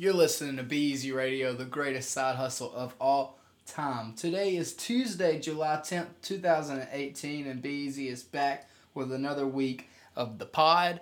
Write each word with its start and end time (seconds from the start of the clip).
You're 0.00 0.12
listening 0.14 0.56
to 0.58 0.62
Be 0.62 0.78
Easy 0.78 1.10
Radio, 1.10 1.52
the 1.52 1.64
greatest 1.64 2.10
side 2.12 2.36
hustle 2.36 2.72
of 2.72 2.94
all 3.00 3.36
time. 3.66 4.12
Today 4.14 4.54
is 4.56 4.72
Tuesday, 4.72 5.40
July 5.40 5.80
10th, 5.82 6.06
2018, 6.22 7.48
and 7.48 7.60
Be 7.60 7.70
Easy 7.70 8.08
is 8.08 8.22
back 8.22 8.68
with 8.94 9.10
another 9.12 9.44
week 9.44 9.88
of 10.14 10.38
the 10.38 10.46
pod. 10.46 11.00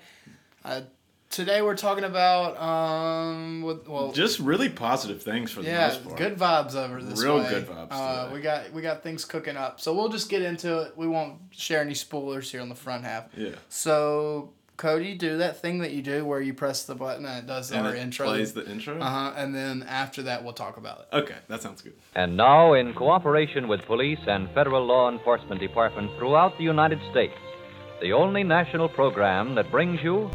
Uh, 0.64 0.80
today 1.28 1.60
we're 1.60 1.76
talking 1.76 2.04
about, 2.04 2.58
um, 2.58 3.60
with, 3.62 3.86
well, 3.86 4.12
Just 4.12 4.38
really 4.38 4.70
positive 4.70 5.22
things 5.22 5.50
for 5.50 5.60
the 5.60 5.68
yeah, 5.68 5.88
most 5.88 6.04
part. 6.04 6.16
good 6.16 6.36
vibes 6.38 6.74
over 6.74 7.02
this 7.02 7.22
Real 7.22 7.36
way. 7.40 7.50
good 7.50 7.66
vibes 7.68 7.88
Uh, 7.90 8.30
we 8.32 8.40
got 8.40 8.72
we 8.72 8.80
got 8.80 9.02
things 9.02 9.26
cooking 9.26 9.58
up, 9.58 9.78
so 9.78 9.92
we'll 9.94 10.08
just 10.08 10.30
get 10.30 10.40
into 10.40 10.80
it. 10.80 10.96
We 10.96 11.06
won't 11.06 11.34
share 11.50 11.82
any 11.82 11.94
spoilers 11.94 12.50
here 12.50 12.62
on 12.62 12.70
the 12.70 12.74
front 12.74 13.04
half. 13.04 13.26
Yeah. 13.36 13.50
So 13.68 14.52
Cody, 14.76 15.14
do 15.14 15.38
that 15.38 15.60
thing 15.60 15.78
that 15.78 15.92
you 15.92 16.02
do 16.02 16.24
where 16.24 16.40
you 16.40 16.52
press 16.52 16.84
the 16.84 16.94
button 16.94 17.24
and 17.24 17.38
it 17.38 17.46
does 17.46 17.70
And 17.70 17.86
our 17.86 17.94
it 17.94 17.98
intro. 18.00 18.26
plays 18.26 18.52
the 18.52 18.68
intro. 18.70 18.98
Uh 19.00 19.04
huh. 19.08 19.32
And 19.36 19.54
then 19.54 19.82
after 19.88 20.22
that, 20.24 20.44
we'll 20.44 20.52
talk 20.52 20.76
about 20.76 21.00
it. 21.10 21.16
Okay, 21.16 21.36
that 21.48 21.62
sounds 21.62 21.80
good. 21.82 21.94
And 22.14 22.36
now, 22.36 22.74
in 22.74 22.92
cooperation 22.94 23.68
with 23.68 23.80
police 23.86 24.18
and 24.26 24.50
federal 24.52 24.84
law 24.86 25.10
enforcement 25.10 25.60
departments 25.60 26.12
throughout 26.18 26.56
the 26.58 26.64
United 26.64 27.00
States, 27.10 27.34
the 28.02 28.12
only 28.12 28.42
national 28.42 28.88
program 28.90 29.54
that 29.54 29.70
brings 29.70 29.98
you 30.02 30.30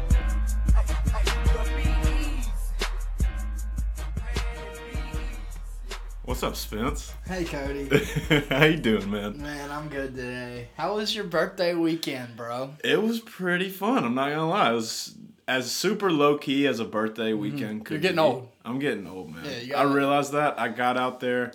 What's 6.32 6.42
up, 6.42 6.56
Spence? 6.56 7.12
Hey, 7.26 7.44
Cody. 7.44 7.90
How 8.48 8.64
you 8.64 8.78
doing, 8.78 9.10
man? 9.10 9.42
Man, 9.42 9.70
I'm 9.70 9.90
good 9.90 10.16
today. 10.16 10.68
How 10.78 10.94
was 10.94 11.14
your 11.14 11.24
birthday 11.24 11.74
weekend, 11.74 12.38
bro? 12.38 12.70
It 12.82 13.02
was 13.02 13.20
pretty 13.20 13.68
fun. 13.68 14.02
I'm 14.02 14.14
not 14.14 14.30
gonna 14.30 14.48
lie. 14.48 14.70
It 14.70 14.74
was 14.74 15.14
as 15.46 15.70
super 15.70 16.10
low 16.10 16.38
key 16.38 16.66
as 16.66 16.80
a 16.80 16.86
birthday 16.86 17.34
weekend 17.34 17.84
could. 17.84 17.96
Mm-hmm. 18.00 18.04
You're 18.06 18.14
getting 18.14 18.16
be. 18.16 18.22
old. 18.22 18.48
I'm 18.64 18.78
getting 18.78 19.06
old, 19.06 19.28
man. 19.28 19.44
Yeah, 19.44 19.58
you 19.58 19.74
I 19.74 19.82
realized 19.82 20.32
that. 20.32 20.58
I 20.58 20.68
got 20.68 20.96
out 20.96 21.20
there, 21.20 21.52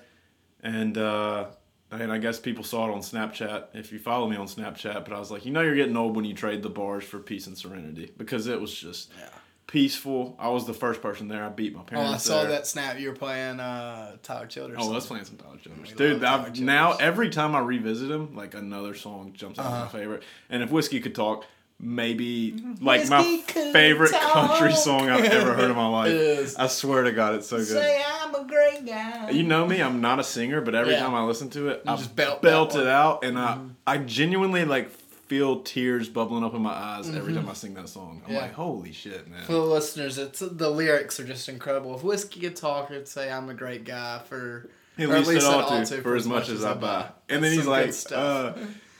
and 0.62 0.95
uh, 0.95 1.45
and 1.89 2.11
I 2.11 2.20
guess 2.20 2.39
people 2.39 2.64
saw 2.64 2.88
it 2.88 2.94
on 2.94 3.00
Snapchat. 3.00 3.70
If 3.73 3.92
you 3.92 3.98
follow 3.98 4.30
me 4.30 4.36
on 4.36 4.45
Snapchat, 4.45 5.05
but 5.05 5.11
I 5.11 5.17
was 5.17 5.31
like, 5.31 5.44
you 5.44 5.52
know, 5.52 5.64
you're 5.64 5.73
getting 5.73 5.98
old 5.98 6.16
when 6.16 6.23
you 6.23 6.36
trade 6.36 6.61
the 6.61 6.70
bars 6.70 7.03
for 7.03 7.17
peace 7.17 7.48
and 7.48 7.58
serenity 7.58 8.11
because 8.16 8.45
it 8.45 8.61
was 8.61 8.72
just 8.72 9.11
Yeah. 9.20 9.30
Peaceful. 9.68 10.36
I 10.40 10.48
was 10.50 10.66
the 10.66 10.73
first 10.73 11.02
person 11.02 11.28
there. 11.28 11.44
I 11.44 11.50
beat 11.50 11.76
my 11.76 11.84
parents. 11.84 12.10
Oh. 12.12 12.14
I 12.14 12.18
saw 12.18 12.42
there. 12.44 12.52
that 12.52 12.68
snap. 12.68 13.00
You 13.00 13.10
were 13.10 13.16
playing 13.16 13.60
uh, 13.60 14.16
Tyler 14.23 14.48
Childers. 14.48 14.78
Oh, 14.80 14.88
let's 14.90 15.06
play 15.06 15.23
some 15.23 15.38
Tyler 15.38 15.58
Childers. 15.58 15.90
We 15.92 15.96
Dude, 15.96 16.22
Tyler 16.22 16.48
I've, 16.48 16.60
now 16.60 16.94
every 16.94 17.30
time 17.30 17.56
I 17.56 17.60
revisit 17.60 18.10
him, 18.10 18.36
like 18.36 18.54
another 18.56 18.95
song 18.95 19.34
jumps 19.34 19.60
out 19.60 19.66
Uh-huh. 19.66 19.84
my 19.86 19.88
favorite. 19.90 20.23
And 20.50 20.64
if 20.64 20.72
Whiskey 20.72 21.00
Could 21.02 21.16
Talk, 21.16 21.45
maybe 21.80 22.56
like 22.82 23.08
my 23.08 23.20
Whiskey 23.20 23.42
could 23.54 23.72
favorite 23.73 24.12
country 24.12 24.73
song 24.73 25.10
I've 25.10 25.26
ever 25.26 25.54
heard 25.54 25.70
in 25.70 25.76
my 25.76 25.88
life. 25.88 26.56
I 26.60 26.68
swear 26.68 27.04
to 27.04 27.12
God, 27.12 27.36
it's 27.36 27.48
so 27.48 27.58
good. 27.58 27.68
Say 27.68 28.04
I'm 28.04 28.34
a 28.34 28.45
great 28.48 28.86
guy. 28.86 29.30
You 29.30 29.44
know 29.44 29.66
me, 29.68 29.82
I'm 29.82 30.02
not 30.02 30.20
a 30.20 30.23
singer, 30.23 30.60
but 30.62 30.73
every 30.73 30.94
Yeah. 30.94 31.02
time 31.02 31.14
I 31.14 31.23
listen 31.23 31.50
to 31.52 31.70
it, 31.70 31.84
You 31.86 31.92
I 31.92 31.95
just 31.98 32.16
belt 32.16 32.42
belt. 32.42 32.72
Mm-hmm. 32.72 32.80
it 32.82 32.88
out, 32.88 33.23
and 33.23 33.38
I 33.38 33.60
I 33.86 33.98
genuinely 34.00 34.66
like 34.66 34.90
feel 35.28 35.61
tears 35.61 36.09
bubbling 36.09 36.44
up 36.44 36.53
in 36.53 36.61
my 36.61 36.72
eyes 36.72 37.14
every 37.14 37.33
time 37.33 37.50
I 37.50 37.53
sing 37.53 37.73
that 37.75 37.89
song. 37.89 38.22
I'm 38.28 38.33
Yeah. 38.33 38.42
like, 38.42 38.53
holy 38.53 38.92
shit, 38.94 39.28
man. 39.30 39.44
For 39.45 39.53
the 39.53 39.59
listeners, 39.61 40.17
it's 40.17 40.39
the 40.39 40.70
lyrics 40.70 41.20
are 41.20 41.25
just 41.25 41.47
incredible. 41.50 41.95
If 41.95 42.03
whiskey 42.03 42.39
could 42.42 42.56
talk, 42.56 42.92
it'd 42.92 43.08
say 43.08 43.31
I'm 43.31 43.50
a 43.50 43.53
great 43.53 43.83
guy 43.83 44.20
for 44.28 44.70
He 44.95 45.05
or 45.05 45.20
least 45.20 45.31
it 45.31 45.44
all 45.44 45.83
to 45.86 46.02
for 46.02 46.16
as 46.16 46.25
much 46.28 46.50
as 46.50 46.64
I 46.66 46.73
buy. 46.73 47.09
And 47.30 47.44
then 47.44 47.52
he's 47.52 47.67
like, 47.67 47.94
uh, 48.11 48.53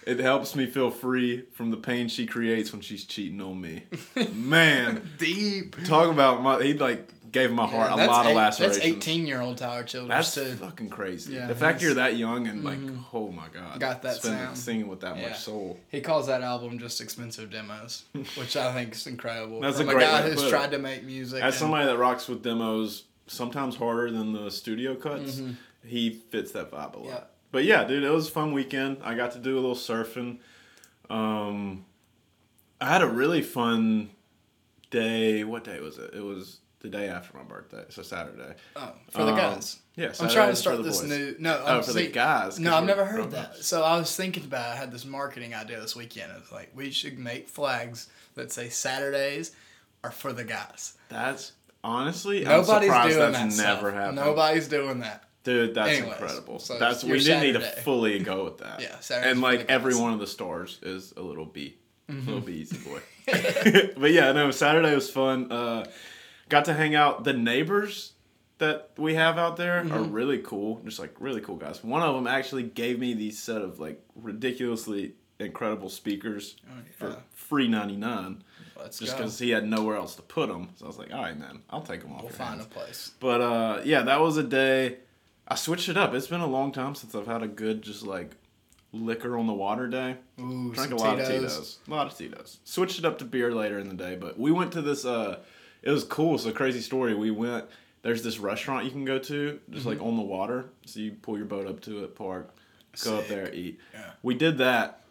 it 0.06 0.20
helps 0.20 0.56
me 0.56 0.66
feel 0.68 0.90
free 0.90 1.44
from 1.54 1.70
the 1.72 1.78
pain 1.78 2.08
she 2.08 2.26
creates 2.26 2.72
when 2.72 2.82
she's 2.82 3.04
cheating 3.04 3.42
on 3.42 3.60
me. 3.60 3.84
Man, 4.34 5.10
deep. 5.18 5.76
talk 5.86 6.10
about 6.12 6.42
my. 6.42 6.64
He 6.64 6.74
like 6.74 7.10
gave 7.38 7.52
my 7.52 7.66
heart 7.68 7.92
Yeah, 7.98 8.06
a 8.06 8.08
lot 8.08 8.26
of 8.26 8.32
eight- 8.32 8.36
lacerations. 8.36 8.78
That's 8.78 8.88
18 8.88 9.28
year 9.28 9.42
old 9.42 9.58
Tyler 9.58 9.84
Childers 9.84 10.10
That's 10.10 10.34
too. 10.34 10.56
fucking 10.56 10.90
crazy. 10.90 11.34
Yeah, 11.34 11.48
the 11.48 11.56
fact 11.56 11.82
you're 11.82 11.94
that 11.96 12.16
young 12.18 12.48
and 12.48 12.64
like, 12.64 12.80
oh 13.14 13.32
my 13.32 13.48
god, 13.54 13.80
Got 13.80 14.02
that 14.04 14.16
spending- 14.18 14.40
sound. 14.46 14.58
singing 14.58 14.88
with 14.88 15.02
that 15.02 15.18
Yeah. 15.18 15.30
much 15.30 15.40
soul. 15.40 15.80
He 15.90 16.02
calls 16.02 16.28
that 16.28 16.42
album 16.42 16.80
just 16.80 17.00
expensive 17.02 17.50
demos, 17.52 18.04
which 18.36 18.56
I 18.58 18.74
think 18.74 18.94
is 18.94 19.08
incredible. 19.08 19.62
That's 19.62 19.78
From 19.78 19.90
a 19.90 19.94
great 19.94 20.06
guy 20.08 20.22
to 20.24 20.30
who's 20.36 20.50
tried 20.50 20.72
to 20.72 20.80
make 20.80 21.04
music. 21.04 21.42
As 21.44 21.54
and- 21.54 21.60
somebody 21.60 21.86
that 21.86 21.98
rocks 21.98 22.28
with 22.28 22.42
demos, 22.44 23.04
sometimes 23.28 23.76
harder 23.76 24.10
than 24.12 24.34
the 24.34 24.50
studio 24.50 24.96
cuts, 24.96 25.36
Mm-hmm. 25.36 25.52
he 25.88 26.10
fits 26.12 26.52
that 26.54 26.72
vibe 26.72 26.96
a 26.96 27.00
lot. 27.00 27.06
Yeah. 27.08 27.20
But 27.52 27.64
yeah, 27.66 27.84
dude, 27.86 28.04
it 28.04 28.10
was 28.10 28.28
a 28.28 28.32
fun 28.32 28.52
weekend. 28.54 28.98
I 29.04 29.16
got 29.16 29.32
to 29.32 29.40
do 29.40 29.54
a 29.56 29.62
little 29.62 29.76
surfing. 29.76 30.40
Um, 31.10 31.86
I 32.82 32.90
had 32.90 33.02
a 33.02 33.08
really 33.08 33.42
fun 33.42 34.10
day. 34.92 35.44
What 35.44 35.64
day 35.64 35.80
was 35.80 35.98
it? 35.98 36.14
It 36.14 36.24
was 36.24 36.60
the 36.90 36.98
day 36.98 37.08
after 37.08 37.38
my 37.38 37.44
birthday, 37.44 37.84
so 37.90 38.02
Saturday. 38.02 38.54
oh, 38.76 38.92
for 39.12 39.24
the 39.24 39.32
Um, 39.32 39.38
guys. 39.38 39.78
Yeah, 39.96 40.14
I'm 40.20 40.30
trying 40.30 40.50
to 40.50 40.56
start 40.56 40.84
this 40.84 41.02
boys. 41.02 41.10
new. 41.10 41.36
No, 41.40 41.62
Oh, 41.66 41.78
I'm 41.78 41.84
for 41.84 41.94
the 41.94 42.08
guys. 42.08 42.60
No, 42.60 42.76
I've 42.76 42.84
never 42.86 43.04
heard 43.06 43.32
that. 43.32 43.58
So 43.58 43.84
I 43.84 43.98
was 43.98 44.16
thinking 44.16 44.44
about. 44.44 44.68
I 44.72 44.76
had 44.76 44.92
this 44.92 45.06
marketing 45.06 45.54
idea 45.56 45.80
this 45.82 45.96
weekend. 45.96 46.32
It's 46.38 46.52
like 46.52 46.72
we 46.76 46.92
should 46.92 47.18
make 47.18 47.50
flags 47.50 48.08
that 48.36 48.52
say 48.52 48.70
Saturdays 48.70 49.52
are 50.04 50.12
for 50.12 50.34
the 50.34 50.44
guys. 50.44 50.94
That's 51.10 51.54
honestly, 51.84 52.44
Nobody's 52.44 52.70
I'm 52.70 52.82
surprised 52.84 53.16
doing 53.18 53.32
that's 53.32 53.58
that. 53.58 53.64
never 53.76 53.92
happened. 53.92 54.16
Nobody's 54.18 54.68
doing 54.68 55.00
that. 55.00 55.24
Dude, 55.44 55.74
that's 55.74 55.90
Anyways, 55.98 56.12
incredible. 56.20 56.60
so 56.60 56.78
that's 56.78 57.04
we 57.04 57.20
didn't 57.20 57.42
need 57.42 57.54
to 57.54 57.62
fully 57.62 58.20
go 58.20 58.44
with 58.44 58.58
that. 58.60 58.82
Yeah, 58.82 59.00
Saturday's 59.00 59.32
and 59.32 59.42
like 59.42 59.66
every 59.70 59.96
one 59.96 60.14
of 60.14 60.20
the 60.20 60.28
stars 60.28 60.78
is 60.84 61.14
a 61.18 61.22
little 61.22 61.46
B, 61.46 61.78
Mm-hmm. 62.12 62.26
little 62.28 62.42
B 62.42 62.54
easy 62.54 62.78
boy. 62.78 63.00
but 63.98 64.12
yeah, 64.12 64.32
no, 64.34 64.52
Saturday 64.52 64.94
was 64.94 65.10
fun. 65.10 65.52
Uh, 65.52 65.86
got 66.50 66.66
to 66.66 66.74
hang 66.74 66.96
out. 66.96 67.24
The 67.24 67.34
neighbors 67.34 68.14
that 68.60 68.92
we 68.98 69.16
have 69.16 69.38
out 69.38 69.58
there 69.58 69.80
are 69.80 69.84
Mm-hmm. 69.84 70.12
really 70.12 70.40
cool. 70.40 70.82
Just 70.86 71.00
like 71.00 71.16
really 71.20 71.42
cool 71.42 71.56
guys. 71.58 71.84
One 71.84 72.02
of 72.02 72.16
them 72.16 72.28
actually 72.28 72.64
gave 72.64 73.00
me 73.00 73.14
these 73.14 73.38
set 73.42 73.62
of 73.62 73.80
like 73.80 74.02
ridiculously 74.16 75.14
incredible 75.40 75.90
speakers 75.90 76.56
Oh, 76.68 76.74
yeah. 76.78 76.92
for 76.98 77.18
free 77.34 77.68
ninety 77.68 77.96
nine. 77.96 78.44
Let's 78.80 79.00
Just 79.00 79.18
because 79.18 79.40
he 79.40 79.50
had 79.50 79.68
nowhere 79.68 79.96
else 79.96 80.16
to 80.16 80.22
put 80.22 80.50
them, 80.50 80.70
so 80.76 80.86
I 80.86 80.88
was 80.88 80.98
like, 81.00 81.12
"All 81.12 81.22
right, 81.22 81.38
man, 81.38 81.62
I'll 81.70 81.82
take 81.82 82.02
them 82.02 82.14
off." 82.14 82.22
We'll 82.22 82.30
find 82.32 82.60
hands." 82.60 82.66
a 82.66 82.70
place. 82.70 83.12
But 83.20 83.42
uh, 83.42 83.82
yeah, 83.84 84.04
that 84.04 84.22
was 84.22 84.38
a 84.38 84.44
day. 84.44 84.98
I 85.48 85.56
switched 85.56 85.90
it 85.90 85.98
up. 85.98 86.14
It's 86.14 86.28
been 86.28 86.42
a 86.42 86.48
long 86.48 86.72
time 86.72 86.94
since 86.94 87.16
I've 87.16 87.26
had 87.26 87.42
a 87.42 87.48
good 87.48 87.82
just 87.82 88.04
like 88.04 88.36
liquor 88.94 89.36
on 89.38 89.48
the 89.48 89.54
water 89.54 89.88
day. 89.88 90.18
Ooh, 90.40 90.74
Drank 90.74 90.92
a 90.92 90.96
lot 90.96 91.20
of 91.20 91.26
Tito's. 91.28 91.40
Tito's. 91.54 91.80
A 91.88 91.92
lot 91.92 92.08
of 92.08 92.16
Tito's. 92.18 92.58
Switched 92.66 93.00
it 93.00 93.06
up 93.06 93.18
to 93.20 93.26
beer 93.26 93.52
later 93.54 93.80
in 93.80 93.90
the 93.90 93.96
day, 93.96 94.16
but 94.16 94.40
we 94.40 94.52
went 94.52 94.72
to 94.74 94.82
this. 94.82 95.06
Uh, 95.06 95.40
it 95.84 95.92
was 95.92 96.04
cool. 96.04 96.38
So 96.38 96.52
crazy 96.52 96.82
story. 96.82 97.14
We 97.14 97.32
went. 97.32 97.66
There's 98.04 98.24
this 98.24 98.38
restaurant 98.40 98.86
you 98.86 98.92
can 98.92 99.06
go 99.06 99.20
to, 99.20 99.60
just 99.70 99.86
like 99.86 99.98
Mm-hmm. 99.98 100.08
on 100.08 100.16
the 100.18 100.24
water. 100.24 100.66
So 100.86 101.00
you 101.00 101.12
pull 101.14 101.36
your 101.38 101.46
boat 101.48 101.68
up 101.68 101.82
to 101.82 102.04
it, 102.04 102.16
park, 102.16 102.54
go 103.04 103.18
up 103.18 103.28
there, 103.28 103.54
eat. 103.54 103.80
Yeah. 103.94 104.12
We 104.24 104.34
did 104.36 104.60
that, 104.60 105.04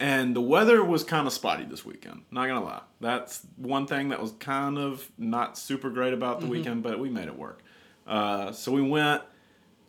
and 0.00 0.34
the 0.34 0.40
weather 0.40 0.82
was 0.82 1.04
kind 1.04 1.26
of 1.26 1.32
spotty 1.32 1.64
this 1.64 1.84
weekend. 1.84 2.22
Not 2.30 2.46
gonna 2.48 2.64
lie, 2.64 2.80
that's 3.00 3.42
one 3.56 3.86
thing 3.86 4.08
that 4.10 4.22
was 4.22 4.32
kind 4.38 4.78
of 4.78 5.10
not 5.18 5.58
super 5.58 5.90
great 5.90 6.14
about 6.14 6.38
Mm-hmm. 6.38 6.46
the 6.46 6.50
weekend, 6.50 6.82
but 6.82 6.98
we 6.98 7.10
made 7.10 7.26
it 7.28 7.36
work. 7.38 7.60
Uh, 8.06 8.52
so 8.52 8.72
we 8.72 8.82
went. 8.82 9.22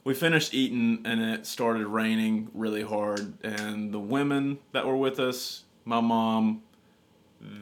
We 0.05 0.13
finished 0.13 0.53
eating, 0.53 1.03
and 1.05 1.21
it 1.21 1.45
started 1.45 1.87
raining 1.87 2.49
really 2.53 2.83
hard. 2.83 3.41
And 3.45 3.93
the 3.93 3.99
women 3.99 4.59
that 4.73 4.85
were 4.85 4.97
with 4.97 5.17
us, 5.17 5.63
my 5.85 6.01
mom, 6.01 6.61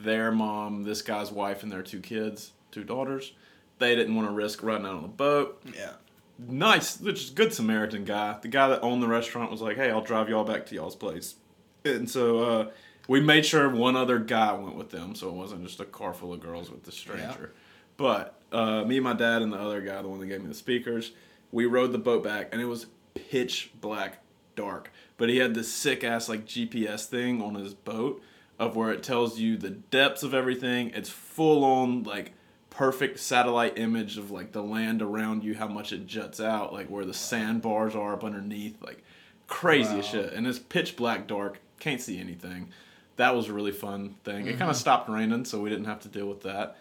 their 0.04 0.32
mom, 0.32 0.84
this 0.84 1.02
guy's 1.02 1.32
wife, 1.32 1.64
and 1.64 1.72
their 1.72 1.82
two 1.84 2.00
kids, 2.00 2.52
two 2.72 2.84
daughters, 2.84 3.34
they 3.80 3.96
didn't 3.96 4.16
want 4.16 4.28
to 4.28 4.34
risk 4.34 4.62
running 4.64 4.86
out 4.86 4.96
on 4.96 5.02
the 5.02 5.08
boat 5.08 5.62
Yeah. 5.76 5.94
nice, 6.38 7.00
which 7.00 7.24
is 7.24 7.30
good 7.32 7.54
Samaritan 7.54 8.06
guy. 8.06 8.38
The 8.42 8.48
guy 8.48 8.68
that 8.70 8.82
owned 8.82 9.02
the 9.02 9.08
restaurant 9.08 9.50
was 9.52 9.62
like, 9.62 9.76
"Hey, 9.78 9.90
I'll 9.90 10.02
drive 10.04 10.30
y'all 10.30 10.44
back 10.44 10.66
to 10.68 10.76
y'all's 10.76 10.96
place," 10.96 11.36
and 11.84 12.10
so 12.10 12.40
uh, 12.40 12.70
we 13.08 13.20
made 13.22 13.46
sure 13.46 13.70
one 13.70 13.96
other 13.96 14.20
guy 14.20 14.54
went 14.54 14.76
with 14.76 14.92
them, 14.92 15.16
so 15.16 15.30
it 15.30 15.34
wasn't 15.34 15.64
just 15.66 15.80
a 15.80 15.86
car 15.86 16.14
full 16.14 16.32
of 16.34 16.40
girls 16.40 16.70
with 16.70 16.84
the 16.84 16.92
stranger. 16.92 17.52
But 17.98 18.36
uh, 18.52 18.84
me, 18.86 18.98
and 18.98 19.04
my 19.04 19.14
dad, 19.14 19.42
and 19.42 19.52
the 19.52 19.58
other 19.60 19.82
guy, 19.82 20.02
the 20.02 20.08
one 20.08 20.20
that 20.20 20.28
gave 20.28 20.42
me 20.42 20.48
the 20.48 20.54
speakers, 20.54 21.12
we 21.52 21.66
rode 21.66 21.92
the 21.92 21.98
boat 21.98 22.24
back, 22.24 22.50
and 22.52 22.62
it 22.62 22.66
was 22.66 22.86
pitch 23.16 23.72
black, 23.82 24.20
dark. 24.56 24.92
But 25.18 25.30
he 25.30 25.38
had 25.38 25.54
this 25.54 25.72
sick 25.72 26.04
ass 26.04 26.28
like 26.30 26.46
GPS 26.46 27.06
thing 27.06 27.42
on 27.42 27.56
his 27.56 27.74
boat 27.74 28.22
of 28.62 28.76
where 28.76 28.92
it 28.92 29.02
tells 29.04 29.40
you 29.40 29.58
the 29.58 29.72
depths 29.72 30.24
of 30.24 30.34
everything. 30.34 30.92
It's 30.92 31.10
full 31.10 31.64
on 31.66 32.04
like 32.04 32.32
perfect 32.70 33.20
satellite 33.20 33.78
image 33.78 34.18
of 34.18 34.30
like 34.32 34.52
the 34.52 34.62
land 34.62 35.02
around 35.02 35.44
you, 35.44 35.56
how 35.56 35.68
much 35.68 35.92
it 35.92 36.06
juts 36.08 36.40
out, 36.40 36.72
like 36.72 36.88
where 36.88 37.04
the 37.04 37.14
sandbars 37.14 37.96
are 37.96 38.14
up 38.14 38.24
underneath, 38.24 38.82
like 38.82 39.04
crazy 39.48 39.96
Wow. 39.96 40.02
shit. 40.02 40.34
And 40.34 40.46
it's 40.48 40.60
pitch 40.60 40.96
black 40.96 41.28
dark, 41.28 41.60
can't 41.80 42.00
see 42.00 42.20
anything. 42.20 42.70
That 43.18 43.36
was 43.36 43.50
a 43.50 43.54
really 43.54 43.72
fun 43.72 44.16
thing. 44.24 44.46
It 44.46 44.52
Mm-hmm. 44.52 44.60
kind 44.60 44.72
of 44.72 44.78
stopped 44.78 45.10
raining, 45.10 45.44
so 45.46 45.60
we 45.60 45.70
didn't 45.70 45.86
have 45.86 46.00
to 46.02 46.08
deal 46.08 46.28
with 46.28 46.42
that. 46.44 46.78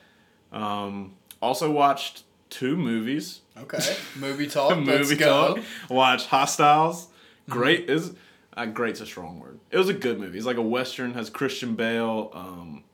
Um, 0.53 1.15
also 1.43 1.71
watched 1.71 2.23
two 2.50 2.77
movies. 2.77 3.41
Okay. 3.59 3.97
Movie 4.17 4.47
talk. 4.49 4.71
Let's 4.77 4.87
movie 5.09 5.17
go. 5.17 5.55
talk. 5.56 5.65
Watched 5.88 6.27
Hostiles. 6.27 7.09
Great 7.49 7.88
is 7.91 8.12
uh, 8.62 8.66
great's 8.66 9.00
a 9.00 9.06
strong 9.06 9.40
word. 9.40 9.58
It 9.70 9.78
was 9.78 9.88
a 9.88 9.94
good 9.94 10.18
movie. 10.18 10.38
It's 10.38 10.46
like 10.46 10.56
a 10.56 10.62
western. 10.62 11.14
Has 11.14 11.30
Christian 11.30 11.74
Bale. 11.74 12.30
Um, 12.34 12.84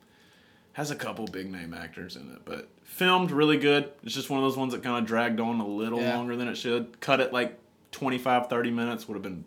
has 0.73 0.91
a 0.91 0.95
couple 0.95 1.25
big 1.25 1.51
name 1.51 1.73
actors 1.73 2.15
in 2.15 2.31
it, 2.31 2.41
but 2.45 2.69
Filmed 2.83 3.31
really 3.31 3.57
good. 3.57 3.89
It's 4.03 4.13
just 4.13 4.29
one 4.29 4.39
of 4.39 4.45
those 4.45 4.55
ones 4.57 4.73
that 4.73 4.83
kind 4.83 4.97
of 4.97 5.05
dragged 5.05 5.39
on 5.39 5.59
a 5.59 5.67
little 5.67 5.99
Yeah. 5.99 6.15
longer 6.15 6.35
than 6.35 6.47
it 6.47 6.55
should. 6.55 6.99
Cut 6.99 7.19
it 7.19 7.33
like 7.33 7.57
25, 7.91 8.47
30 8.47 8.71
minutes 8.71 9.07
would 9.07 9.15
have 9.15 9.23
been 9.23 9.43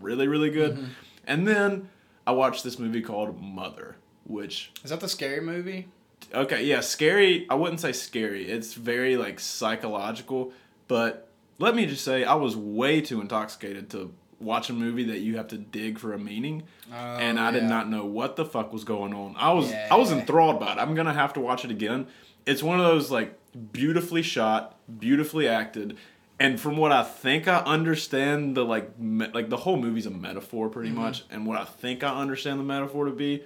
really, 0.00 0.28
really 0.28 0.50
good. 0.50 0.74
Mm-hmm. 0.76 0.84
And 1.26 1.48
then 1.48 1.88
I 2.26 2.30
watched 2.32 2.62
this 2.62 2.78
movie 2.78 3.02
called 3.02 3.42
Mother, 3.42 3.96
which 4.24 4.70
Is 4.84 4.90
that 4.90 5.00
the 5.00 5.08
scary 5.08 5.40
movie? 5.40 5.88
Okay, 6.32 6.64
yeah, 6.64 6.80
scary. 6.80 7.46
I 7.50 7.54
wouldn't 7.56 7.80
say 7.80 7.92
scary. 7.92 8.48
It's 8.48 8.74
very 8.74 9.16
like 9.16 9.40
psychological, 9.40 10.52
but 10.86 11.28
let 11.58 11.74
me 11.74 11.86
just 11.86 12.04
say 12.04 12.24
I 12.24 12.34
was 12.34 12.56
way 12.56 13.00
too 13.00 13.20
intoxicated 13.20 13.90
to 13.90 14.12
watch 14.40 14.70
a 14.70 14.72
movie 14.72 15.04
that 15.04 15.18
you 15.20 15.36
have 15.36 15.48
to 15.48 15.58
dig 15.58 15.98
for 15.98 16.12
a 16.12 16.18
meaning, 16.18 16.62
and 16.92 17.38
I 17.40 17.50
did 17.50 17.64
Oh, 17.64 17.68
not 17.68 17.88
know 17.88 18.04
what 18.04 18.36
the 18.36 18.44
fuck 18.44 18.72
was 18.72 18.84
going 18.84 19.12
on. 19.14 19.34
I 19.36 19.52
was 19.52 19.72
I 19.72 19.96
was 19.96 20.10
enthralled 20.12 20.60
by 20.60 20.72
it. 20.72 20.78
I'm 20.78 20.94
gonna 20.94 21.12
have 21.14 21.32
to 21.34 21.40
watch 21.40 21.64
it 21.64 21.70
again. 21.70 22.06
It's 22.46 22.62
one 22.62 22.78
of 22.80 22.86
those 22.86 23.10
like 23.10 23.38
beautifully 23.72 24.22
shot, 24.22 24.76
beautifully 25.00 25.48
acted. 25.48 25.96
And 26.40 26.60
from 26.60 26.76
what 26.76 26.92
I 26.92 27.02
think 27.02 27.48
I 27.48 27.58
understand, 27.58 28.56
the 28.56 28.64
like 28.64 28.96
me- 28.98 29.26
like 29.34 29.48
the 29.50 29.56
whole 29.56 29.76
movie's 29.76 30.06
a 30.06 30.10
metaphor 30.10 30.68
pretty 30.68 30.90
Mm-hmm. 30.90 30.98
much, 31.00 31.24
and 31.30 31.46
what 31.46 31.58
I 31.60 31.64
think 31.64 32.04
I 32.04 32.14
understand 32.20 32.60
the 32.60 32.64
metaphor 32.64 33.06
to 33.06 33.10
be, 33.10 33.42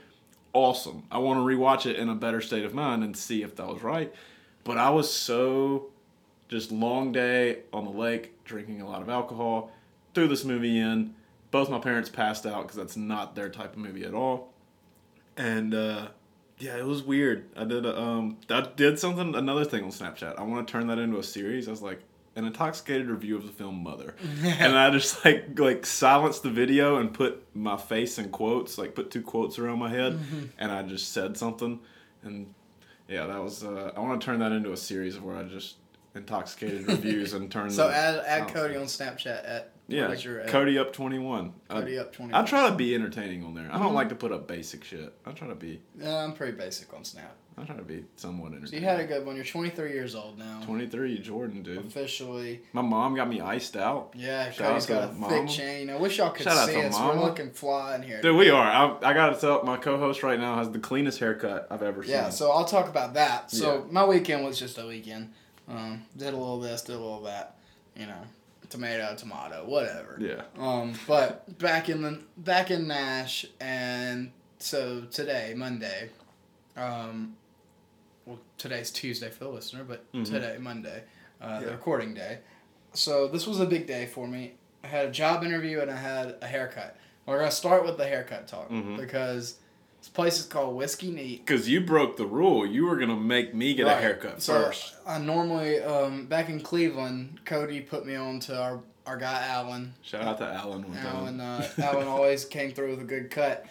awesome. 0.53 1.05
I 1.11 1.19
want 1.19 1.39
to 1.39 1.43
rewatch 1.43 1.87
it 1.87 1.97
in 1.97 2.11
a 2.11 2.15
better 2.15 2.41
state 2.43 2.65
of 2.65 2.75
mind 2.75 3.03
and 3.03 3.17
see 3.17 3.43
if 3.43 3.57
that 3.57 3.67
was 3.67 3.83
right. 3.83 4.13
But 4.65 4.77
I 4.77 4.91
was 4.91 5.11
so 5.13 5.87
just 6.49 6.71
long 6.71 7.13
day 7.13 7.61
on 7.73 7.85
the 7.85 7.91
lake, 7.91 8.45
drinking 8.45 8.83
a 8.83 8.87
lot 8.87 9.01
of 9.01 9.09
alcohol, 9.09 9.73
threw 10.15 10.29
this 10.29 10.45
movie 10.45 10.79
in. 10.79 11.15
Both 11.51 11.69
my 11.69 11.79
parents 11.79 12.09
passed 12.09 12.47
out 12.47 12.63
because 12.63 12.77
that's 12.77 12.97
not 12.97 13.35
their 13.35 13.49
type 13.49 13.73
of 13.73 13.79
movie 13.79 14.05
at 14.05 14.15
all. 14.15 14.53
And 15.37 15.75
uh, 15.75 16.09
yeah, 16.59 16.77
it 16.77 16.87
was 16.87 17.03
weird. 17.03 17.45
I 17.57 17.65
did 17.65 17.85
a, 17.85 18.01
um 18.01 18.39
I 18.49 18.69
did 18.77 18.99
something 18.99 19.35
another 19.35 19.65
thing 19.65 19.85
on 19.85 19.91
Snapchat. 19.91 20.39
I 20.39 20.43
want 20.43 20.67
to 20.67 20.73
turn 20.73 20.87
that 20.87 20.99
into 20.99 21.19
a 21.19 21.23
series. 21.23 21.69
I 21.69 21.73
was 21.73 21.83
like 21.83 22.01
an 22.35 22.47
intoxicated 22.47 23.09
review 23.09 23.37
of 23.37 23.45
the 23.45 23.53
film 23.53 23.83
Mother, 23.83 24.15
and 24.43 24.79
I 24.79 24.91
just 24.91 25.25
like 25.25 25.59
like 25.59 25.85
silenced 25.85 26.43
the 26.43 26.51
video 26.51 26.97
and 26.97 27.13
put 27.13 27.45
my 27.55 27.77
face 27.77 28.19
in 28.19 28.31
quotes, 28.31 28.79
like 28.79 28.95
put 28.95 29.11
two 29.11 29.23
quotes 29.23 29.59
around 29.59 29.79
my 29.79 29.91
head, 29.91 30.19
and 30.59 30.73
I 30.73 30.83
just 30.83 31.13
said 31.13 31.37
something, 31.37 31.81
and 32.23 32.55
yeah, 33.09 33.27
that 33.27 33.43
was. 33.43 33.65
Uh, 33.65 33.93
I 33.95 34.01
want 34.01 34.21
to 34.21 34.25
turn 34.25 34.39
that 34.41 34.53
into 34.53 34.73
a 34.73 34.77
series 34.77 35.19
where 35.21 35.37
I 35.37 35.43
just 35.43 35.77
intoxicated 36.15 36.87
reviews 36.87 37.33
and 37.35 37.51
turn. 37.51 37.71
So 37.71 37.91
add 37.91 38.23
add. 38.25 38.49
Cody 38.49 38.77
on 38.77 38.85
Snapchat 38.85 39.43
at 39.45 39.72
Yeah, 39.97 40.13
your 40.15 40.41
at? 40.41 40.49
Cody 40.49 40.79
up 40.79 40.93
twenty 40.93 41.19
one. 41.19 41.53
Cody 41.69 41.99
up 41.99 42.13
twenty. 42.13 42.35
I 42.35 42.43
try 42.43 42.69
to 42.69 42.75
be 42.75 42.95
entertaining 42.95 43.45
on 43.45 43.55
there. 43.55 43.69
I 43.73 43.79
don't 43.79 43.93
Mhm. 43.93 43.95
like 43.95 44.09
to 44.11 44.15
put 44.15 44.33
up 44.33 44.47
basic 44.49 44.85
shit. 44.85 45.13
I 45.27 45.33
try 45.33 45.49
to 45.49 45.55
be. 45.55 45.81
Uh, 46.03 46.17
I'm 46.19 46.33
pretty 46.33 46.53
basic 46.57 46.93
on 46.95 47.05
Snap. 47.05 47.35
I 47.59 47.65
try 47.65 47.77
to 47.77 47.83
be 47.83 48.07
somewhat 48.17 48.53
So 48.67 48.75
you 48.77 48.81
had 48.81 48.99
a 48.99 49.05
good 49.05 49.27
one. 49.27 49.37
You're 49.37 49.45
23 49.45 49.93
years 49.93 50.15
old 50.15 50.39
now. 50.39 50.63
Twenty 50.65 50.87
three, 50.87 51.19
Jordan, 51.19 51.63
dude. 51.63 51.85
Officially. 51.87 52.63
My 52.73 52.81
mom 52.81 53.15
got 53.15 53.29
me 53.29 53.43
iced 53.43 53.77
out. 53.77 54.15
Yeah, 54.17 54.51
Shout 54.51 54.69
Cody's 54.69 54.87
got 54.87 55.05
a 55.05 55.09
thick 55.09 55.19
Mama. 55.19 55.49
chain. 55.49 55.91
I 55.91 55.97
wish 55.97 56.17
y'all 56.17 56.31
could 56.31 56.45
Shout 56.45 56.57
out 56.57 56.69
see 56.71 56.81
us. 56.83 56.95
Mama. 56.99 57.21
We're 57.21 57.27
looking 57.27 57.51
fly 57.51 57.95
in 57.97 58.03
here. 58.03 58.23
Dude, 58.23 58.37
we 58.37 58.49
are. 58.49 58.65
I, 58.65 59.11
I 59.11 59.13
gotta 59.13 59.39
tell 59.39 59.63
my 59.65 59.77
co-host 59.77 60.23
right 60.23 60.41
now 60.41 60.57
has 60.57 60.71
the 60.71 60.79
cleanest 60.79 61.19
haircut 61.19 61.67
I've 61.71 61.83
ever 61.83 62.01
Yeah, 62.01 62.07
seen. 62.07 62.15
Yeah, 62.15 62.31
so 62.31 62.51
I'll 62.53 62.65
talk 62.65 62.89
about 62.89 63.13
that. 63.15 63.51
So 63.51 63.75
Yeah. 63.75 63.81
my 63.93 64.07
weekend 64.07 64.47
was 64.47 64.59
just 64.59 64.79
a 64.79 64.87
weekend. 64.87 65.33
Um, 65.69 66.05
did 66.17 66.29
a 66.33 66.37
little 66.37 66.59
this, 66.59 66.81
did 66.83 66.97
a 66.97 66.99
little 66.99 67.23
that. 67.25 67.59
You 67.95 68.07
know, 68.07 68.23
tomato, 68.77 69.15
tomato, 69.17 69.65
whatever. 69.67 70.17
yeah. 70.19 70.43
Um, 70.59 70.95
but 71.07 71.59
back 71.59 71.89
in 71.89 72.03
the 72.03 72.19
back 72.39 72.71
in 72.71 72.89
Nash, 72.89 73.45
and 73.61 74.33
so 74.59 75.03
today, 75.11 75.53
Monday, 75.57 76.09
um, 76.77 77.37
well, 78.27 78.39
today's 78.57 78.91
Tuesday 78.91 79.29
for 79.31 79.45
the 79.45 79.51
listener, 79.51 79.85
but 79.85 80.11
Mhm. 80.13 80.25
today, 80.25 80.57
Monday, 80.59 81.03
uh, 81.41 81.61
the 81.61 81.71
recording 81.71 82.15
day. 82.15 82.39
So 82.95 83.29
this 83.29 83.47
was 83.47 83.61
a 83.61 83.67
big 83.67 83.87
day 83.87 84.07
for 84.07 84.27
me. 84.27 84.55
I 84.85 84.87
had 84.89 85.07
a 85.07 85.11
job 85.11 85.45
interview 85.45 85.81
and 85.81 85.91
I 85.91 85.97
had 85.97 86.37
a 86.41 86.47
haircut. 86.47 86.97
We're 87.27 87.39
gonna 87.39 87.51
start 87.51 87.85
with 87.85 87.97
the 87.99 88.07
haircut 88.07 88.49
talk 88.49 88.71
Mhm. 88.71 88.97
because 88.97 89.59
this 90.03 90.09
place 90.09 90.41
is 90.41 90.47
called 90.47 90.75
Whiskey 90.75 91.13
Neat. 91.13 91.47
Because 91.47 91.69
you 91.69 91.81
broke 91.81 92.17
the 92.17 92.27
rule. 92.27 92.67
You 92.67 92.87
were 92.87 92.97
gonna 92.97 93.15
make 93.15 93.55
me 93.55 93.73
get 93.73 93.87
a 93.87 93.95
haircut 93.95 94.43
So 94.43 94.65
first. 94.65 94.97
I 95.07 95.19
normally 95.19 95.79
um, 95.79 96.27
back 96.27 96.49
in 96.49 96.61
Cleveland, 96.61 97.39
Cody 97.45 97.81
put 97.81 98.05
me 98.05 98.17
on 98.17 98.41
to 98.41 98.61
our 98.61 98.81
our 99.07 99.17
guy 99.17 99.47
Alan. 99.47 99.95
Shout 100.03 100.23
out 100.23 100.39
to 100.39 100.69
one 100.69 100.83
time. 100.93 101.07
Alan, 101.07 101.41
uh, 101.41 101.69
Alan 101.83 102.09
always 102.09 102.45
came 102.45 102.73
through 102.73 102.91
with 102.91 103.01
a 103.01 103.05
good 103.05 103.31
cut. 103.31 103.65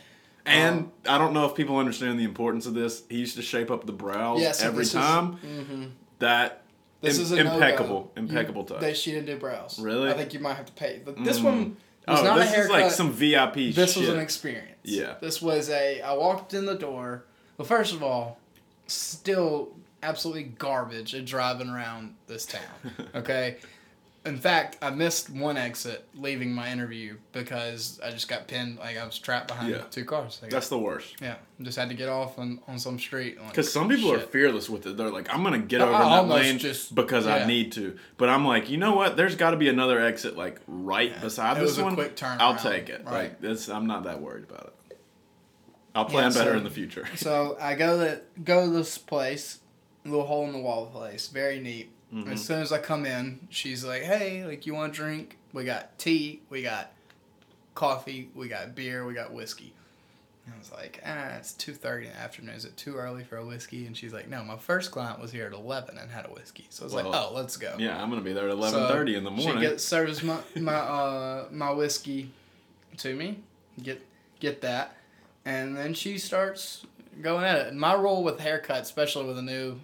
And 0.45 0.79
Um, 0.79 0.91
I 1.05 1.17
don't 1.17 1.33
know 1.33 1.45
if 1.45 1.53
people 1.53 1.77
understand 1.77 2.17
the 2.17 2.23
importance 2.23 2.65
of 2.65 2.73
this. 2.75 3.03
He 3.09 3.17
used 3.17 3.35
to 3.35 3.41
shape 3.41 3.69
up 3.69 3.85
the 3.85 3.91
brows 3.91 4.39
Yeah, 4.41 4.53
so 4.53 4.67
every 4.67 4.79
this 4.79 4.87
is- 4.89 4.93
time. 4.93 5.37
mhm. 5.37 5.91
That 6.19 6.63
This 7.01 7.17
im- 7.17 7.23
is 7.23 7.31
impeccable, 7.33 7.95
no-go. 7.95 8.11
impeccable 8.15 8.61
You, 8.61 8.67
touch. 8.69 8.79
They 8.81 8.93
she 8.93 9.11
didn't 9.11 9.25
do 9.27 9.35
brows. 9.37 9.79
Really? 9.79 10.09
I 10.09 10.13
think 10.13 10.33
you 10.33 10.39
might 10.39 10.53
have 10.55 10.65
to 10.67 10.71
pay. 10.73 11.01
But 11.03 11.21
this 11.25 11.39
Mm. 11.39 11.43
one 11.43 11.77
was 12.07 12.19
oh, 12.19 12.23
not 12.23 12.35
this 12.39 12.49
a 12.51 12.55
haircut. 12.55 12.75
is 12.77 12.83
like 12.83 12.91
some 12.91 13.11
VIP 13.11 13.73
this 13.75 13.93
shit. 13.93 14.01
was 14.01 14.09
an 14.09 14.19
experience. 14.19 14.79
Yeah. 14.83 15.15
This 15.21 15.41
was 15.41 15.69
a. 15.69 16.01
I 16.01 16.13
walked 16.13 16.53
in 16.53 16.65
the 16.65 16.75
door. 16.75 17.25
Well, 17.57 17.67
first 17.67 17.93
of 17.93 18.01
all, 18.01 18.39
still 18.87 19.69
absolutely 20.03 20.43
garbage 20.43 21.13
at 21.13 21.25
driving 21.25 21.69
around 21.69 22.15
this 22.27 22.45
town. 22.45 22.61
Okay. 23.15 23.57
In 24.23 24.37
fact, 24.37 24.77
I 24.83 24.91
missed 24.91 25.31
one 25.31 25.57
exit 25.57 26.05
leaving 26.13 26.53
my 26.53 26.71
interview 26.71 27.17
because 27.31 27.99
I 28.05 28.11
just 28.11 28.27
got 28.27 28.47
pinned. 28.47 28.77
Like 28.77 28.95
I 28.95 29.03
was 29.03 29.17
trapped 29.17 29.47
behind 29.47 29.71
Yeah. 29.71 29.81
two 29.89 30.05
cars. 30.05 30.37
Like, 30.43 30.51
That's 30.51 30.69
the 30.69 30.77
worst. 30.77 31.15
yeah, 31.19 31.37
just 31.59 31.75
had 31.75 31.89
to 31.89 31.95
get 31.95 32.07
off 32.07 32.37
on, 32.37 32.59
on 32.67 32.77
some 32.77 32.99
street. 32.99 33.39
Like, 33.39 33.49
Because 33.49 33.73
some 33.73 33.89
people 33.89 34.13
are 34.13 34.19
fearless 34.19 34.69
with 34.69 34.85
it. 34.85 34.95
They're 34.95 35.09
like, 35.09 35.33
I'm 35.33 35.41
gonna 35.41 35.57
get 35.57 35.81
I- 35.81 35.85
over 35.85 35.93
I 35.95 36.09
that 36.21 36.27
lane 36.27 36.59
just- 36.59 36.93
because 36.93 37.25
I 37.25 37.47
need 37.47 37.71
to. 37.71 37.97
But 38.17 38.29
I'm 38.29 38.45
like, 38.45 38.69
you 38.69 38.77
know 38.77 38.93
what? 38.93 39.17
There's 39.17 39.35
got 39.35 39.51
to 39.51 39.57
be 39.57 39.69
another 39.69 39.99
exit 39.99 40.37
like 40.37 40.59
right 40.67 41.09
Yeah. 41.09 41.19
beside 41.19 41.57
It 41.57 41.61
this 41.61 41.79
one. 41.79 41.99
I'll 42.39 42.55
take 42.57 42.89
it. 42.89 43.01
Right. 43.05 43.11
Like 43.13 43.41
this, 43.41 43.69
I'm 43.69 43.87
not 43.87 44.03
that 44.03 44.21
worried 44.21 44.43
about 44.43 44.75
it. 44.89 44.97
I'll 45.95 46.05
plan 46.05 46.31
Yeah, 46.31 46.37
better 46.37 46.51
so- 46.51 46.57
in 46.57 46.63
the 46.63 46.69
future. 46.69 47.07
So 47.15 47.57
I 47.59 47.73
go 47.73 47.97
to 47.97 48.21
go 48.43 48.65
to 48.65 48.71
this 48.71 48.99
place, 48.99 49.61
little 50.05 50.27
hole 50.27 50.45
in 50.45 50.53
the 50.53 50.59
wall 50.59 50.85
place, 50.85 51.27
very 51.27 51.59
neat. 51.59 51.89
Mhm. 52.13 52.31
As 52.33 52.43
soon 52.45 52.61
as 52.61 52.71
I 52.71 52.79
come 52.79 53.05
in, 53.05 53.47
she's 53.49 53.83
like, 53.85 54.01
"Hey, 54.03 54.43
like 54.45 54.65
you 54.65 54.73
want 54.73 54.93
a 54.93 54.95
drink? 54.95 55.37
We 55.53 55.63
got 55.63 55.97
tea, 55.97 56.41
we 56.49 56.61
got 56.61 56.91
coffee, 57.75 58.29
we 58.35 58.47
got 58.47 58.75
beer, 58.75 59.05
we 59.05 59.13
got 59.13 59.33
whiskey." 59.33 59.73
And 60.45 60.55
I 60.55 60.57
was 60.57 60.71
like, 60.71 61.01
"Ah, 61.05 61.35
it's 61.37 61.53
two 61.53 61.73
thirty 61.73 62.07
in 62.07 62.13
the 62.13 62.19
afternoon. 62.19 62.55
Is 62.55 62.65
it 62.65 62.75
too 62.75 62.95
early 62.95 63.23
for 63.23 63.37
a 63.37 63.45
whiskey?" 63.45 63.85
And 63.85 63.95
she's 63.95 64.11
like, 64.11 64.27
"No, 64.27 64.43
my 64.43 64.57
first 64.57 64.91
client 64.91 65.19
was 65.21 65.31
here 65.31 65.45
at 65.45 65.53
eleven 65.53 65.97
and 65.97 66.11
had 66.11 66.25
a 66.25 66.29
whiskey." 66.29 66.65
So 66.69 66.83
I 66.83 66.85
was 66.85 66.93
like, 66.93 67.05
"Oh, 67.05 67.31
let's 67.33 67.57
go." 67.57 67.75
Yeah, 67.77 68.01
I'm 68.01 68.09
gonna 68.09 68.21
be 68.21 68.33
there 68.33 68.49
at 68.49 68.51
So 68.51 68.57
11:30 68.57 69.15
in 69.15 69.23
the 69.23 69.31
morning. 69.31 69.61
She 69.61 69.69
gets 69.69 69.83
serves 69.83 70.23
my 70.23 70.39
my 70.55 70.73
uh 70.75 71.45
my 71.51 71.71
whiskey 71.71 72.31
to 72.97 73.15
me. 73.15 73.39
Get 73.81 74.05
get 74.39 74.61
that, 74.61 74.97
and 75.45 75.77
then 75.77 75.93
she 75.93 76.17
starts 76.17 76.85
going 77.21 77.45
at 77.45 77.59
it. 77.59 77.67
And 77.67 77.79
my 77.79 77.93
role 77.95 78.23
with 78.23 78.39
haircut, 78.39 78.81
especially 78.81 79.25
with 79.27 79.37
a 79.37 79.41
new 79.43 79.79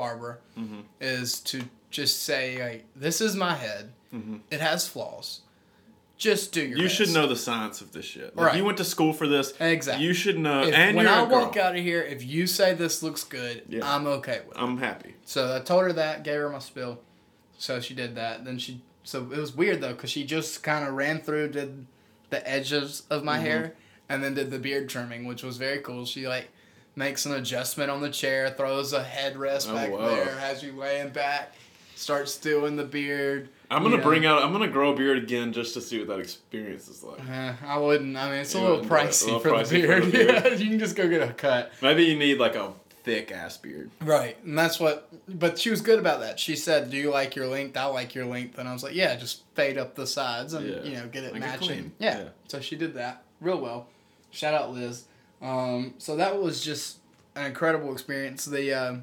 barber, 0.00 0.40
Mhm. 0.58 0.84
is 1.00 1.40
to 1.40 1.62
just 1.90 2.22
say 2.22 2.62
like, 2.62 2.84
"This 2.96 3.20
is 3.20 3.36
my 3.36 3.54
head. 3.54 3.92
Mhm. 4.14 4.40
It 4.50 4.60
has 4.60 4.88
flaws. 4.88 5.40
Just 6.16 6.52
do 6.52 6.62
your. 6.62 6.78
You 6.78 6.88
should 6.88 7.10
know 7.10 7.26
the 7.26 7.36
science 7.36 7.80
of 7.82 7.92
this 7.92 8.04
shit. 8.06 8.34
Like, 8.36 8.46
Right. 8.46 8.56
You 8.56 8.64
went 8.64 8.78
to 8.78 8.84
school 8.84 9.12
for 9.12 9.26
this. 9.26 9.52
exactly. 9.60 10.04
You 10.06 10.12
should 10.14 10.38
know. 10.38 10.62
If- 10.62 10.74
and 10.74 10.96
when 10.96 11.06
you're 11.06 11.14
I 11.14 11.22
a 11.22 11.26
girl. 11.26 11.40
walk 11.40 11.56
out 11.56 11.76
of 11.76 11.82
here, 11.82 12.02
if 12.02 12.24
you 12.24 12.46
say 12.46 12.72
this 12.74 13.02
looks 13.02 13.24
good, 13.24 13.62
Yeah. 13.68 13.80
I'm 13.94 14.06
okay 14.06 14.40
with 14.46 14.56
it. 14.56 14.62
I'm 14.62 14.78
happy. 14.78 15.14
So 15.24 15.54
I 15.56 15.60
told 15.60 15.82
her 15.84 15.92
that, 15.94 16.22
gave 16.22 16.36
her 16.40 16.48
my 16.50 16.58
spill. 16.60 16.98
So 17.58 17.78
she 17.80 17.92
did 17.94 18.14
that. 18.16 18.44
Then 18.46 18.58
she, 18.58 18.80
so 19.04 19.22
it 19.32 19.38
was 19.38 19.54
weird 19.54 19.80
though, 19.82 19.92
because 19.94 20.10
she 20.10 20.24
just 20.24 20.62
kind 20.62 20.86
of 20.86 20.94
ran 20.94 21.20
through, 21.20 21.48
did 21.50 21.86
the 22.30 22.40
edges 22.48 23.02
of 23.10 23.22
my 23.24 23.38
Mhm. 23.38 23.42
hair, 23.42 23.74
and 24.08 24.22
then 24.24 24.32
did 24.34 24.50
the 24.50 24.58
beard 24.58 24.88
trimming, 24.88 25.24
which 25.26 25.42
was 25.42 25.56
very 25.58 25.78
cool. 25.78 26.04
She 26.06 26.26
like 26.28 26.48
makes 26.96 27.26
an 27.26 27.32
adjustment 27.34 27.90
on 27.90 28.00
the 28.00 28.10
chair, 28.10 28.50
throws 28.50 28.92
a 28.92 29.02
headrest 29.04 29.70
Oh, 29.70 29.74
back 29.74 29.90
wow. 29.90 30.06
there, 30.08 30.38
has 30.38 30.62
you 30.62 30.72
laying 30.72 31.10
back, 31.10 31.54
starts 31.94 32.36
doing 32.36 32.76
the 32.76 32.84
beard. 32.84 33.48
I'm 33.70 33.82
gonna 33.84 33.98
bring 33.98 34.26
out. 34.26 34.42
I'm 34.42 34.50
gonna 34.52 34.66
grow 34.68 34.92
a 34.92 34.96
beard 34.96 35.18
again 35.18 35.52
just 35.52 35.74
to 35.74 35.80
see 35.80 35.98
what 35.98 36.08
that 36.08 36.18
experience 36.18 36.88
is 36.88 37.04
like. 37.04 37.20
Uh, 37.28 37.52
I 37.64 37.78
wouldn't. 37.78 38.16
I 38.16 38.30
mean, 38.30 38.40
it's 38.40 38.54
a 38.54 38.60
little 38.60 38.80
it. 38.80 38.86
A 38.86 38.88
pricey, 38.88 39.24
little 39.26 39.40
for, 39.40 39.50
pricey 39.50 39.68
the 39.70 39.82
for 39.82 39.86
beard. 39.86 40.02
the 40.04 40.10
beard. 40.10 40.44
Yeah, 40.44 40.48
you 40.54 40.70
can 40.70 40.78
just 40.80 40.96
go 40.96 41.08
get 41.08 41.22
a 41.22 41.32
cut. 41.32 41.70
Maybe 41.80 42.04
you 42.04 42.18
need 42.18 42.38
like 42.40 42.56
a 42.56 42.72
thick 43.04 43.30
ass 43.30 43.56
beard. 43.58 43.90
Right, 44.00 44.36
and 44.44 44.58
that's 44.58 44.80
what. 44.80 45.08
But 45.28 45.56
she 45.56 45.70
was 45.70 45.82
good 45.82 46.00
about 46.00 46.18
that. 46.20 46.40
She 46.40 46.56
said, 46.56 46.90
"Do 46.90 46.96
you 46.96 47.10
like 47.12 47.36
your 47.36 47.46
length? 47.46 47.76
I 47.76 47.84
like 47.84 48.12
your 48.16 48.24
length." 48.26 48.58
And 48.58 48.68
I 48.68 48.72
was 48.72 48.82
like, 48.82 48.94
"Yeah, 48.96 49.14
just 49.14 49.42
fade 49.54 49.78
up 49.78 49.94
the 49.94 50.06
sides 50.06 50.52
and 50.54 50.66
Yeah. 50.68 50.82
you 50.82 50.94
know 50.96 51.06
get 51.06 51.22
it 51.22 51.36
it 51.36 51.38
matching." 51.38 51.92
Yeah. 52.00 52.18
Yeah. 52.22 52.28
So 52.48 52.58
she 52.60 52.74
did 52.74 52.94
that 52.94 53.22
real 53.40 53.60
well. 53.60 53.86
Shout 54.32 54.52
out 54.52 54.72
Liz. 54.72 55.04
Um, 55.42 55.94
so 55.98 56.16
that 56.16 56.40
was 56.40 56.62
just 56.62 56.98
an 57.34 57.46
incredible 57.46 57.92
experience. 57.92 58.44
The 58.44 58.72
um, 58.74 59.02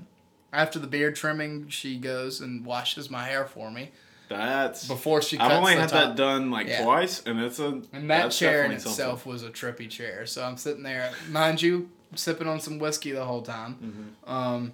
after 0.53 0.79
the 0.79 0.87
beard 0.87 1.15
trimming, 1.15 1.69
she 1.69 1.97
goes 1.97 2.41
and 2.41 2.65
washes 2.65 3.09
my 3.09 3.25
hair 3.25 3.45
for 3.45 3.69
me 3.71 3.91
That's. 4.29 4.87
before 4.87 5.21
she 5.21 5.37
cuts 5.37 5.51
I've 5.51 5.57
only 5.57 5.75
had 5.75 5.89
top. 5.89 6.09
that 6.09 6.15
done 6.15 6.51
like 6.51 6.67
Yeah. 6.67 6.83
twice, 6.83 7.23
and 7.25 7.39
it's 7.39 7.59
a. 7.59 7.81
And 7.93 8.09
that 8.09 8.31
chair 8.31 8.63
in 8.63 8.71
itself 8.71 9.25
was 9.25 9.43
a 9.43 9.49
trippy 9.49 9.89
chair. 9.89 10.25
So 10.25 10.43
I'm 10.43 10.57
sitting 10.57 10.83
there, 10.83 11.11
mind 11.29 11.61
you, 11.61 11.89
sipping 12.15 12.47
on 12.47 12.59
some 12.59 12.79
whiskey 12.79 13.11
the 13.11 13.25
whole 13.25 13.41
time. 13.41 13.75
Mm-hmm. 14.25 14.31
Um, 14.33 14.73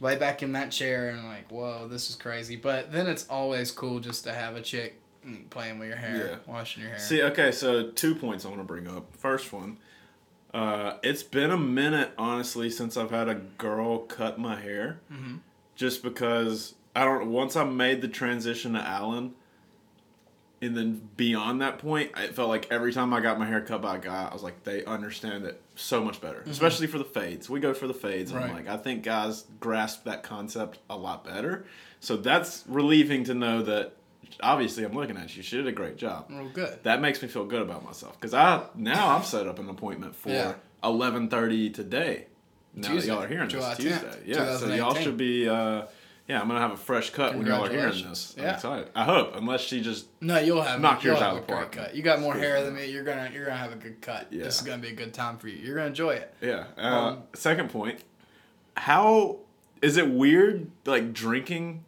lay 0.00 0.16
back 0.16 0.42
in 0.42 0.52
that 0.52 0.70
chair 0.70 1.10
and 1.10 1.24
like, 1.24 1.50
whoa, 1.50 1.86
this 1.88 2.10
is 2.10 2.16
crazy. 2.16 2.56
But 2.56 2.92
then 2.92 3.06
it's 3.06 3.26
always 3.28 3.70
cool 3.70 4.00
just 4.00 4.24
to 4.24 4.32
have 4.32 4.56
a 4.56 4.60
chick 4.60 5.00
mm, 5.26 5.48
playing 5.50 5.78
with 5.78 5.88
your 5.88 5.96
hair, 5.96 6.40
Yeah. 6.46 6.52
washing 6.52 6.82
your 6.82 6.90
hair. 6.90 6.98
See, 6.98 7.22
okay, 7.22 7.52
so 7.52 7.90
two 7.90 8.14
points 8.14 8.44
I 8.44 8.48
want 8.48 8.60
to 8.60 8.64
bring 8.64 8.88
up. 8.88 9.06
First 9.16 9.52
one, 9.52 9.78
uh, 10.54 10.98
it's 11.02 11.22
been 11.24 11.50
a 11.50 11.58
minute, 11.58 12.12
honestly, 12.16 12.70
since 12.70 12.96
I've 12.96 13.10
had 13.10 13.28
a 13.28 13.34
girl 13.34 13.98
cut 13.98 14.38
my 14.38 14.58
hair. 14.60 15.00
Mhm. 15.12 15.40
Just 15.74 16.02
because 16.02 16.74
I 16.96 17.04
don't. 17.04 17.26
Once 17.30 17.56
I 17.56 17.64
made 17.64 18.00
the 18.00 18.08
transition 18.08 18.74
to 18.74 18.80
Alan, 18.80 19.34
and 20.62 20.76
then 20.76 21.08
beyond 21.16 21.60
that 21.60 21.78
point, 21.78 22.12
it 22.16 22.34
felt 22.34 22.48
like 22.48 22.68
every 22.70 22.92
time 22.92 23.12
I 23.12 23.20
got 23.20 23.38
my 23.38 23.46
hair 23.46 23.60
cut 23.60 23.82
by 23.82 23.96
a 23.96 23.98
guy, 23.98 24.28
I 24.30 24.32
was 24.32 24.42
like, 24.44 24.62
they 24.62 24.84
understand 24.84 25.44
it 25.44 25.60
so 25.74 26.02
much 26.04 26.20
better, 26.20 26.42
especially 26.46 26.86
for 26.86 26.98
the 26.98 27.04
fades. 27.04 27.50
We 27.50 27.58
go 27.60 27.74
for 27.74 27.86
the 27.88 27.92
fades. 27.94 28.30
and 28.30 28.38
I'm 28.40 28.46
Mm-hmm. 28.50 28.56
Like, 28.56 28.68
I 28.68 28.76
think 28.76 29.02
guys 29.02 29.44
grasp 29.60 30.04
that 30.04 30.22
concept 30.22 30.78
a 30.88 30.96
lot 30.96 31.24
better. 31.24 31.66
So 32.00 32.16
that's 32.16 32.64
relieving 32.68 33.24
to 33.24 33.34
know 33.34 33.60
that. 33.62 33.92
Obviously, 34.42 34.84
I'm 34.84 34.92
looking 34.94 35.16
at 35.16 35.36
you. 35.36 35.42
She 35.42 35.56
did 35.56 35.66
a 35.66 35.72
great 35.72 35.96
job 35.96 36.26
Real 36.30 36.48
good. 36.48 36.78
that 36.82 37.00
makes 37.00 37.22
me 37.22 37.28
feel 37.28 37.44
good 37.44 37.62
about 37.62 37.84
myself 37.84 38.18
because 38.20 38.34
I 38.34 38.64
now 38.74 39.08
I've 39.16 39.26
set 39.26 39.46
up 39.46 39.58
an 39.58 39.68
appointment 39.68 40.16
for 40.16 40.30
Yeah. 40.30 40.54
eleven 40.82 41.28
thirty 41.28 41.70
today. 41.70 42.26
Now 42.74 42.88
Tuesday, 42.88 43.08
that 43.08 43.14
y'all 43.14 43.22
are 43.24 43.28
hearing 43.28 43.48
July 43.48 43.74
this 43.74 43.84
10th, 43.86 44.00
Tuesday, 44.14 44.22
yeah. 44.26 44.56
So 44.56 44.74
y'all 44.74 44.94
should 44.94 45.16
be. 45.16 45.48
Uh, 45.48 45.86
yeah, 46.26 46.40
I'm 46.40 46.48
gonna 46.48 46.58
have 46.60 46.72
a 46.72 46.76
fresh 46.76 47.10
cut 47.10 47.36
when 47.36 47.46
y'all 47.46 47.66
are 47.66 47.70
hearing 47.70 48.08
this. 48.08 48.34
I'm 48.38 48.44
Yeah. 48.44 48.54
excited. 48.54 48.88
I 48.96 49.04
hope, 49.04 49.36
unless 49.36 49.60
she 49.60 49.80
just 49.82 50.06
No, 50.22 50.38
you'll 50.38 50.62
have 50.62 50.80
Knock 50.80 51.04
yours 51.04 51.20
out 51.20 51.36
of 51.36 51.46
the 51.46 51.52
park. 51.52 51.72
cut. 51.72 51.94
You 51.94 52.02
got 52.02 52.18
more 52.20 52.34
hair 52.34 52.64
than 52.64 52.74
me. 52.74 52.90
You're 52.90 53.04
gonna 53.04 53.30
you're 53.32 53.44
gonna 53.44 53.58
have 53.58 53.72
a 53.72 53.76
good 53.76 54.00
cut. 54.00 54.28
Yeah. 54.30 54.44
This 54.44 54.56
is 54.56 54.62
gonna 54.66 54.80
be 54.82 54.88
a 54.88 54.94
good 54.94 55.12
time 55.14 55.36
for 55.38 55.48
you. 55.48 55.58
You're 55.58 55.74
gonna 55.76 55.88
enjoy 55.88 56.14
it. 56.14 56.34
yeah. 56.40 56.64
Uh, 56.78 56.80
Um, 56.80 57.22
second 57.34 57.68
point, 57.70 58.00
how 58.76 59.38
is 59.82 59.96
it 59.96 60.08
weird 60.10 60.70
like 60.86 61.12
drinking 61.12 61.84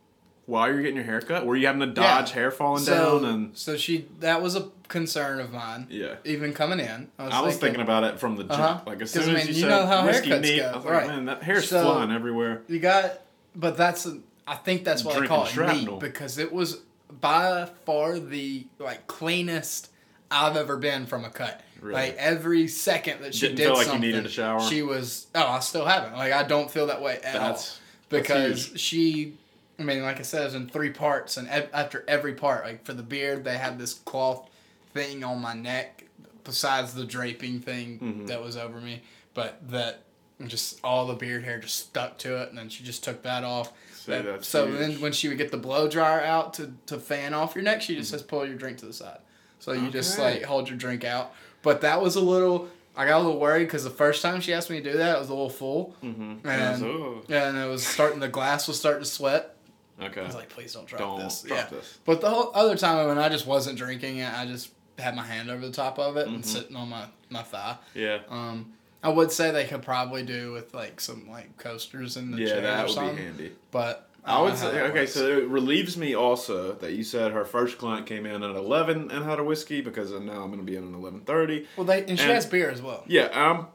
while 0.46 0.68
you're 0.68 0.80
getting 0.80 0.96
your 0.96 1.04
hair 1.04 1.20
cut? 1.20 1.44
Were 1.44 1.56
you 1.56 1.66
having 1.66 1.80
to 1.80 1.86
dodge 1.86 2.30
Yeah. 2.30 2.34
hair 2.34 2.50
falling 2.50 2.82
so, 2.82 3.20
down 3.20 3.30
and? 3.30 3.56
so 3.58 3.76
she 3.76 4.06
that 4.20 4.40
was 4.42 4.56
a 4.56 4.68
concern 4.88 5.40
of 5.40 5.52
mine. 5.52 5.86
Yeah. 5.90 6.16
Even 6.24 6.52
coming 6.52 6.80
in, 6.80 7.08
I 7.18 7.24
was, 7.24 7.32
I 7.34 7.40
was 7.42 7.56
thinking 7.58 7.80
about 7.80 8.04
it 8.04 8.18
from 8.20 8.36
the 8.36 8.44
jump. 8.44 8.60
Uh-huh. 8.60 8.80
Like 8.86 9.02
as 9.02 9.10
soon 9.10 9.22
I 9.24 9.26
as 9.26 9.36
mean, 9.38 9.46
you, 9.48 9.54
you 9.54 9.60
said 9.62 9.68
know 9.68 9.86
how 9.86 10.06
haircuts 10.06 10.40
neat, 10.42 10.58
go, 10.58 10.66
I 10.70 10.76
was 10.76 10.84
like, 10.84 10.94
right. 10.94 11.06
man, 11.08 11.24
that 11.26 11.42
hair's 11.42 11.68
So- 11.68 11.82
flying 11.82 12.12
everywhere. 12.12 12.62
you 12.68 12.78
got, 12.78 13.20
but 13.54 13.76
that's 13.76 14.06
I 14.46 14.54
think 14.54 14.84
that's 14.84 15.04
why 15.04 15.14
I 15.16 15.26
call 15.26 15.44
it 15.44 15.48
shrapnel. 15.50 15.94
neat 15.94 16.00
because 16.00 16.38
it 16.38 16.52
was 16.52 16.80
by 17.20 17.68
far 17.84 18.18
the 18.18 18.66
like 18.78 19.06
cleanest 19.08 19.90
I've 20.30 20.56
ever 20.56 20.76
been 20.76 21.06
from 21.06 21.24
a 21.24 21.30
cut. 21.30 21.60
Really? 21.80 21.94
Like 21.94 22.16
every 22.16 22.68
second 22.68 23.22
that 23.22 23.34
she 23.34 23.42
Didn't 23.48 23.56
did 23.56 23.64
feel 23.64 23.72
like 23.74 23.78
you 23.86 23.92
something, 23.92 24.00
needed 24.10 24.26
a 24.26 24.28
shower? 24.28 24.60
She 24.62 24.82
was 24.82 25.26
oh 25.34 25.46
I 25.46 25.58
still 25.60 25.84
haven't 25.84 26.14
like 26.14 26.32
I 26.32 26.42
don't 26.44 26.70
feel 26.70 26.86
that 26.86 27.02
way 27.02 27.18
at 27.22 27.34
all 27.36 27.40
That's- 27.48 27.80
because 28.08 28.68
huge. 28.68 28.80
she. 28.80 29.34
I 29.78 29.82
mean, 29.82 30.02
like 30.02 30.18
I 30.18 30.22
said, 30.22 30.42
it 30.42 30.44
was 30.46 30.54
in 30.54 30.68
three 30.68 30.90
parts, 30.90 31.36
and 31.36 31.48
ev- 31.48 31.68
after 31.72 32.04
every 32.08 32.34
part, 32.34 32.64
like 32.64 32.84
for 32.84 32.92
the 32.94 33.02
beard, 33.02 33.44
they 33.44 33.58
had 33.58 33.78
this 33.78 33.94
cloth 33.94 34.48
thing 34.94 35.22
on 35.24 35.40
my 35.40 35.52
neck, 35.54 36.04
besides 36.44 36.94
the 36.94 37.04
draping 37.04 37.60
thing 37.60 37.98
Mm-hmm. 37.98 38.26
that 38.26 38.42
was 38.42 38.56
over 38.56 38.80
me, 38.80 39.02
but 39.34 39.58
that 39.70 40.00
just 40.46 40.80
all 40.84 41.06
the 41.06 41.14
beard 41.14 41.44
hair 41.44 41.58
just 41.58 41.76
stuck 41.76 42.16
to 42.18 42.40
it, 42.42 42.48
and 42.50 42.56
then 42.58 42.68
she 42.68 42.84
just 42.84 43.02
took 43.04 43.22
that 43.22 43.44
off. 43.44 43.72
See, 43.94 44.12
That- 44.12 44.44
so 44.44 44.70
then 44.70 45.00
when 45.00 45.12
she 45.12 45.28
would 45.28 45.38
get 45.38 45.50
the 45.50 45.56
blow 45.58 45.88
dryer 45.88 46.20
out 46.22 46.54
to, 46.54 46.72
to 46.86 46.98
fan 46.98 47.34
off 47.34 47.54
your 47.54 47.64
neck, 47.64 47.82
she 47.82 47.96
just 47.96 48.10
says 48.10 48.22
pull 48.22 48.46
your 48.46 48.56
drink 48.56 48.78
to 48.78 48.86
the 48.86 48.92
side. 48.92 49.18
So 49.58 49.72
you 49.72 49.90
just 49.90 50.18
like 50.18 50.42
hold 50.44 50.68
your 50.68 50.78
drink 50.78 51.02
out. 51.04 51.32
But 51.62 51.80
that 51.80 52.00
was 52.00 52.14
a 52.16 52.20
little. 52.20 52.68
I 52.96 53.04
got 53.06 53.16
a 53.18 53.22
little 53.24 53.40
worried 53.40 53.64
because 53.64 53.84
the 53.84 53.90
first 53.90 54.22
time 54.22 54.40
she 54.40 54.52
asked 54.54 54.70
me 54.70 54.80
to 54.80 54.92
do 54.92 54.96
that, 54.98 55.16
it 55.16 55.18
was 55.18 55.28
a 55.28 55.34
little 55.34 55.50
full, 55.50 55.94
Mm-hmm. 56.04 56.46
and 56.48 56.84
oh, 56.84 57.22
and 57.28 57.56
it 57.58 57.66
was 57.68 57.84
starting. 57.86 58.20
The 58.20 58.28
glass 58.28 58.68
was 58.68 58.78
starting 58.78 59.02
to 59.02 59.08
sweat. 59.08 59.55
Okay. 60.00 60.20
I 60.20 60.24
was 60.24 60.34
like, 60.34 60.48
please 60.48 60.72
don't 60.74 60.86
drop 60.86 61.00
Don't 61.00 61.20
this. 61.20 61.42
drop 61.42 61.58
yeah. 61.58 61.78
this. 61.78 61.98
But 62.04 62.20
the 62.20 62.30
whole 62.30 62.50
other 62.54 62.76
time 62.76 63.06
when 63.08 63.18
I 63.18 63.28
just 63.28 63.46
wasn't 63.46 63.78
drinking 63.78 64.18
it, 64.18 64.32
I 64.32 64.46
just 64.46 64.70
had 64.98 65.14
my 65.16 65.22
hand 65.24 65.50
over 65.50 65.64
the 65.66 65.72
top 65.72 65.98
of 65.98 66.16
it 66.16 66.26
and 66.26 66.38
Mm-hmm. 66.38 66.42
sitting 66.44 66.76
on 66.76 66.88
my, 66.88 67.04
my 67.30 67.42
thigh. 67.42 67.76
yeah. 67.94 68.18
Um, 68.28 68.72
I 69.02 69.10
would 69.10 69.30
say 69.30 69.50
they 69.52 69.66
could 69.66 69.82
probably 69.82 70.22
do 70.24 70.52
with 70.52 70.74
like 70.74 71.00
some 71.00 71.28
like 71.30 71.56
coasters 71.58 72.16
in 72.16 72.30
the 72.32 72.38
Yeah, 72.38 72.46
chair 72.48 72.58
or 72.58 72.62
that 72.62 72.86
would 72.86 72.94
something. 72.94 73.16
be 73.16 73.22
handy. 73.22 73.52
But 73.70 74.08
I 74.24 74.38
don't 74.38 74.44
would 74.46 74.56
say 74.58 74.80
okay, 74.80 75.00
works. 75.00 75.12
so 75.14 75.38
it 75.38 75.46
relieves 75.46 75.96
me 75.96 76.14
also 76.16 76.72
that 76.72 76.94
you 76.94 77.04
said 77.04 77.30
her 77.30 77.44
first 77.44 77.78
client 77.78 78.06
came 78.06 78.26
in 78.26 78.42
at 78.42 78.56
eleven 78.56 79.10
and 79.12 79.24
had 79.24 79.38
a 79.38 79.44
whiskey 79.44 79.80
because 79.80 80.10
now 80.10 80.42
I'm 80.42 80.48
going 80.48 80.58
to 80.58 80.64
be 80.64 80.74
in 80.74 80.88
at 80.88 80.98
eleven 80.98 81.20
thirty. 81.20 81.68
well, 81.76 81.86
they 81.86 82.00
and 82.04 82.18
she 82.18 82.24
and- 82.24 82.32
has 82.32 82.46
beer 82.46 82.68
as 82.68 82.82
well. 82.82 83.04
Yeah, 83.06 83.26
um, 83.26 83.68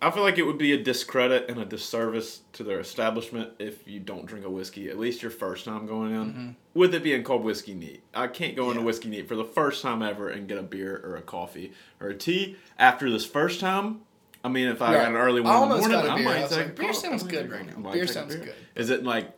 I 0.00 0.10
feel 0.12 0.22
like 0.22 0.38
it 0.38 0.44
would 0.44 0.58
be 0.58 0.72
a 0.72 0.82
discredit 0.82 1.50
and 1.50 1.60
a 1.60 1.64
disservice 1.64 2.42
to 2.52 2.62
their 2.62 2.78
establishment 2.78 3.50
if 3.58 3.86
you 3.88 3.98
don't 3.98 4.26
drink 4.26 4.44
a 4.46 4.50
whiskey 4.50 4.88
at 4.88 4.96
least 4.98 5.22
your 5.22 5.30
first 5.32 5.64
time 5.64 5.86
going 5.86 6.14
in. 6.14 6.56
With 6.74 6.94
it 6.94 7.02
being 7.02 7.24
called 7.24 7.42
whiskey 7.42 7.74
neat, 7.74 8.02
I 8.14 8.28
can't 8.28 8.54
go 8.54 8.66
into 8.68 8.78
Mm-hmm. 8.78 8.86
Whiskey 8.86 9.08
neat 9.08 9.26
for 9.26 9.34
the 9.34 9.44
first 9.44 9.82
time 9.82 10.02
ever 10.02 10.28
and 10.28 10.46
get 10.46 10.56
a 10.58 10.62
beer 10.62 11.00
or 11.04 11.16
a 11.16 11.22
coffee 11.22 11.72
or 12.00 12.08
a 12.10 12.14
tea 12.14 12.56
after 12.78 13.10
this 13.10 13.26
first 13.26 13.58
time. 13.58 14.02
I 14.44 14.48
mean, 14.48 14.68
if 14.68 14.80
I 14.80 14.94
Right. 14.94 15.00
got 15.02 15.10
an 15.10 15.16
early 15.16 15.42
I 15.44 15.58
one 15.58 15.62
in 15.64 15.68
the 15.68 15.76
morning, 15.78 15.96
I 15.98 16.02
beer. 16.16 16.28
I 16.28 16.40
might 16.40 16.48
take 16.48 16.58
like, 16.58 16.76
beer 16.76 16.92
sounds 16.92 17.22
good 17.24 17.50
right 17.50 17.66
now. 17.66 17.90
Beer 17.90 18.06
sounds 18.06 18.36
beer. 18.36 18.44
good. 18.44 18.54
Is 18.76 18.90
it 18.90 19.02
like 19.02 19.32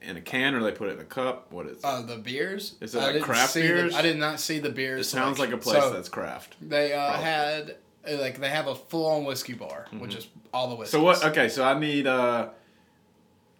in 0.00 0.16
a 0.16 0.20
can 0.20 0.54
or 0.54 0.62
they 0.62 0.70
put 0.70 0.88
it 0.88 0.92
in 0.92 1.00
a 1.00 1.04
cup? 1.04 1.50
What 1.50 1.66
is 1.66 1.78
it? 1.78 1.84
Uh, 1.84 2.02
the 2.02 2.16
beers. 2.16 2.76
Is 2.80 2.94
it 2.94 3.00
I 3.02 3.10
like 3.10 3.22
craft 3.22 3.54
beers? 3.54 3.92
The, 3.92 3.98
I 3.98 4.02
did 4.02 4.16
not 4.18 4.38
see 4.38 4.60
the 4.60 4.70
beers. 4.70 5.00
it 5.08 5.10
sounds 5.10 5.40
like 5.40 5.50
a 5.50 5.56
place 5.58 5.82
so 5.82 5.92
that's 5.92 6.08
craft. 6.08 6.54
They 6.60 6.92
uh, 6.92 7.14
had 7.14 7.74
like 8.08 8.38
they 8.40 8.48
have 8.48 8.66
a 8.66 8.74
full 8.74 9.06
on 9.06 9.24
whiskey 9.24 9.52
bar, 9.54 9.86
which 9.98 10.14
is 10.14 10.28
all 10.52 10.68
the 10.68 10.76
whiskey. 10.76 10.96
Mm-hmm. 10.96 11.06
So 11.06 11.22
what? 11.22 11.24
Okay, 11.32 11.48
so 11.48 11.64
I 11.64 11.78
need 11.78 12.06
uh, 12.06 12.48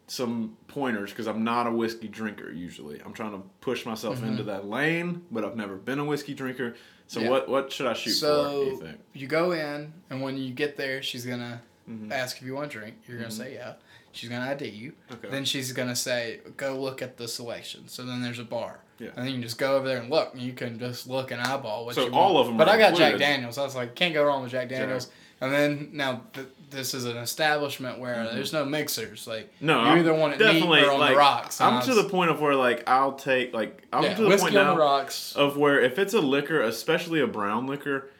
some 0.07 0.57
pointers 0.67 1.11
because 1.11 1.27
I'm 1.27 1.45
not 1.45 1.67
a 1.67 1.71
whiskey 1.73 2.09
drinker 2.09 2.51
usually. 2.51 3.01
I'm 3.05 3.13
trying 3.13 3.33
to 3.33 3.43
push 3.61 3.87
myself 3.87 4.23
into 4.23 4.43
that 4.45 4.67
lane, 4.69 5.23
but 5.31 5.45
I've 5.45 5.57
never 5.57 5.77
been 5.77 5.99
a 5.99 6.05
whiskey 6.05 6.35
drinker. 6.35 6.75
So 7.07 7.19
Mm-hmm. 7.21 7.25
Yeah. 7.25 7.31
what 7.31 7.49
what 7.49 7.73
should 7.73 7.87
I 7.87 7.93
shoot 7.93 8.13
So 8.13 8.45
for? 8.53 8.71
You 8.71 8.77
think? 8.81 8.99
you 9.15 9.27
go 9.27 9.53
in, 9.53 9.93
and 10.11 10.23
when 10.23 10.37
you 10.39 10.53
get 10.53 10.77
there, 10.77 11.03
she's 11.03 11.27
gonna 11.27 11.61
Mm-hmm. 11.91 12.13
ask 12.13 12.37
if 12.37 12.43
you 12.47 12.55
want 12.55 12.67
a 12.75 12.79
drink. 12.79 12.97
You're 13.09 13.19
gonna 13.19 13.31
say 13.31 13.55
yeah. 13.55 13.75
She's 14.13 14.29
gonna 14.29 14.51
ID 14.51 14.69
you. 14.69 14.93
Okay. 15.13 15.29
Then 15.29 15.45
she's 15.45 15.73
gonna 15.73 15.97
say, 15.97 16.41
"Go 16.57 16.79
look 16.81 17.01
at 17.03 17.17
the 17.17 17.27
selection." 17.29 17.89
So 17.89 18.05
then 18.05 18.23
there's 18.23 18.39
a 18.39 18.45
bar. 18.45 18.81
Yeah. 18.99 19.09
And 19.17 19.19
then 19.19 19.27
you 19.27 19.33
can 19.35 19.43
just 19.43 19.59
go 19.59 19.77
over 19.77 19.87
there 19.89 19.99
and 19.99 20.11
look, 20.11 20.35
and 20.35 20.43
you 20.43 20.53
can 20.53 20.79
just 20.79 21.07
look 21.09 21.31
and 21.31 21.41
eyeball 21.41 21.87
what 21.87 21.95
So 21.95 22.07
you 22.07 22.13
all 22.13 22.39
of 22.39 22.47
them. 22.47 22.57
But 22.57 22.69
I 22.69 22.77
got 22.77 22.95
Jack. 22.97 23.19
Daniels. 23.19 23.57
I 23.57 23.63
was 23.63 23.75
like, 23.75 23.95
can't 23.95 24.13
go 24.15 24.25
wrong 24.25 24.43
with 24.43 24.53
Jack 24.53 24.69
Daniels. 24.69 25.11
And 25.41 25.51
then 25.53 25.89
now 25.95 26.23
th- 26.35 26.49
this 26.69 26.93
is 26.93 27.07
an 27.07 27.17
establishment 27.17 27.99
where 27.99 28.29
there's 28.35 28.53
no 28.53 28.65
mixers. 28.67 29.27
Like 29.27 29.47
Mm-hmm. 29.55 29.67
No, 29.67 29.95
you 29.95 30.01
either 30.01 30.13
want 30.13 30.39
it 30.39 30.53
neat 30.53 30.63
or 30.65 30.91
on 30.93 31.01
like 31.01 31.13
the 31.13 31.17
rocks. 31.17 31.61
I'm 31.63 31.81
to 31.83 31.95
the 31.95 32.05
point 32.05 32.31
of 32.31 32.41
where 32.43 32.55
like 32.55 32.87
I'll 32.89 33.13
take 33.15 33.55
like 33.55 33.83
I'm 33.93 34.03
yeah, 34.05 34.15
to 34.15 34.23
the 34.25 34.37
point 34.37 34.53
now 34.55 34.75
the 34.75 34.81
rocks. 34.81 35.35
of 35.35 35.57
where 35.57 35.81
if 35.81 35.99
it's 35.99 36.13
a 36.15 36.21
liquor, 36.21 36.61
especially 36.61 37.21
a 37.21 37.27
brown 37.27 37.67
liquor, 37.67 38.11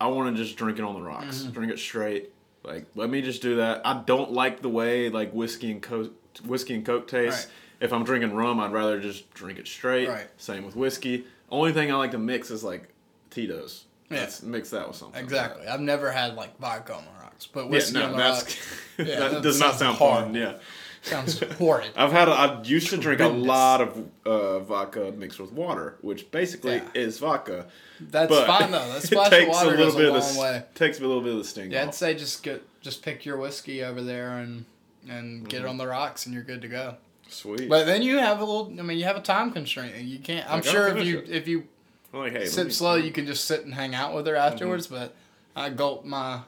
I 0.00 0.06
want 0.06 0.34
to 0.34 0.42
just 0.42 0.56
drink 0.56 0.78
it 0.78 0.84
on 0.84 0.94
the 0.94 1.02
rocks, 1.02 1.40
Mm-hmm. 1.42 1.50
drink 1.52 1.72
it 1.72 1.78
straight. 1.78 2.31
Like 2.64 2.86
let 2.94 3.10
me 3.10 3.22
just 3.22 3.42
do 3.42 3.56
that. 3.56 3.82
I 3.84 4.02
don't 4.04 4.32
like 4.32 4.62
the 4.62 4.68
way 4.68 5.08
like 5.08 5.32
whiskey 5.32 5.70
and 5.72 5.82
coke, 5.82 6.12
whiskey 6.46 6.74
and 6.74 6.84
coke 6.86 7.08
taste. 7.08 7.48
Right. 7.48 7.54
If 7.80 7.92
I'm 7.92 8.04
drinking 8.04 8.34
rum, 8.34 8.60
I'd 8.60 8.72
rather 8.72 9.00
just 9.00 9.32
drink 9.34 9.58
it 9.58 9.66
straight. 9.66 10.08
Right. 10.08 10.28
Same 10.36 10.64
with 10.64 10.76
whiskey. 10.76 11.24
Only 11.50 11.72
thing 11.72 11.90
I 11.90 11.96
like 11.96 12.12
to 12.12 12.18
mix 12.18 12.50
is 12.50 12.62
like 12.62 12.88
Tito's. 13.30 13.86
Yeah. 14.08 14.20
Let's 14.20 14.42
mix 14.42 14.70
that 14.70 14.86
with 14.86 14.96
something. 14.96 15.22
Exactly. 15.22 15.66
I've 15.66 15.80
never 15.80 16.12
had 16.12 16.34
like 16.36 16.58
vodka 16.58 16.94
on 16.94 17.04
the 17.04 17.22
rocks, 17.22 17.46
but 17.46 17.64
Yeah, 17.64 17.70
whiskey 17.70 17.94
no, 17.98 18.04
on 18.06 18.12
the 18.12 18.18
rocks 18.18 18.56
Yeah, 18.98 19.28
that 19.28 19.42
does 19.42 19.58
not 19.58 19.74
sound 19.76 19.98
fun. 19.98 20.34
Yeah. 20.34 20.54
Sounds 21.02 21.40
horrid. 21.58 21.90
I've 21.96 22.12
had. 22.12 22.28
A, 22.28 22.32
I 22.32 22.62
used 22.62 22.88
to 22.90 22.96
drink 22.96 23.20
a 23.20 23.28
lot 23.28 23.80
of 23.80 24.04
uh, 24.24 24.58
vodka 24.60 25.12
mixed 25.16 25.38
with 25.40 25.52
water, 25.52 25.96
which 26.00 26.30
basically 26.30 26.76
Yeah. 26.76 26.88
is 26.94 27.18
vodka. 27.18 27.66
That's 28.00 28.28
but 28.28 28.46
fine 28.46 28.70
though. 28.70 28.78
That 28.88 29.04
it 29.04 29.06
splash 29.06 29.26
of 29.26 29.32
takes 29.32 29.50
water 29.50 29.76
goes 29.76 29.94
a 29.94 29.98
bit 29.98 30.08
long 30.10 30.18
of 30.22 30.34
the, 30.34 30.40
way. 30.40 30.62
Takes 30.74 30.98
a 30.98 31.02
little 31.02 31.20
bit 31.20 31.32
of 31.32 31.38
the 31.38 31.44
sting 31.44 31.70
Yeah, 31.70 31.82
I'd 31.84 31.94
say 31.94 32.14
just 32.14 32.42
get 32.42 32.62
just 32.80 33.02
pick 33.02 33.24
your 33.24 33.36
whiskey 33.36 33.82
over 33.84 34.00
there 34.02 34.38
and 34.38 34.64
and 35.08 35.48
get 35.48 35.58
Mm-hmm. 35.58 35.66
it 35.66 35.70
on 35.70 35.76
the 35.78 35.86
rocks 35.86 36.26
and 36.26 36.34
you're 36.34 36.44
good 36.44 36.62
to 36.62 36.68
go. 36.68 36.96
Sweet. 37.28 37.68
But 37.68 37.86
then 37.86 38.02
you 38.02 38.18
have 38.18 38.40
a 38.40 38.44
little. 38.44 38.66
I 38.78 38.82
mean, 38.82 38.98
you 38.98 39.04
have 39.04 39.16
a 39.16 39.20
time 39.22 39.52
constraint. 39.52 39.94
and 39.96 40.06
You 40.06 40.18
can't. 40.18 40.46
I'm 40.48 40.56
Like, 40.56 40.64
sure 40.64 40.88
if 40.96 41.04
you 41.06 41.22
if 41.28 41.48
you 41.48 41.64
I'm 42.12 42.20
like, 42.20 42.32
hey, 42.32 42.44
sip 42.46 42.70
slow, 42.72 42.94
you 42.96 43.10
can 43.10 43.24
just 43.26 43.46
sit 43.46 43.64
and 43.64 43.72
hang 43.74 43.94
out 43.94 44.14
with 44.14 44.26
her 44.26 44.36
afterwards. 44.36 44.86
But 44.86 45.14
I 45.56 45.70
gulped 45.70 46.04
my 46.06 46.40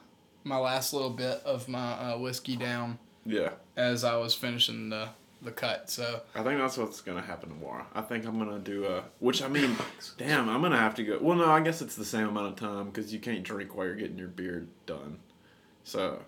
my 0.44 0.58
last 0.58 0.92
little 0.92 1.10
bit 1.10 1.40
of 1.44 1.68
my 1.68 1.92
uh, 1.92 2.18
whiskey 2.18 2.54
down 2.56 2.98
Yeah, 3.24 3.50
as 3.76 4.04
I 4.04 4.16
was 4.16 4.34
finishing 4.34 4.90
the 4.90 5.08
the 5.42 5.50
cut. 5.50 5.90
So 5.90 6.22
I 6.34 6.42
think 6.42 6.58
that's 6.58 6.76
what's 6.76 7.00
gonna 7.00 7.22
happen 7.22 7.50
tomorrow. 7.50 7.86
I 7.94 8.00
think 8.00 8.26
I'm 8.26 8.38
gonna 8.38 8.58
do 8.58 8.86
a. 8.86 9.04
Which 9.20 9.42
I 9.42 9.48
mean, 9.48 9.76
damn, 10.16 10.48
I'm 10.48 10.62
gonna 10.62 10.78
have 10.78 10.94
to 10.96 11.04
go. 11.04 11.18
Well, 11.20 11.36
no, 11.36 11.50
I 11.50 11.60
guess 11.60 11.82
it's 11.82 11.96
the 11.96 12.04
same 12.04 12.28
amount 12.28 12.48
of 12.48 12.56
time 12.56 12.86
because 12.86 13.12
you 13.12 13.20
can't 13.20 13.42
drink 13.42 13.76
while 13.76 13.86
you're 13.86 13.94
getting 13.94 14.18
your 14.18 14.28
beard 14.28 14.68
done. 14.86 15.18
So, 15.84 16.22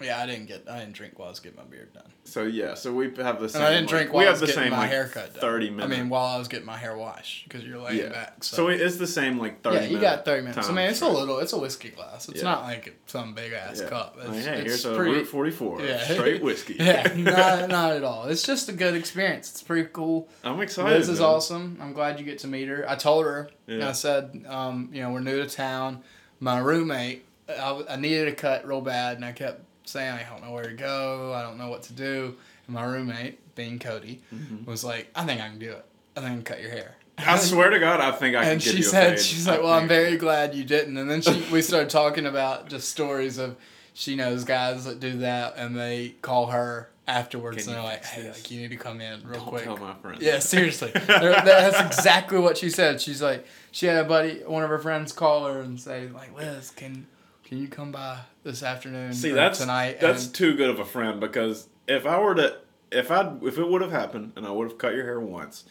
Yeah, 0.00 0.20
I 0.20 0.26
didn't 0.26 0.46
get. 0.46 0.64
I 0.70 0.80
didn't 0.80 0.92
drink 0.92 1.18
while 1.18 1.28
I 1.28 1.30
was 1.30 1.40
getting 1.40 1.56
my 1.56 1.64
beard 1.64 1.92
done, 1.94 2.02
So 2.24 2.42
yeah, 2.42 2.74
so 2.74 2.92
we 2.92 3.06
have 3.16 3.40
the 3.40 3.48
same. 3.48 3.62
and 3.62 3.68
I 3.68 3.70
didn't 3.70 3.86
like- 3.86 3.88
drink 3.90 4.10
we 4.10 4.16
while 4.16 4.22
I 4.24 4.24
have 4.26 4.32
was 4.32 4.40
the 4.40 4.46
getting 4.48 4.62
same 4.64 4.70
my 4.72 4.78
like, 4.80 4.90
haircut 4.90 5.32
done. 5.32 5.40
Thirty 5.40 5.70
minutes. 5.70 5.84
I 5.94 5.96
mean, 5.96 6.08
while 6.10 6.26
I 6.26 6.36
was 6.38 6.48
getting 6.48 6.66
my 6.66 6.76
hair 6.76 6.96
washed 6.98 7.44
because 7.44 7.64
you're 7.64 7.78
laying 7.78 8.00
yeah. 8.00 8.08
back. 8.10 8.44
So. 8.44 8.56
So, 8.56 8.68
it's 8.68 8.96
the 8.98 9.06
same 9.06 9.38
like 9.38 9.62
thirty. 9.62 9.76
yeah, 9.86 9.90
you 9.90 9.98
got 9.98 10.24
thirty 10.26 10.42
minutes. 10.42 10.68
I 10.68 10.72
mean, 10.72 10.90
it's 10.90 11.00
a 11.00 11.08
little. 11.08 11.38
It's 11.38 11.54
a 11.54 11.58
whiskey 11.58 11.88
glass. 11.88 12.28
It's 12.28 12.38
Yeah. 12.42 12.44
not 12.50 12.64
like 12.64 12.94
some 13.06 13.32
big 13.34 13.52
ass 13.54 13.80
Yeah. 13.82 13.88
cup. 13.88 14.16
It's, 14.18 14.28
Like, 14.28 14.36
hey, 14.44 14.54
it's 14.60 14.64
here's 14.82 14.84
a 14.84 14.94
pretty, 14.96 15.12
Route 15.12 15.26
44, 15.28 15.80
Yeah. 15.80 15.98
straight 16.08 16.42
whiskey. 16.42 16.76
yeah, 16.78 17.10
not, 17.16 17.68
not 17.70 17.92
at 17.92 18.04
all. 18.04 18.24
It's 18.26 18.42
just 18.42 18.68
a 18.68 18.72
good 18.72 18.94
experience. 18.94 19.50
It's 19.50 19.62
pretty 19.62 19.88
cool. 19.92 20.28
I'm 20.44 20.60
excited. 20.60 20.90
Liz 20.94 21.08
is 21.08 21.20
man. 21.20 21.28
awesome. 21.28 21.78
I'm 21.80 21.94
glad 21.94 22.18
you 22.18 22.24
get 22.26 22.38
to 22.40 22.48
meet 22.48 22.68
her. 22.68 22.84
I 22.86 22.96
told 22.96 23.24
her, 23.24 23.48
Yeah. 23.66 23.88
I 23.88 23.92
said, 23.92 24.44
um, 24.46 24.90
you 24.92 25.00
know, 25.00 25.10
we're 25.10 25.20
new 25.20 25.42
to 25.42 25.48
town. 25.48 26.02
My 26.38 26.58
roommate, 26.58 27.24
I, 27.48 27.82
I 27.88 27.96
needed 27.96 28.28
a 28.28 28.32
cut 28.34 28.66
real 28.66 28.80
bad, 28.82 29.16
and 29.16 29.24
I 29.24 29.32
kept 29.32 29.62
saying, 29.88 30.12
I 30.12 30.28
don't 30.28 30.44
know 30.44 30.52
where 30.52 30.64
to 30.64 30.74
go. 30.74 31.32
I 31.34 31.42
don't 31.42 31.58
know 31.58 31.68
what 31.68 31.82
to 31.84 31.92
do. 31.92 32.36
And 32.66 32.74
my 32.74 32.84
roommate, 32.84 33.54
being 33.54 33.78
Cody, 33.78 34.20
Mm-hmm. 34.34 34.70
was 34.70 34.84
like, 34.84 35.08
I 35.14 35.24
think 35.24 35.40
I 35.40 35.48
can 35.48 35.58
do 35.58 35.70
it. 35.72 35.84
I 36.16 36.20
think 36.20 36.30
I 36.30 36.34
can 36.34 36.42
cut 36.42 36.60
your 36.60 36.70
hair. 36.70 36.96
I 37.18 37.36
swear 37.38 37.70
to 37.70 37.78
God, 37.78 38.00
I 38.00 38.12
think 38.12 38.36
I 38.36 38.42
can 38.42 38.52
and 38.52 38.62
she 38.62 38.82
said, 38.82 39.18
she's 39.18 39.46
like, 39.46 39.62
well, 39.62 39.72
I'm 39.72 39.88
very 39.88 40.16
glad 40.16 40.54
you 40.54 40.64
didn't. 40.64 40.96
And 40.96 41.10
then 41.10 41.22
she, 41.22 41.44
we 41.50 41.62
started 41.62 41.88
talking 41.90 42.26
about 42.26 42.68
just 42.68 42.88
stories 42.90 43.38
of, 43.38 43.56
she 43.94 44.14
knows 44.16 44.44
guys 44.44 44.84
that 44.84 45.00
do 45.00 45.18
that, 45.20 45.54
and 45.56 45.74
they 45.74 46.10
call 46.20 46.46
her 46.48 46.90
afterwards, 47.08 47.64
Can 47.64 47.68
and 47.68 47.76
they're 47.76 47.82
like, 47.90 48.04
hey, 48.04 48.22
this? 48.24 48.36
like 48.36 48.50
you 48.50 48.60
need 48.60 48.68
to 48.70 48.76
come 48.76 49.00
in 49.00 49.22
real 49.26 49.38
Don't 49.40 49.48
quick. 49.48 49.64
tell 49.64 49.78
my 49.78 49.94
friends. 49.94 50.20
Yeah, 50.22 50.38
seriously. 50.40 50.90
That's 51.06 51.80
exactly 51.98 52.38
what 52.38 52.58
she 52.58 52.68
said. 52.68 53.00
She's 53.00 53.22
like, 53.22 53.46
she 53.72 53.86
had 53.86 53.96
a 54.04 54.06
buddy, 54.06 54.40
one 54.44 54.62
of 54.62 54.68
her 54.68 54.78
friends, 54.78 55.12
call 55.12 55.46
her 55.46 55.60
and 55.60 55.80
say, 55.80 56.08
like, 56.08 56.36
Liz, 56.36 56.70
can 56.72 57.06
can 57.46 57.58
you 57.58 57.68
come 57.68 57.92
by 57.92 58.18
this 58.44 58.62
afternoon? 58.62 59.14
See, 59.14 59.30
or 59.30 59.34
that's 59.34 59.60
tonight. 59.60 60.00
That's 60.00 60.26
And- 60.26 60.34
too 60.34 60.54
good 60.56 60.68
of 60.68 60.78
a 60.78 60.84
friend 60.84 61.18
because 61.20 61.68
if 61.88 62.04
I 62.04 62.18
were 62.18 62.34
to, 62.34 62.56
if 62.92 63.10
I, 63.10 63.32
if 63.42 63.56
it 63.58 63.66
would 63.66 63.80
have 63.82 63.92
happened 63.92 64.32
and 64.36 64.46
I 64.46 64.50
would 64.50 64.68
have 64.68 64.78
cut 64.78 64.94
your 64.94 65.04
hair 65.04 65.20
once, 65.20 65.64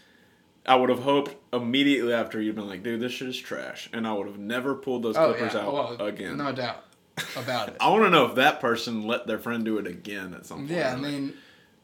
I 0.66 0.76
would 0.76 0.90
have 0.90 1.00
hoped 1.04 1.36
immediately 1.54 2.12
after 2.14 2.42
you'd 2.42 2.56
been 2.56 2.68
like, 2.68 2.82
dude, 2.82 3.00
this 3.00 3.12
shit 3.12 3.28
is 3.28 3.38
trash, 3.38 3.88
and 3.94 4.08
I 4.08 4.14
would 4.14 4.26
have 4.26 4.40
never 4.40 4.74
pulled 4.74 5.04
those 5.04 5.16
oh 5.16 5.34
clippers 5.34 5.54
yeah, 5.54 5.60
out 5.60 5.74
well, 5.74 6.02
again. 6.08 6.38
no 6.38 6.52
doubt 6.54 6.84
about 7.36 7.68
it. 7.70 7.76
I 7.80 7.90
want 7.90 8.04
to 8.06 8.10
know 8.10 8.26
if 8.26 8.36
that 8.36 8.60
person 8.62 9.06
let 9.06 9.28
their 9.28 9.38
friend 9.38 9.64
do 9.64 9.78
it 9.78 9.86
again 9.86 10.34
at 10.34 10.46
some 10.48 10.60
point. 10.60 10.72
yeah, 10.72 10.90
I 10.90 10.94
Like, 10.94 11.02
mean, 11.04 11.34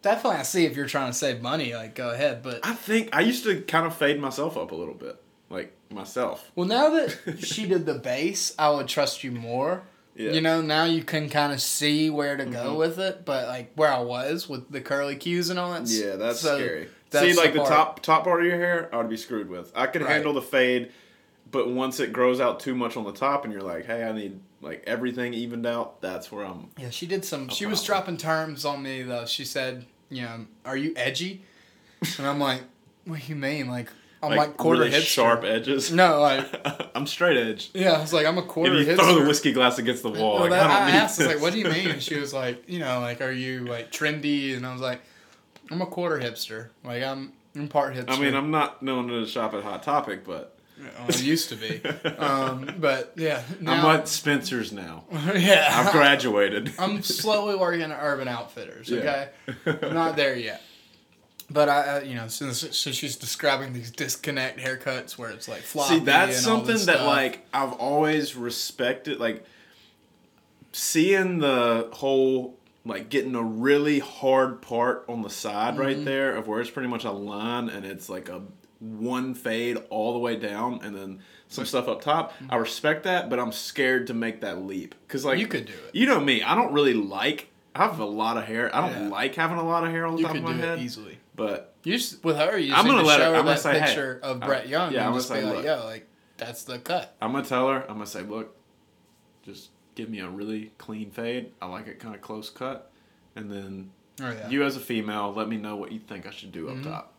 definitely. 0.02 0.40
I 0.40 0.44
see 0.44 0.66
if 0.66 0.76
you're 0.76 0.88
trying 0.88 1.12
to 1.12 1.18
save 1.18 1.42
money, 1.44 1.76
like 1.76 1.94
go 1.94 2.10
ahead. 2.10 2.42
But 2.42 2.66
I 2.66 2.74
think 2.74 3.10
I 3.16 3.20
used 3.22 3.44
to 3.44 3.62
kind 3.62 3.86
of 3.86 3.96
fade 3.96 4.20
myself 4.20 4.58
up 4.58 4.72
a 4.72 4.76
little 4.76 4.96
bit, 4.96 5.22
like 5.52 5.74
myself. 5.90 6.50
well, 6.56 6.68
now 6.68 6.90
that 6.92 7.40
she 7.44 7.68
did 7.68 7.86
the 7.86 7.96
base, 7.96 8.54
I 8.58 8.70
would 8.72 8.88
trust 8.88 9.24
you 9.24 9.32
more. 9.32 9.84
Yeah. 10.16 10.26
Mm-hmm. 10.28 10.36
You 10.36 10.42
know, 10.42 10.62
now 10.62 10.84
you 10.86 11.04
can 11.04 11.30
kind 11.30 11.54
of 11.54 11.62
see 11.62 12.10
where 12.10 12.36
to 12.38 12.46
go 12.46 12.76
with 12.76 13.00
it, 13.00 13.24
but 13.26 13.48
like 13.48 13.72
where 13.76 13.92
I 13.92 14.00
was 14.00 14.48
with 14.50 14.70
the 14.72 14.82
curly 14.82 15.16
cues 15.16 15.50
and 15.50 15.58
all 15.60 15.72
that. 15.74 15.88
Yeah, 15.88 16.16
that's 16.18 16.42
so 16.42 16.58
scary. 16.58 16.90
that's 17.10 17.26
See, 17.34 17.34
like 17.42 17.54
the, 17.54 17.60
part- 17.60 17.70
top 17.70 18.02
top 18.02 18.24
part 18.26 18.42
of 18.42 18.46
your 18.46 18.58
hair, 18.58 18.90
I 18.94 18.98
would 18.98 19.10
be 19.10 19.18
screwed 19.18 19.50
with. 19.50 19.72
I 19.76 19.88
could 19.88 20.02
Right. 20.02 20.12
handle 20.12 20.34
the 20.34 20.42
fade, 20.42 20.92
but 21.50 21.70
once 21.70 22.00
it 22.00 22.12
grows 22.12 22.40
out 22.42 22.60
too 22.60 22.76
much 22.76 22.98
on 22.98 23.04
the 23.06 23.14
top, 23.14 23.44
and 23.46 23.54
you're 23.54 23.62
like, 23.64 23.86
hey, 23.86 24.04
I 24.04 24.12
need 24.12 24.40
like 24.62 24.84
everything 24.86 25.34
evened 25.34 25.66
out. 25.66 26.02
That's 26.02 26.30
where 26.32 26.46
I'm. 26.46 26.68
Yeah, 26.78 26.90
she 26.90 27.08
did 27.08 27.24
some. 27.26 27.48
she 27.50 27.66
was 27.66 27.82
dropping 27.84 28.18
terms 28.18 28.66
on 28.66 28.84
me 28.84 29.02
though. 29.04 29.26
She 29.26 29.46
said, 29.46 29.86
"You 30.10 30.24
know, 30.24 30.46
are 30.66 30.78
you 30.78 30.94
edgy?" 30.98 31.42
And 32.18 32.28
I'm 32.28 32.40
like, 32.40 32.62
"What 33.06 33.22
do 33.22 33.26
you 33.28 33.36
mean? 33.36 33.70
Like, 33.70 33.90
I'm 34.24 34.36
like, 34.36 34.58
quarter 34.58 34.82
really 34.82 34.92
hipster." 34.92 35.02
sharp 35.06 35.44
edges. 35.44 35.92
No, 35.92 36.20
like, 36.20 36.46
I'm 36.96 37.08
straight 37.08 37.38
edge. 37.38 37.72
yeah, 37.74 37.94
I 37.94 38.02
was 38.02 38.14
like, 38.14 38.26
I'm 38.26 38.38
a 38.38 38.44
quarter 38.44 38.76
If 38.78 38.88
you 38.88 38.96
throw 38.96 39.20
the 39.20 39.26
whiskey 39.28 39.52
glass 39.52 39.78
against 39.80 40.04
the 40.04 40.10
wall, 40.12 40.34
Well, 40.42 40.42
like, 40.42 40.52
that- 40.52 40.70
I 40.70 40.80
don't 40.86 40.96
I 40.96 40.98
asked, 40.98 41.20
I 41.20 41.24
was 41.24 41.34
this. 41.34 41.36
like, 41.36 41.42
"What 41.42 41.54
do 41.54 41.60
you 41.60 41.66
mean?" 41.70 41.90
And 41.92 42.02
she 42.08 42.18
was 42.20 42.34
like, 42.34 42.64
"You 42.70 42.80
know, 42.80 43.00
like, 43.00 43.22
are 43.22 43.32
you 43.32 43.66
like 43.66 43.92
trendy?" 43.92 44.56
And 44.56 44.66
I 44.66 44.72
was 44.74 44.82
like, 44.82 45.02
"I'm 45.72 45.82
a 45.82 45.86
quarter 45.88 46.20
hipster. 46.20 46.70
Like, 46.84 47.04
I'm, 47.04 47.34
I'm 47.56 47.68
part 47.68 47.96
hipster." 47.96 48.12
I 48.12 48.20
mean, 48.20 48.36
I'm 48.36 48.52
not 48.52 48.82
known 48.84 49.08
to 49.08 49.26
shop 49.26 49.54
at 49.54 49.64
Hot 49.64 49.82
Topic, 49.84 50.24
but 50.26 50.56
Well, 50.80 51.08
I 51.10 51.16
used 51.18 51.50
to 51.50 51.56
be, 51.56 51.82
um, 52.18 52.76
but 52.80 53.14
yeah, 53.16 53.42
now, 53.60 53.88
I'm 53.90 54.00
at 54.00 54.08
Spencer's 54.08 54.72
now. 54.72 55.04
yeah, 55.36 55.68
I've 55.72 55.92
graduated. 55.92 56.74
I'm 56.80 57.02
slowly 57.02 57.56
working 57.56 57.82
at 57.82 57.98
Urban 58.02 58.28
Outfitters. 58.28 58.90
Yeah. 58.90 59.28
Okay, 59.68 59.88
I'm 59.88 59.94
not 59.94 60.16
there 60.16 60.36
yet. 60.36 60.62
But 61.52 61.68
I, 61.70 61.82
I 61.82 62.02
you 62.04 62.16
know, 62.16 62.28
since 62.28 62.60
so 62.78 62.92
she's 62.92 63.16
describing 63.16 63.74
these 63.74 63.92
disconnect 63.92 64.60
haircuts 64.60 65.18
where 65.18 65.30
it's 65.32 65.48
like 65.48 65.62
floppy. 65.62 65.96
See, 65.96 66.00
that's 66.06 66.40
something 66.40 66.76
that 66.76 66.80
stuff. 66.80 67.06
like 67.08 67.46
I've 67.54 67.74
always 67.74 68.36
respected. 68.36 69.20
Like 69.20 69.44
seeing 70.72 71.40
the 71.40 71.90
whole 71.94 72.58
like 72.86 73.10
getting 73.10 73.36
a 73.36 73.44
really 73.44 74.00
hard 74.00 74.62
part 74.62 75.06
on 75.08 75.22
the 75.22 75.30
side 75.30 75.74
Mm-hmm. 75.74 75.82
right 75.84 76.06
there 76.06 76.36
of 76.36 76.48
where 76.48 76.62
it's 76.62 76.70
pretty 76.70 76.88
much 76.90 77.04
a 77.04 77.12
line 77.12 77.70
and 77.70 77.86
it's 77.86 78.10
like 78.10 78.30
a 78.30 78.42
one 78.80 79.36
fade 79.36 79.78
all 79.90 80.14
the 80.14 80.20
way 80.20 80.36
down 80.36 80.80
and 80.84 80.96
then 80.96 81.20
some 81.48 81.66
stuff 81.66 81.88
up 81.88 82.02
top. 82.02 82.34
I 82.50 82.56
respect 82.56 83.04
that, 83.04 83.30
but 83.30 83.40
I'm 83.40 83.52
scared 83.52 84.08
to 84.08 84.14
make 84.14 84.42
that 84.42 84.64
leap 84.64 84.96
because 85.08 85.26
like 85.26 85.34
Mm-hmm. 85.34 85.42
You 85.42 85.48
could 85.48 85.66
do 85.68 85.74
it. 85.74 85.94
You 85.96 86.06
know 86.08 86.20
me, 86.20 86.42
I 86.42 86.56
don't 86.56 86.72
really 86.74 86.94
like. 86.96 87.50
I 87.76 87.86
have 87.86 88.00
a 88.00 88.06
lot 88.06 88.38
of 88.38 88.46
hair. 88.46 88.74
I 88.76 88.82
don't 88.82 89.04
Yeah. 89.04 89.10
like 89.10 89.36
having 89.36 89.58
a 89.58 89.64
lot 89.64 89.84
of 89.86 89.92
hair 89.92 90.06
on 90.06 90.16
the 90.16 90.22
you 90.22 90.28
top 90.28 90.36
of 90.36 90.44
my 90.44 90.54
head. 90.54 90.80
easily. 90.80 91.20
But 91.36 91.74
You 91.84 91.94
just 91.98 92.24
with 92.24 92.38
her, 92.38 92.58
you 92.58 92.74
I'm 92.74 92.86
gonna 92.86 93.02
let 93.04 93.20
her- 93.20 93.26
show 93.26 93.32
her 93.34 93.38
I'm 93.40 93.46
gonna 93.46 93.58
say, 93.58 93.80
hey. 93.80 93.86
picture 93.88 94.20
of 94.22 94.40
Brett 94.42 94.68
Young. 94.68 94.92
yeah, 94.94 95.00
and 95.02 95.10
I'm 95.10 95.14
just 95.16 95.30
gonna 95.30 95.42
say, 95.42 95.56
like, 95.56 95.66
yo, 95.66 95.84
like 95.86 96.08
that's 96.38 96.64
the 96.64 96.80
cut. 96.80 97.16
I'm 97.22 97.32
gonna 97.32 97.46
tell 97.46 97.70
her. 97.70 97.82
I'm 97.84 97.96
gonna 97.96 98.06
say, 98.06 98.22
look, 98.22 98.56
just 99.44 99.70
give 99.96 100.10
me 100.10 100.20
a 100.20 100.28
really 100.30 100.72
clean 100.78 101.12
fade. 101.12 101.52
I 101.62 101.68
like 101.68 101.88
it 101.88 102.00
kind 102.00 102.16
of 102.16 102.22
close 102.22 102.50
cut, 102.50 102.92
and 103.36 103.52
then 103.52 103.92
Oh 104.22 104.30
yeah. 104.32 104.50
you 104.50 104.64
as 104.64 104.76
a 104.76 104.80
female, 104.80 105.34
let 105.34 105.48
me 105.48 105.58
know 105.58 105.76
what 105.78 105.92
you 105.92 106.00
think 106.00 106.28
I 106.28 106.32
should 106.32 106.52
do 106.52 106.70
up 106.70 106.76
Mhm. 106.78 106.84
top. 106.84 107.14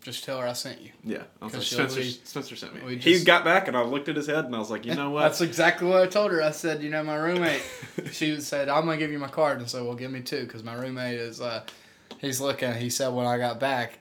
just 0.00 0.24
tell 0.24 0.38
her 0.40 0.46
I 0.46 0.52
sent 0.54 0.80
you. 0.80 0.90
Yeah, 1.04 1.24
I 1.42 1.44
was 1.44 1.54
like, 1.54 1.62
Spencer, 1.64 2.02
Spencer 2.02 2.56
sent 2.56 2.74
me. 2.74 2.80
we 2.82 2.96
he 2.96 3.22
got 3.24 3.44
back, 3.44 3.68
and 3.68 3.76
I 3.76 3.82
looked 3.82 4.08
at 4.08 4.16
his 4.16 4.26
head, 4.28 4.44
and 4.46 4.54
I 4.54 4.58
was 4.58 4.70
like, 4.70 4.86
you 4.86 4.94
know 4.94 5.10
what? 5.14 5.22
That's 5.22 5.40
exactly 5.42 5.86
what 5.88 6.00
I 6.02 6.06
told 6.06 6.30
her. 6.30 6.42
I 6.42 6.52
said, 6.52 6.82
you 6.82 6.88
know, 6.88 7.02
my 7.02 7.16
roommate, 7.16 7.60
she 8.12 8.40
said, 8.40 8.68
I'm 8.70 8.86
gonna 8.86 8.96
give 8.96 9.10
you 9.12 9.18
my 9.18 9.28
card, 9.28 9.58
and 9.58 9.68
so 9.68 9.84
well, 9.84 9.94
give 9.96 10.10
me 10.10 10.20
two, 10.22 10.44
because 10.44 10.62
my 10.62 10.74
roommate 10.74 11.18
is, 11.18 11.40
uh, 11.42 11.62
he's 12.20 12.40
looking. 12.40 12.74
He 12.74 12.90
said 12.90 13.08
when 13.08 13.26
I 13.26 13.38
got 13.38 13.60
back, 13.60 13.98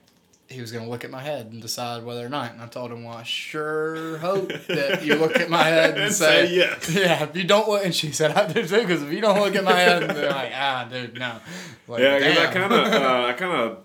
he 0.50 0.62
was 0.62 0.72
gonna 0.72 0.90
look 0.90 1.04
at 1.04 1.12
my 1.12 1.22
head 1.22 1.48
and 1.48 1.62
decide 1.62 2.04
whether 2.04 2.26
or 2.26 2.30
not. 2.30 2.54
And 2.54 2.62
I 2.62 2.68
told 2.68 2.92
him, 2.92 3.04
well, 3.04 3.18
I 3.18 3.24
sure 3.24 4.18
hope 4.20 4.50
that 4.68 5.04
you 5.04 5.16
look 5.16 5.36
at 5.38 5.50
my 5.50 5.64
head 5.64 5.98
and 6.00 6.14
say, 6.14 6.48
Say 6.48 6.56
yes. 6.56 6.90
Yeah, 6.96 7.24
if 7.24 7.36
you 7.36 7.44
don't 7.44 7.68
look, 7.68 7.84
and 7.84 7.94
she 7.94 8.12
said, 8.12 8.32
I 8.32 8.52
do 8.52 8.66
too, 8.66 8.80
because 8.82 9.04
if 9.04 9.12
you 9.12 9.22
don't 9.22 9.40
look 9.40 9.56
at 9.56 9.64
my 9.64 9.74
head, 9.74 10.04
and 10.04 10.18
they're 10.18 10.32
like, 10.32 10.52
ah, 10.56 10.88
dude, 10.90 11.16
no. 11.20 11.40
Like, 11.88 12.02
yeah, 12.02 12.18
because 12.18 12.38
I 12.38 12.54
kind 12.54 12.74
of, 12.74 12.94
uh, 12.94 13.26
I 13.26 13.34
kind 13.34 13.52
of 13.52 13.80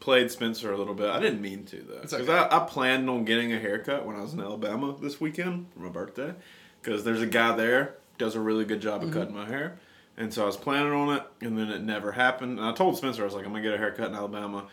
played 0.00 0.32
Spencer 0.32 0.72
a 0.72 0.76
little 0.76 0.94
bit. 0.94 1.08
I 1.08 1.20
didn't 1.20 1.40
mean 1.40 1.64
to 1.66 1.76
though, 1.76 2.00
because 2.00 2.14
okay. 2.28 2.32
I, 2.32 2.56
I 2.56 2.66
planned 2.66 3.08
on 3.08 3.24
getting 3.24 3.52
a 3.52 3.58
haircut 3.60 4.04
when 4.04 4.16
I 4.16 4.22
was 4.22 4.32
in 4.34 4.40
Alabama 4.40 4.96
this 5.00 5.20
weekend 5.20 5.68
for 5.72 5.80
my 5.80 5.88
birthday. 5.88 6.34
Because 6.82 7.04
there's 7.04 7.22
a 7.22 7.26
guy 7.28 7.54
there 7.54 7.94
does 8.18 8.34
a 8.34 8.40
really 8.40 8.64
good 8.64 8.80
job 8.80 9.02
of 9.02 9.10
Mm-hmm. 9.10 9.18
cutting 9.20 9.34
my 9.36 9.46
hair, 9.46 9.78
and 10.22 10.32
so 10.32 10.44
I 10.44 10.46
was 10.46 10.56
planning 10.56 10.92
on 10.92 11.16
it, 11.16 11.22
and 11.40 11.58
then 11.58 11.68
it 11.68 11.82
never 11.82 12.12
happened. 12.12 12.58
And 12.58 12.66
I 12.66 12.72
told 12.72 12.96
Spencer 12.96 13.22
I 13.22 13.24
was 13.24 13.34
like, 13.34 13.44
I'm 13.44 13.52
gonna 13.52 13.62
get 13.62 13.74
a 13.74 13.78
haircut 13.78 14.08
in 14.08 14.14
Alabama, 14.14 14.66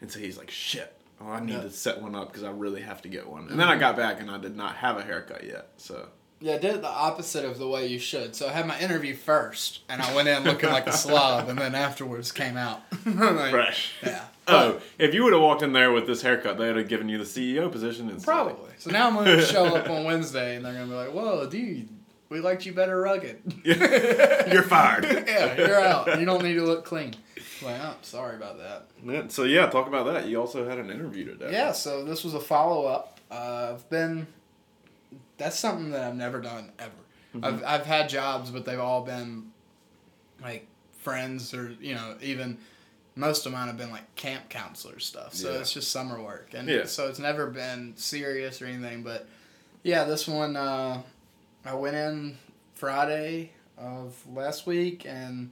and 0.00 0.10
so 0.10 0.18
he's 0.18 0.38
like, 0.38 0.50
shit. 0.50 0.92
Oh, 1.20 1.28
I 1.28 1.40
need 1.40 1.52
Yeah. 1.52 1.60
To 1.62 1.70
set 1.70 2.02
one 2.02 2.14
up 2.14 2.28
because 2.28 2.42
I 2.42 2.50
really 2.50 2.80
have 2.82 3.02
to 3.02 3.08
get 3.08 3.28
one. 3.28 3.48
And 3.48 3.58
then 3.60 3.68
I 3.68 3.76
got 3.76 3.96
back 3.96 4.20
and 4.20 4.30
I 4.30 4.38
did 4.38 4.56
not 4.56 4.76
have 4.76 4.96
a 4.98 5.02
haircut 5.02 5.44
yet. 5.44 5.68
So 5.76 6.08
Yeah, 6.40 6.54
I 6.54 6.58
did 6.58 6.74
it 6.74 6.82
the 6.82 6.88
opposite 6.88 7.44
of 7.44 7.58
the 7.58 7.68
way 7.68 7.86
you 7.86 7.98
should. 8.00 8.34
So 8.34 8.48
I 8.48 8.52
had 8.52 8.66
my 8.66 8.78
interview 8.80 9.14
first, 9.14 9.80
and 9.88 10.02
I 10.02 10.14
went 10.14 10.26
in 10.28 10.42
looking 10.42 10.70
like 10.70 10.86
a 10.88 10.92
slob, 11.04 11.48
and 11.48 11.58
then 11.58 11.74
afterwards 11.74 12.32
came 12.32 12.56
out. 12.56 12.80
Like, 13.06 13.50
fresh. 13.50 13.92
Yeah. 14.02 14.24
Oh, 14.46 14.78
if 14.98 15.14
you 15.14 15.24
would 15.24 15.32
have 15.32 15.40
walked 15.40 15.62
in 15.62 15.72
there 15.72 15.90
with 15.90 16.06
this 16.06 16.20
haircut, 16.20 16.58
they 16.58 16.66
would 16.66 16.76
have 16.76 16.88
given 16.88 17.08
you 17.08 17.16
the 17.16 17.24
CEO 17.24 17.72
position. 17.72 18.10
Instantly. 18.10 18.24
Probably. 18.26 18.70
So 18.76 18.90
now 18.90 19.06
I'm 19.08 19.14
gonna 19.14 19.40
show 19.42 19.74
up 19.74 19.88
on 19.88 20.04
Wednesday, 20.04 20.56
and 20.56 20.62
they're 20.64 20.74
gonna 20.74 20.84
be 20.86 20.92
like, 20.92 21.12
"Whoa, 21.14 21.48
dude, 21.48 21.88
we 22.28 22.40
liked 22.40 22.66
you 22.66 22.72
better 22.72 23.00
rugged." 23.00 23.40
You're 23.64 24.62
fired. 24.62 25.04
yeah, 25.26 25.56
you're 25.56 25.80
out. 25.80 26.18
You 26.18 26.26
don't 26.26 26.42
need 26.42 26.54
to 26.54 26.64
look 26.64 26.84
clean. 26.84 27.14
Like, 27.62 27.80
oh, 27.80 27.94
sorry 28.02 28.36
about 28.36 28.58
that. 28.58 29.32
So 29.32 29.44
yeah, 29.44 29.66
talk 29.66 29.86
about 29.86 30.06
that. 30.12 30.26
You 30.26 30.40
also 30.40 30.68
had 30.68 30.78
an 30.78 30.90
interview 30.90 31.24
today. 31.24 31.52
Yeah. 31.52 31.72
So 31.72 32.04
this 32.04 32.24
was 32.24 32.34
a 32.34 32.40
follow 32.40 32.86
up. 32.86 33.20
Uh, 33.30 33.72
I've 33.74 33.88
been. 33.90 34.26
That's 35.38 35.58
something 35.58 35.90
that 35.90 36.04
I've 36.04 36.14
never 36.16 36.40
done 36.40 36.70
ever. 36.78 36.90
Mm-hmm. 37.34 37.44
I've 37.44 37.64
I've 37.64 37.86
had 37.86 38.08
jobs, 38.08 38.50
but 38.50 38.64
they've 38.64 38.78
all 38.78 39.02
been 39.02 39.50
like 40.42 40.66
friends 40.98 41.52
or 41.54 41.74
you 41.80 41.94
know 41.94 42.16
even 42.22 42.58
most 43.16 43.46
of 43.46 43.52
mine 43.52 43.68
have 43.68 43.76
been 43.76 43.90
like 43.90 44.14
camp 44.16 44.48
counselor 44.48 44.98
stuff. 44.98 45.34
So 45.34 45.52
Yeah. 45.52 45.58
it's 45.60 45.72
just 45.72 45.90
summer 45.90 46.20
work, 46.22 46.50
and 46.54 46.68
Yeah. 46.68 46.84
so 46.86 47.08
it's 47.08 47.18
never 47.18 47.46
been 47.46 47.94
serious 47.96 48.60
or 48.60 48.66
anything. 48.66 49.02
But 49.02 49.26
yeah, 49.82 50.04
this 50.04 50.26
one 50.28 50.56
uh, 50.56 51.02
I 51.64 51.74
went 51.74 51.96
in 51.96 52.36
Friday 52.74 53.52
of 53.78 54.16
last 54.32 54.66
week 54.66 55.04
and 55.06 55.50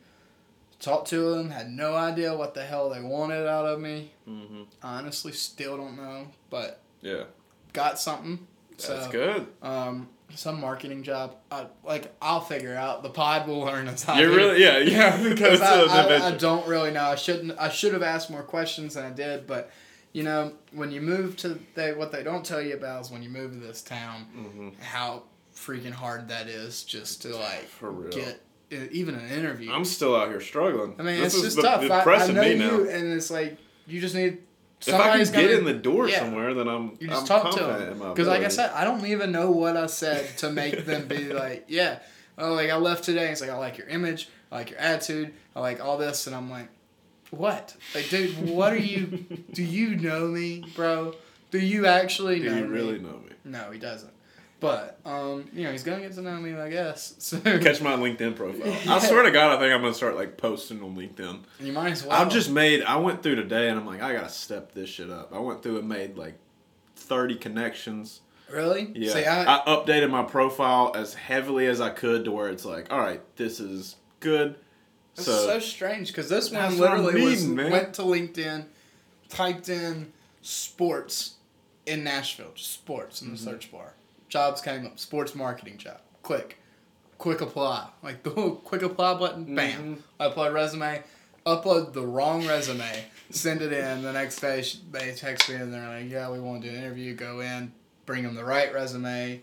talked 0.80 1.08
to 1.08 1.34
them. 1.34 1.50
Had 1.50 1.70
no 1.70 1.94
idea 1.94 2.36
what 2.36 2.54
the 2.54 2.62
hell 2.64 2.90
they 2.90 3.00
wanted 3.00 3.46
out 3.46 3.66
of 3.66 3.80
me. 3.80 4.12
hmm 4.24 4.62
Honestly, 4.82 5.32
still 5.32 5.76
don't 5.76 5.96
know, 5.96 6.28
but 6.50 6.80
Yeah, 7.00 7.24
got 7.72 7.98
something. 7.98 8.46
that's 8.70 8.86
so, 8.86 9.08
good. 9.10 9.46
Um, 9.62 10.08
some 10.34 10.60
marketing 10.60 11.02
job. 11.02 11.36
I, 11.50 11.66
like 11.84 12.12
I'll 12.22 12.40
figure 12.40 12.74
out. 12.74 13.02
The 13.02 13.10
pod 13.10 13.46
will 13.46 13.60
learn 13.60 13.86
us 13.88 14.02
how. 14.02 14.18
You're 14.18 14.34
really 14.34 14.62
yeah 14.62 14.78
yeah, 14.78 15.22
because 15.28 15.60
I, 15.60 15.82
I, 15.82 16.26
I 16.28 16.30
don't 16.32 16.66
really 16.66 16.90
know. 16.90 17.04
I 17.04 17.16
shouldn't. 17.16 17.58
I 17.58 17.68
should 17.68 17.92
have 17.92 18.02
asked 18.02 18.30
more 18.30 18.42
questions 18.42 18.94
than 18.94 19.04
I 19.04 19.10
did. 19.10 19.46
But 19.46 19.70
you 20.14 20.22
know, 20.22 20.52
when 20.72 20.90
you 20.90 21.00
move 21.02 21.36
to 21.38 21.58
they, 21.74 21.92
what 21.92 22.12
they 22.12 22.22
don't 22.22 22.44
tell 22.44 22.60
you 22.62 22.74
about 22.74 23.02
is 23.02 23.10
when 23.10 23.22
you 23.22 23.28
move 23.30 23.52
to 23.52 23.58
this 23.58 23.82
town, 23.82 24.26
Mhm. 24.36 24.80
how 24.82 25.24
freaking 25.64 25.92
hard 25.92 26.28
that 26.28 26.48
is 26.48 26.84
just 26.84 27.22
to 27.22 27.36
like 27.36 27.64
For 27.64 27.90
real. 27.90 28.10
get 28.10 28.40
uh, 28.72 28.76
even 28.90 29.14
an 29.14 29.28
interview. 29.30 29.70
I'm 29.72 29.84
still 29.84 30.16
out 30.16 30.28
here 30.28 30.40
struggling. 30.40 30.94
I 30.98 31.02
mean, 31.02 31.20
This 31.20 31.34
it's 31.34 31.36
is 31.36 31.42
just 31.42 31.56
the- 31.56 31.62
tough. 31.62 31.82
I, 31.82 31.94
I 31.94 31.98
depressing 31.98 32.34
know 32.34 32.42
me 32.42 32.50
you, 32.52 32.56
now. 32.58 32.90
and 32.90 33.12
it's 33.12 33.30
like 33.30 33.58
you 33.86 34.00
just 34.00 34.14
need. 34.14 34.38
If 34.84 34.94
I 34.94 35.22
can 35.22 35.32
get 35.32 35.50
in 35.52 35.64
the 35.64 35.74
door 35.74 36.08
yeah. 36.08 36.18
somewhere, 36.18 36.54
then 36.54 36.66
I'm 36.66 36.96
You 36.98 37.06
just 37.06 37.30
I'm 37.30 37.42
talk 37.42 37.56
to 37.56 37.62
them 37.62 37.98
because, 38.00 38.26
like 38.26 38.42
I 38.42 38.48
said, 38.48 38.70
I 38.72 38.82
don't 38.82 39.06
even 39.06 39.30
know 39.30 39.52
what 39.52 39.76
I 39.76 39.86
said 39.86 40.36
to 40.38 40.50
make 40.50 40.84
them 40.86 41.06
be 41.06 41.32
like, 41.32 41.66
yeah, 41.68 42.00
oh, 42.36 42.54
like 42.54 42.68
I 42.68 42.74
left 42.76 43.04
today. 43.04 43.30
It's 43.30 43.40
like 43.40 43.50
I 43.50 43.56
like 43.58 43.78
your 43.78 43.86
image, 43.86 44.28
I 44.50 44.56
like 44.56 44.70
your 44.70 44.80
attitude, 44.80 45.34
I 45.54 45.60
like 45.60 45.80
all 45.80 45.98
this, 45.98 46.26
and 46.26 46.34
I'm 46.34 46.50
like, 46.50 46.66
what? 47.30 47.76
Like, 47.94 48.08
dude, 48.10 48.50
what 48.50 48.72
are 48.72 48.76
you? 48.76 49.24
do 49.52 49.62
you 49.62 49.94
know 49.94 50.26
me, 50.26 50.64
bro? 50.74 51.14
Do 51.52 51.60
you 51.60 51.86
actually 51.86 52.40
Do 52.40 52.50
know 52.50 52.56
you 52.56 52.64
me? 52.64 52.68
really 52.70 52.98
know 52.98 53.18
me? 53.24 53.32
No, 53.44 53.70
he 53.70 53.78
doesn't. 53.78 54.11
But 54.62 54.98
um, 55.04 55.48
you 55.52 55.64
know, 55.64 55.72
he's 55.72 55.82
gonna 55.82 56.00
get 56.02 56.12
to 56.14 56.22
know 56.22 56.36
me, 56.38 56.54
I 56.54 56.70
guess. 56.70 57.14
So 57.18 57.40
Catch 57.40 57.82
my 57.82 57.96
LinkedIn 57.96 58.36
profile. 58.36 58.68
Yeah. 58.84 58.94
I 58.94 58.98
swear 59.00 59.24
to 59.24 59.30
God, 59.32 59.56
I 59.56 59.58
think 59.60 59.74
I'm 59.74 59.82
gonna 59.82 59.92
start 59.92 60.14
like 60.14 60.38
posting 60.38 60.80
on 60.82 60.96
LinkedIn. 60.96 61.40
you 61.60 61.72
might 61.72 61.90
as 61.90 62.04
well. 62.04 62.12
I've 62.18 62.30
just 62.30 62.48
made. 62.48 62.82
I 62.84 62.96
went 62.96 63.22
through 63.24 63.34
today, 63.34 63.68
and 63.68 63.78
I'm 63.78 63.86
like, 63.86 64.00
I 64.00 64.12
gotta 64.14 64.28
step 64.28 64.72
this 64.72 64.88
shit 64.88 65.10
up. 65.10 65.34
I 65.34 65.40
went 65.40 65.64
through 65.64 65.78
and 65.80 65.88
made 65.88 66.16
like 66.16 66.38
thirty 66.94 67.34
connections. 67.34 68.20
really. 68.50 68.92
Yeah, 68.94 69.12
See, 69.12 69.24
I, 69.24 69.56
I, 69.56 69.64
updated 69.66 70.10
my 70.10 70.22
profile 70.22 70.92
as 70.94 71.12
heavily 71.14 71.66
as 71.66 71.80
I 71.80 71.90
could 71.90 72.24
to 72.26 72.30
where 72.30 72.48
it's 72.48 72.64
like, 72.64 72.92
all 72.92 73.00
right, 73.00 73.20
this 73.36 73.58
is 73.58 73.96
good. 74.20 74.54
It's 75.16 75.24
So, 75.26 75.46
so, 75.46 75.58
strange 75.58 76.06
because 76.08 76.28
this 76.28 76.52
one 76.52 76.62
That's 76.62 76.76
I 76.76 76.78
literally 76.78 77.20
was 77.24 77.44
man. 77.46 77.70
went 77.72 77.94
to 77.94 78.02
LinkedIn, 78.02 78.66
typed 79.28 79.68
in 79.68 80.12
sports 80.40 81.34
in 81.84 82.04
Nashville, 82.04 82.52
just 82.54 82.70
sports 82.72 83.22
in 83.22 83.30
the 83.32 83.34
Mm-hmm. 83.36 83.44
search 83.44 83.72
bar. 83.72 83.94
Jobs 84.32 84.62
came 84.62 84.86
up, 84.86 84.98
sports 84.98 85.34
marketing 85.34 85.76
job. 85.76 86.00
Click, 86.22 86.56
quick 87.18 87.42
apply. 87.42 87.86
Like 88.02 88.22
the 88.22 88.30
little 88.34 88.56
quick 88.56 88.80
apply 88.80 89.18
button, 89.18 89.54
bam. 89.54 89.96
Mhm. 89.96 90.02
I 90.18 90.28
upload 90.30 90.54
resume, 90.54 91.02
upload 91.44 91.92
the 91.92 92.00
wrong 92.06 92.46
resume, 92.46 93.04
send 93.28 93.60
it 93.60 93.74
in. 93.74 94.00
The 94.02 94.10
next 94.10 94.40
day 94.40 94.64
they 94.90 95.12
text 95.12 95.50
me 95.50 95.56
and 95.56 95.70
they're 95.70 95.86
like, 95.86 96.10
"Yeah, 96.10 96.30
we 96.30 96.40
want 96.40 96.62
to 96.62 96.70
do 96.70 96.74
an 96.74 96.82
interview. 96.82 97.14
Go 97.14 97.40
in, 97.40 97.72
bring 98.06 98.22
them 98.22 98.34
the 98.34 98.42
right 98.44 98.72
resume." 98.72 99.42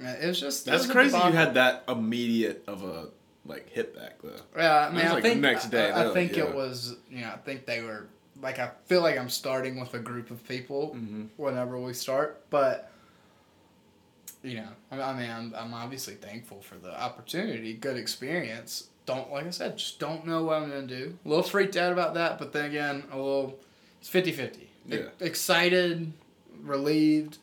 It 0.00 0.26
was 0.26 0.40
just 0.40 0.64
that's 0.66 0.86
crazy. 0.90 1.16
You 1.16 1.22
had 1.30 1.54
that 1.54 1.84
immediate 1.86 2.64
of 2.66 2.82
a 2.82 3.10
like 3.46 3.68
hit 3.70 3.94
back 3.94 4.20
though. 4.20 4.32
Yeah, 4.56 4.88
I 4.88 4.92
mean, 4.92 5.06
I 5.06 5.12
like 5.12 5.22
think 5.22 5.40
next 5.40 5.66
day, 5.70 5.92
I, 5.92 6.00
I 6.00 6.04
like, 6.06 6.14
think 6.14 6.36
yeah. 6.36 6.42
it 6.46 6.56
was. 6.56 6.96
You 7.08 7.20
know, 7.20 7.28
I 7.28 7.36
think 7.36 7.66
they 7.66 7.82
were 7.82 8.08
like. 8.42 8.58
I 8.58 8.72
feel 8.86 9.00
like 9.00 9.16
I'm 9.16 9.28
starting 9.30 9.78
with 9.78 9.94
a 9.94 10.00
group 10.00 10.32
of 10.32 10.42
people 10.48 10.96
Mm-hmm. 10.96 11.26
whenever 11.36 11.78
we 11.78 11.92
start, 11.92 12.42
but 12.50 12.87
you 14.48 14.56
know, 14.56 14.68
I 14.90 15.12
mean, 15.12 15.30
I'm, 15.30 15.54
I'm 15.56 15.74
obviously 15.74 16.14
thankful 16.14 16.60
for 16.60 16.76
the 16.76 16.98
opportunity, 17.00 17.74
good 17.74 17.96
experience. 17.96 18.88
Don't 19.06 19.30
like 19.32 19.46
I 19.46 19.50
said, 19.50 19.78
just 19.78 19.98
don't 19.98 20.26
know 20.26 20.44
what 20.44 20.62
I'm 20.62 20.68
gonna 20.68 20.86
do. 20.86 21.18
A 21.24 21.28
little 21.28 21.42
freaked 21.42 21.76
out 21.76 21.92
about 21.92 22.14
that, 22.14 22.38
but 22.38 22.52
then 22.52 22.66
again, 22.66 23.04
a 23.10 23.16
little. 23.16 23.58
It's 24.00 24.10
50-50. 24.10 24.58
Yeah. 24.86 24.98
excited, 25.20 26.12
relieved, 26.62 27.38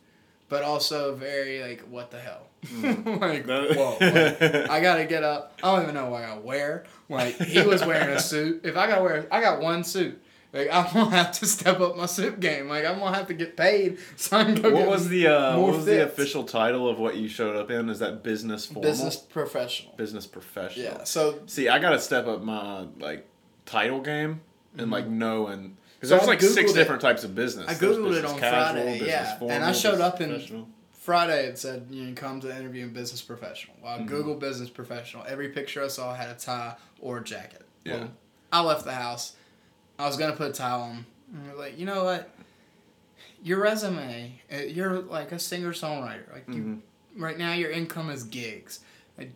but 0.47 0.63
also 0.63 1.15
very 1.15 1.61
like, 1.61 1.81
what 1.81 2.11
the 2.11 2.19
hell? 2.19 2.47
Mm. 2.65 3.21
like, 3.21 3.45
whoa. 3.45 3.97
like, 3.99 4.69
I 4.69 4.79
gotta 4.81 5.05
get 5.05 5.23
up. 5.23 5.59
I 5.63 5.75
don't 5.75 5.83
even 5.83 5.95
know 5.95 6.09
what 6.09 6.23
I 6.23 6.37
wear. 6.37 6.85
Like 7.09 7.35
he 7.35 7.61
was 7.61 7.85
wearing 7.85 8.15
a 8.15 8.19
suit. 8.19 8.61
If 8.63 8.77
I 8.77 8.87
gotta 8.87 9.03
wear, 9.03 9.27
I 9.31 9.41
got 9.41 9.61
one 9.61 9.83
suit. 9.83 10.21
Like 10.55 10.69
I'm 10.71 10.91
gonna 10.93 11.15
have 11.15 11.31
to 11.39 11.45
step 11.45 11.79
up 11.81 11.97
my 11.97 12.05
suit 12.05 12.39
game. 12.39 12.69
Like 12.69 12.85
I'm 12.85 12.99
gonna 12.99 13.15
have 13.15 13.27
to 13.27 13.33
get 13.33 13.57
paid 13.57 13.99
so 14.15 14.37
I 14.37 14.45
can 14.45 14.61
go 14.61 14.71
What 14.73 14.87
was 14.87 15.09
the 15.09 15.27
uh, 15.27 15.59
what 15.59 15.73
was 15.75 15.85
the 15.85 16.03
official 16.05 16.45
title 16.45 16.87
of 16.89 16.97
what 16.97 17.17
you 17.17 17.27
showed 17.27 17.55
up 17.57 17.69
in? 17.69 17.89
Is 17.89 17.99
that 17.99 18.23
business 18.23 18.65
formal? 18.65 18.83
business 18.89 19.17
professional. 19.17 19.93
business 19.97 20.25
professional. 20.25 20.85
Yeah. 20.85 21.03
So 21.03 21.39
See, 21.45 21.67
I 21.67 21.79
gotta 21.79 21.99
step 21.99 22.25
up 22.25 22.41
my 22.41 22.85
like 22.99 23.27
title 23.65 23.99
game 23.99 24.39
and 24.77 24.89
like 24.89 25.07
knowing 25.07 25.75
because 25.95 26.09
So 26.09 26.15
there's 26.15 26.27
I 26.27 26.31
like 26.31 26.41
six 26.41 26.71
it. 26.71 26.75
different 26.75 27.01
types 27.01 27.23
of 27.25 27.35
business. 27.35 27.67
I 27.69 27.73
Googled 27.73 28.15
it 28.17 28.23
on 28.25 28.39
casual, 28.39 28.61
Friday, 28.61 28.91
business 28.93 29.09
yeah. 29.09 29.37
formal, 29.37 29.55
And 29.55 29.63
I 29.65 29.71
showed 29.73 29.99
up 29.99 30.21
in- 30.21 30.67
Friday 30.93 31.47
it 31.47 31.57
said 31.59 31.87
you 31.91 32.03
know, 32.05 32.13
come 32.15 32.39
to 32.41 32.49
interview 32.57 32.83
in 32.85 32.93
business 32.93 33.21
professional. 33.21 33.75
Well, 33.83 33.95
I 33.95 33.99
Mm-hmm. 33.99 34.15
Googled 34.15 34.39
business 34.39 34.69
professional. 34.69 35.23
Every 35.27 35.49
picture 35.49 35.83
I 35.83 35.87
saw 35.89 36.13
had 36.15 36.29
a 36.29 36.33
tie 36.35 36.75
or 37.01 37.17
a 37.17 37.23
jacket. 37.23 37.63
Yeah. 37.83 37.97
Well, 37.97 38.11
I 38.51 38.61
left 38.61 38.85
the 38.85 38.93
house. 38.93 39.35
I 39.99 40.05
was 40.07 40.17
gonna 40.17 40.35
put 40.35 40.49
a 40.51 40.53
tie 40.53 40.71
on. 40.71 41.05
And 41.33 41.47
we're 41.51 41.57
like, 41.57 41.77
you 41.79 41.85
know 41.85 42.03
what? 42.03 42.29
Your 43.43 43.61
resume, 43.61 44.39
uh, 44.53 44.57
you're 44.57 44.99
like 45.01 45.31
a 45.31 45.39
singer 45.39 45.71
songwriter. 45.73 46.31
Like 46.33 46.47
you, 46.47 46.53
Mm-hmm. 46.63 47.23
right 47.23 47.37
now, 47.37 47.53
your 47.53 47.69
income 47.71 48.09
is 48.09 48.23
gigs. 48.23 48.79
Like, 49.17 49.31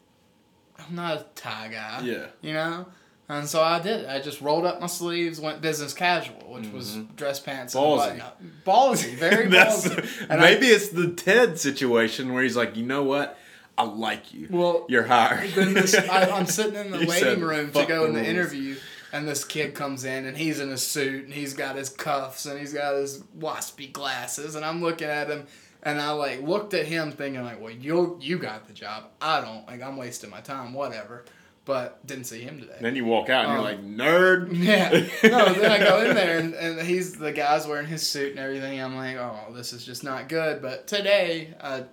I'm 0.80 0.95
not 0.95 1.17
a 1.17 1.26
tie 1.36 1.67
guy. 1.69 2.02
Yeah. 2.04 2.26
You 2.41 2.54
know. 2.54 2.88
And 3.32 3.48
so 3.48 3.62
I 3.62 3.80
did. 3.80 4.08
I 4.08 4.19
just 4.22 4.41
rolled 4.41 4.65
up 4.65 4.82
my 4.82 4.88
sleeves, 4.88 5.39
went 5.39 5.62
business 5.62 5.93
casual, 5.93 6.52
which 6.52 6.67
was 6.69 6.95
dress 7.15 7.39
pants 7.39 7.76
and 7.76 7.84
Ballsy. 7.84 7.98
button 7.98 8.22
up. 8.22 8.41
Ballsy, 8.65 9.13
very 9.13 9.45
ballsy. 9.52 10.22
And 10.30 10.34
I- 10.41 10.54
maybe 10.54 10.65
it's 10.67 10.89
the 10.89 11.12
Ted 11.12 11.60
situation 11.60 12.34
where 12.34 12.41
he's 12.41 12.58
like, 12.58 12.76
you 12.76 12.84
know 12.84 13.04
what, 13.04 13.38
I 13.78 13.84
like 13.84 14.34
you. 14.34 14.48
Well, 14.50 14.88
You're 14.89 15.04
hired. 15.04 15.52
then 15.52 15.76
this, 15.76 15.93
I, 15.95 16.24
I'm 16.32 16.45
sitting 16.48 16.74
in 16.74 16.89
the 16.89 16.98
waiting 17.00 17.13
said, 17.19 17.38
room 17.39 17.72
to 17.72 17.86
go 17.86 18.06
in 18.06 18.13
the 18.13 18.19
the 18.22 18.26
rules." 18.26 18.28
interview, 18.28 18.76
and 19.12 19.28
this 19.28 19.43
kid 19.43 19.74
comes 19.76 20.04
in, 20.06 20.26
and 20.26 20.38
he's 20.38 20.60
in 20.60 20.69
a 20.69 20.78
suit, 20.78 21.26
and 21.26 21.34
he's 21.34 21.54
got 21.54 21.76
his 21.76 21.89
cuffs, 21.89 22.45
and 22.45 22.60
he's 22.60 22.74
got 22.74 22.95
his 22.95 23.24
waspy 23.38 23.91
glasses, 23.91 24.56
and 24.56 24.63
I'm 24.65 24.82
looking 24.82 25.08
at 25.08 25.30
him, 25.30 25.48
and 25.84 26.00
I 26.02 26.12
like 26.12 26.41
looked 26.41 26.74
at 26.74 26.86
him 26.86 27.12
thinking 27.12 27.43
like, 27.43 27.62
well, 27.62 27.72
you 27.72 28.17
you 28.22 28.38
got 28.38 28.67
the 28.67 28.74
job, 28.74 29.06
I 29.22 29.41
don't, 29.41 29.65
like 29.67 29.82
I'm 29.82 29.98
wasting 29.98 30.30
my 30.30 30.41
time, 30.41 30.74
whatever, 30.74 31.26
but 31.65 32.06
didn't 32.08 32.26
see 32.26 32.41
him 32.41 32.60
today. 32.60 32.78
then 32.82 32.95
you 32.95 33.06
walk 33.06 33.30
out 33.30 33.45
and 33.45 33.52
Um, 33.52 33.56
you're 33.58 33.63
like, 33.65 33.84
nerd. 33.86 34.50
Yeah. 34.58 34.89
No, 35.30 35.54
then 35.54 35.72
I 35.72 35.78
go 35.80 36.04
in 36.04 36.15
there 36.15 36.39
and, 36.39 36.54
and 36.80 36.82
he's 36.88 37.15
the 37.15 37.32
guy's 37.32 37.67
wearing 37.67 37.86
his 37.88 38.06
suit 38.06 38.32
and 38.32 38.39
everything. 38.39 38.82
I'm 38.82 38.95
like, 38.95 39.17
oh, 39.17 39.54
this 39.54 39.72
is 39.72 39.86
just 39.86 40.04
not 40.04 40.30
good. 40.30 40.62
But 40.62 40.88
today, 40.88 41.54
I 41.62 41.84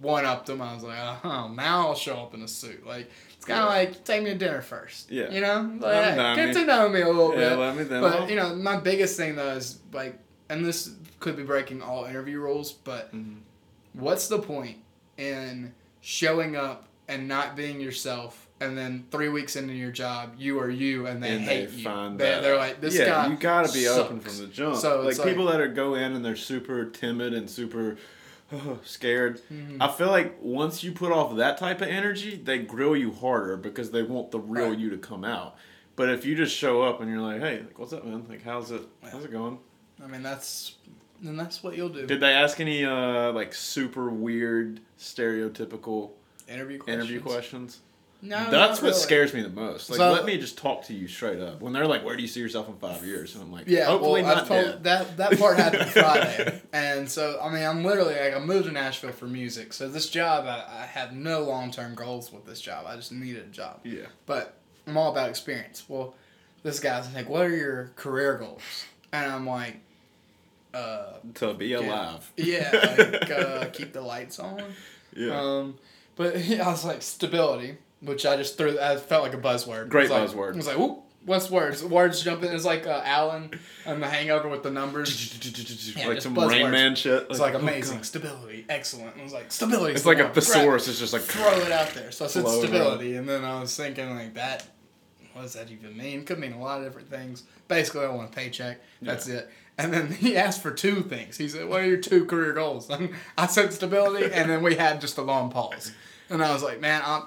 one 0.00 0.24
upped 0.24 0.48
him. 0.48 0.62
I 0.62 0.74
was 0.74 0.82
like, 0.84 0.98
oh, 1.24 1.48
now 1.48 1.88
I'll 1.88 1.94
show 1.94 2.16
up 2.16 2.34
in 2.34 2.42
a 2.42 2.48
suit. 2.48 2.86
Like, 2.86 3.10
it's 3.44 3.52
kind 3.52 3.60
of 3.62 3.68
like, 3.68 4.04
take 4.04 4.22
me 4.22 4.30
to 4.30 4.38
dinner 4.38 4.62
first. 4.62 5.10
Yeah. 5.10 5.30
You 5.30 5.40
know? 5.42 5.76
Like, 5.80 6.04
hey, 6.14 6.34
get 6.36 6.48
me. 6.48 6.54
to 6.54 6.64
know 6.64 6.88
me 6.88 7.02
a 7.02 7.06
little 7.06 7.32
Yeah, 7.38 7.50
bit. 7.50 7.58
let 7.58 7.76
me 7.76 7.84
know. 7.84 8.00
But, 8.00 8.30
you 8.30 8.36
know, 8.36 8.54
my 8.54 8.76
biggest 8.78 9.16
thing, 9.18 9.36
though, 9.36 9.50
is 9.52 9.78
like, 9.92 10.18
and 10.48 10.64
this 10.64 10.90
could 11.20 11.36
be 11.36 11.42
breaking 11.42 11.82
all 11.82 12.04
interview 12.06 12.38
rules, 12.40 12.72
but 12.72 13.14
Mhm. 13.14 13.36
what's 13.92 14.28
the 14.28 14.38
point 14.38 14.78
in 15.18 15.74
showing 16.00 16.56
up 16.56 16.88
and 17.08 17.28
not 17.28 17.54
being 17.56 17.80
yourself 17.80 18.48
and 18.60 18.76
then 18.78 19.04
three 19.10 19.28
weeks 19.28 19.56
into 19.56 19.74
your 19.74 19.90
job 19.90 20.34
you 20.38 20.58
are 20.60 20.70
you 20.70 21.06
and 21.06 21.22
they 21.22 21.34
and 21.36 21.40
hate 21.44 21.66
they 21.70 21.76
you 21.76 21.84
find 21.84 22.18
they, 22.18 22.40
they're 22.40 22.56
like 22.56 22.80
this 22.80 22.96
yeah, 22.96 23.04
guy 23.06 23.26
you 23.28 23.36
gotta 23.36 23.70
be 23.72 23.86
open 23.88 24.20
from 24.20 24.38
the 24.38 24.46
jump. 24.46 24.76
So 24.76 25.00
like 25.00 25.10
it's 25.10 25.18
like- 25.18 25.28
people 25.28 25.46
that 25.46 25.60
are 25.60 25.68
go 25.68 25.94
in 25.94 26.14
and 26.14 26.24
they're 26.24 26.36
super 26.36 26.86
timid 26.86 27.34
and 27.34 27.48
super 27.48 27.96
scared. 28.84 29.40
Mhm. 29.52 29.78
I 29.80 29.88
feel 29.92 30.08
like 30.08 30.36
once 30.40 30.82
you 30.84 30.92
put 30.92 31.12
off 31.12 31.36
that 31.36 31.58
type 31.58 31.80
of 31.80 31.88
energy, 31.88 32.36
they 32.36 32.58
grill 32.58 32.96
you 32.96 33.12
harder 33.12 33.56
because 33.56 33.90
they 33.90 34.02
want 34.02 34.30
the 34.30 34.38
real 34.38 34.70
Right. 34.70 34.78
you 34.78 34.90
to 34.90 34.98
come 34.98 35.24
out. 35.24 35.56
But 35.96 36.08
if 36.10 36.24
you 36.24 36.34
just 36.34 36.54
show 36.56 36.82
up 36.82 37.00
and 37.00 37.10
you're 37.10 37.20
like, 37.20 37.40
"Hey, 37.40 37.60
like, 37.60 37.78
what's 37.78 37.92
up, 37.92 38.04
man? 38.04 38.26
Like, 38.28 38.42
how's 38.42 38.70
it? 38.70 38.82
How's 39.10 39.24
it 39.24 39.30
going?" 39.32 39.58
i 40.02 40.08
mean 40.08 40.24
that's 40.24 40.74
then 41.22 41.36
that's 41.36 41.62
what 41.62 41.76
you'll 41.76 41.88
do 41.88 42.04
Did 42.04 42.18
they 42.18 42.32
ask 42.32 42.58
any 42.58 42.84
uh 42.84 43.30
like 43.32 43.54
super 43.54 44.10
weird, 44.10 44.80
stereotypical 44.98 46.10
interview 46.48 46.78
questions 46.78 47.04
interview 47.10 47.20
questions? 47.20 47.80
No 48.24 48.50
That's 48.50 48.80
what 48.82 48.88
really. 48.88 49.00
scares 49.00 49.34
me 49.34 49.42
the 49.42 49.48
most. 49.50 49.90
Like, 49.90 49.98
So- 49.98 50.12
let 50.12 50.24
me 50.24 50.38
just 50.38 50.56
talk 50.58 50.84
to 50.86 50.94
you 50.94 51.06
straight 51.06 51.40
up. 51.40 51.60
When 51.60 51.72
they're 51.72 51.86
like, 51.86 52.04
"Where 52.04 52.16
do 52.16 52.22
you 52.22 52.28
see 52.28 52.40
yourself 52.40 52.68
in 52.68 52.76
five 52.76 53.04
years?" 53.04 53.34
and 53.34 53.44
I'm 53.44 53.52
like, 53.52 53.68
yeah, 53.68 53.84
hopefully 53.84 54.22
well, 54.22 54.34
not 54.34 54.42
I've 54.44 54.48
told 54.48 54.64
dead." 54.64 54.84
that 54.84 55.16
that 55.18 55.38
part 55.38 55.56
happened 55.58 55.90
Friday, 55.90 56.60
and 56.72 57.08
so 57.10 57.38
I 57.42 57.52
mean, 57.52 57.62
I'm 57.64 57.84
literally 57.84 58.14
like 58.14 58.34
I 58.34 58.38
moved 58.40 58.66
to 58.66 58.72
Nashville 58.72 59.12
for 59.12 59.26
music. 59.26 59.72
So 59.72 59.88
this 59.88 60.08
job, 60.08 60.46
I, 60.46 60.64
I 60.82 60.86
have 60.86 61.12
no 61.12 61.42
long 61.42 61.70
term 61.70 61.94
goals 61.94 62.32
with 62.32 62.46
this 62.46 62.60
job. 62.60 62.86
I 62.88 62.96
just 62.96 63.12
needed 63.12 63.44
a 63.44 63.50
job. 63.50 63.80
Yeah. 63.84 64.06
but 64.26 64.54
I'm 64.86 64.96
all 64.96 65.12
about 65.12 65.28
experience. 65.30 65.84
Well, 65.88 66.14
this 66.62 66.80
guy's 66.80 67.12
like, 67.14 67.28
"What 67.28 67.42
are 67.46 67.56
your 67.56 67.90
career 67.96 68.36
goals?" 68.38 68.62
And 69.12 69.30
I'm 69.30 69.46
like, 69.46 69.76
"Uh, 70.72 71.14
To 71.34 71.54
be 71.54 71.66
Yeah. 71.68 71.78
alive. 71.80 72.32
yeah, 72.36 72.70
like 73.20 73.30
uh, 73.30 73.66
keep 73.66 73.92
the 73.92 74.00
lights 74.00 74.38
on." 74.38 74.62
yeah. 75.16 75.40
Um, 75.40 75.78
but 76.16 76.36
I 76.36 76.66
was 76.68 76.84
like 76.84 77.02
stability, 77.02 77.76
which 78.04 78.26
I 78.26 78.36
just 78.36 78.56
threw. 78.58 78.78
I 78.78 78.96
felt 78.96 79.22
like 79.22 79.34
a 79.34 79.38
buzzword. 79.38 79.88
Great 79.88 80.10
It 80.10 80.12
like- 80.12 80.28
buzzword. 80.28 80.54
I 80.54 80.56
was 80.56 80.66
like, 80.66 80.78
"Whoop, 80.78 81.04
What's 81.26 81.50
words? 81.50 81.82
Words 81.82 82.22
jumping 82.22 82.52
is 82.52 82.66
like 82.66 82.86
uh, 82.86 83.00
Alan 83.02 83.50
on 83.86 84.00
The 84.00 84.06
Hangover 84.06 84.48
with 84.48 84.62
the 84.62 84.70
numbers. 84.70 85.32
Yeah, 85.96 86.08
like 86.08 86.20
some 86.20 86.34
buzzwords. 86.34 86.50
Rain 86.50 86.70
Man 86.70 86.94
shit. 86.94 87.26
It's 87.30 87.38
like 87.38 87.54
oh, 87.54 87.58
amazing, 87.58 87.98
God. 87.98 88.06
stability, 88.06 88.66
excellent. 88.68 89.12
And 89.12 89.20
it 89.20 89.24
was 89.24 89.32
like 89.32 89.52
stability. 89.52 89.94
It's 89.94 90.04
like 90.04 90.18
a 90.18 90.28
thesaurus. 90.28 90.88
It's 90.88 90.98
just 90.98 91.12
like 91.12 91.22
Throw 91.22 91.58
it 91.60 91.70
out 91.72 91.90
there. 91.90 92.10
So 92.10 92.24
I 92.24 92.28
said 92.28 92.46
stability, 92.48 93.16
and 93.16 93.28
then 93.28 93.44
I 93.44 93.60
was 93.60 93.74
thinking 93.76 94.14
like 94.14 94.34
that. 94.34 94.66
What 95.32 95.42
does 95.42 95.54
that 95.54 95.70
even 95.70 95.96
mean? 95.96 96.24
Could 96.24 96.38
mean 96.38 96.52
a 96.52 96.60
lot 96.60 96.78
of 96.78 96.84
different 96.84 97.10
things. 97.10 97.44
Basically, 97.68 98.04
I 98.04 98.08
want 98.08 98.30
a 98.30 98.32
paycheck. 98.32 98.80
That's 99.02 99.26
it. 99.28 99.50
And 99.78 99.92
then 99.92 100.12
he 100.12 100.36
asked 100.36 100.62
for 100.62 100.70
two 100.70 101.02
things. 101.02 101.36
He 101.36 101.48
said, 101.48 101.68
"What 101.68 101.80
are 101.80 101.86
your 101.86 101.98
two 101.98 102.26
career 102.26 102.52
goals?" 102.52 102.90
And 102.90 103.10
I 103.38 103.46
said 103.46 103.72
stability, 103.72 104.30
and 104.32 104.50
then 104.50 104.62
we 104.62 104.74
had 104.74 105.00
just 105.00 105.16
a 105.18 105.22
long 105.22 105.50
pause. 105.50 105.92
And 106.28 106.42
I 106.42 106.52
was 106.52 106.62
like, 106.62 106.80
"Man, 106.80 107.02
I'm, 107.04 107.22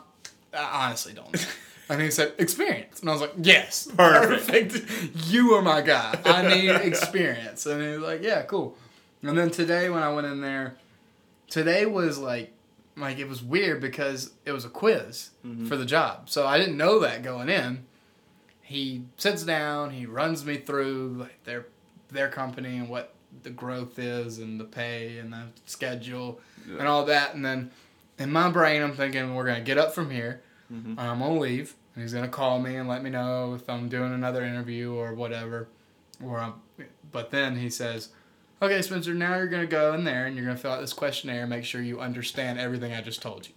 I 0.57 0.87
honestly 0.87 1.13
don't." 1.13 1.33
know. 1.33 1.41
And 1.89 2.01
he 2.01 2.11
said, 2.11 2.33
"Experience," 2.37 2.99
and 2.99 3.09
I 3.09 3.13
was 3.13 3.21
like, 3.21 3.31
"Yes, 3.41 3.87
Perfect. 3.95 4.73
perfect. 4.73 5.15
You 5.27 5.53
are 5.53 5.61
my 5.61 5.79
guy. 5.79 6.19
I 6.25 6.45
need 6.45 6.69
experience." 6.83 7.65
And 7.65 7.81
he 7.81 7.87
was 7.91 8.01
like, 8.01 8.21
"Yeah, 8.21 8.41
cool." 8.41 8.75
And 9.21 9.37
then 9.37 9.49
today, 9.51 9.89
when 9.89 10.03
I 10.03 10.11
went 10.11 10.27
in 10.27 10.41
there, 10.41 10.75
today 11.49 11.85
was 11.85 12.17
like 12.17 12.51
like 12.97 13.19
it 13.19 13.29
was 13.29 13.41
weird 13.41 13.79
because 13.79 14.31
it 14.45 14.51
was 14.51 14.65
a 14.65 14.69
quiz 14.69 15.29
mm-hmm. 15.45 15.65
for 15.67 15.77
the 15.77 15.85
job. 15.85 16.29
So 16.29 16.45
I 16.45 16.57
didn't 16.57 16.77
know 16.77 16.99
that 16.99 17.23
going 17.23 17.47
in. 17.47 17.85
He 18.61 19.03
sits 19.17 19.43
down, 19.43 19.91
he 19.91 20.05
runs 20.05 20.43
me 20.43 20.57
through 20.57 21.15
like 21.19 21.43
their 21.45 21.67
their 22.09 22.27
company 22.29 22.77
and 22.77 22.89
what 22.89 23.13
the 23.43 23.49
growth 23.49 23.99
is 23.99 24.39
and 24.39 24.59
the 24.59 24.65
pay 24.65 25.19
and 25.19 25.31
the 25.31 25.43
schedule 25.65 26.39
and 26.79 26.87
all 26.87 27.05
that 27.05 27.35
and 27.35 27.45
then 27.45 27.69
in 28.17 28.31
my 28.31 28.49
brain 28.49 28.81
I'm 28.81 28.95
thinking 28.95 29.35
we're 29.35 29.45
gonna 29.45 29.61
get 29.61 29.77
up 29.77 29.93
from 29.93 30.09
here 30.09 30.41
and 30.69 30.99
I'm 30.99 31.19
gonna 31.19 31.39
leave 31.39 31.75
and 31.95 32.03
he's 32.03 32.13
gonna 32.13 32.27
call 32.27 32.59
me 32.59 32.75
and 32.75 32.87
let 32.89 33.01
me 33.03 33.09
know 33.09 33.53
if 33.53 33.69
I'm 33.69 33.87
doing 33.89 34.13
another 34.13 34.43
interview 34.43 34.93
or 34.93 35.13
whatever. 35.13 35.67
Or 36.23 36.39
I'm 36.39 36.53
but 37.11 37.31
then 37.31 37.55
he 37.57 37.69
says 37.69 38.09
Okay, 38.61 38.81
Spencer, 38.81 39.13
now 39.13 39.35
you're 39.37 39.47
to 39.49 39.67
go 39.67 39.93
in 39.93 40.03
there 40.03 40.25
and 40.25 40.35
you're 40.35 40.47
to 40.47 40.55
fill 40.55 40.71
out 40.71 40.81
this 40.81 40.91
questionnaire 40.93 41.41
and 41.41 41.49
make 41.51 41.63
sure 41.63 41.79
you 41.79 41.99
understand 41.99 42.59
everything 42.59 42.91
I 42.91 43.01
just 43.01 43.21
told 43.21 43.47
you. 43.47 43.53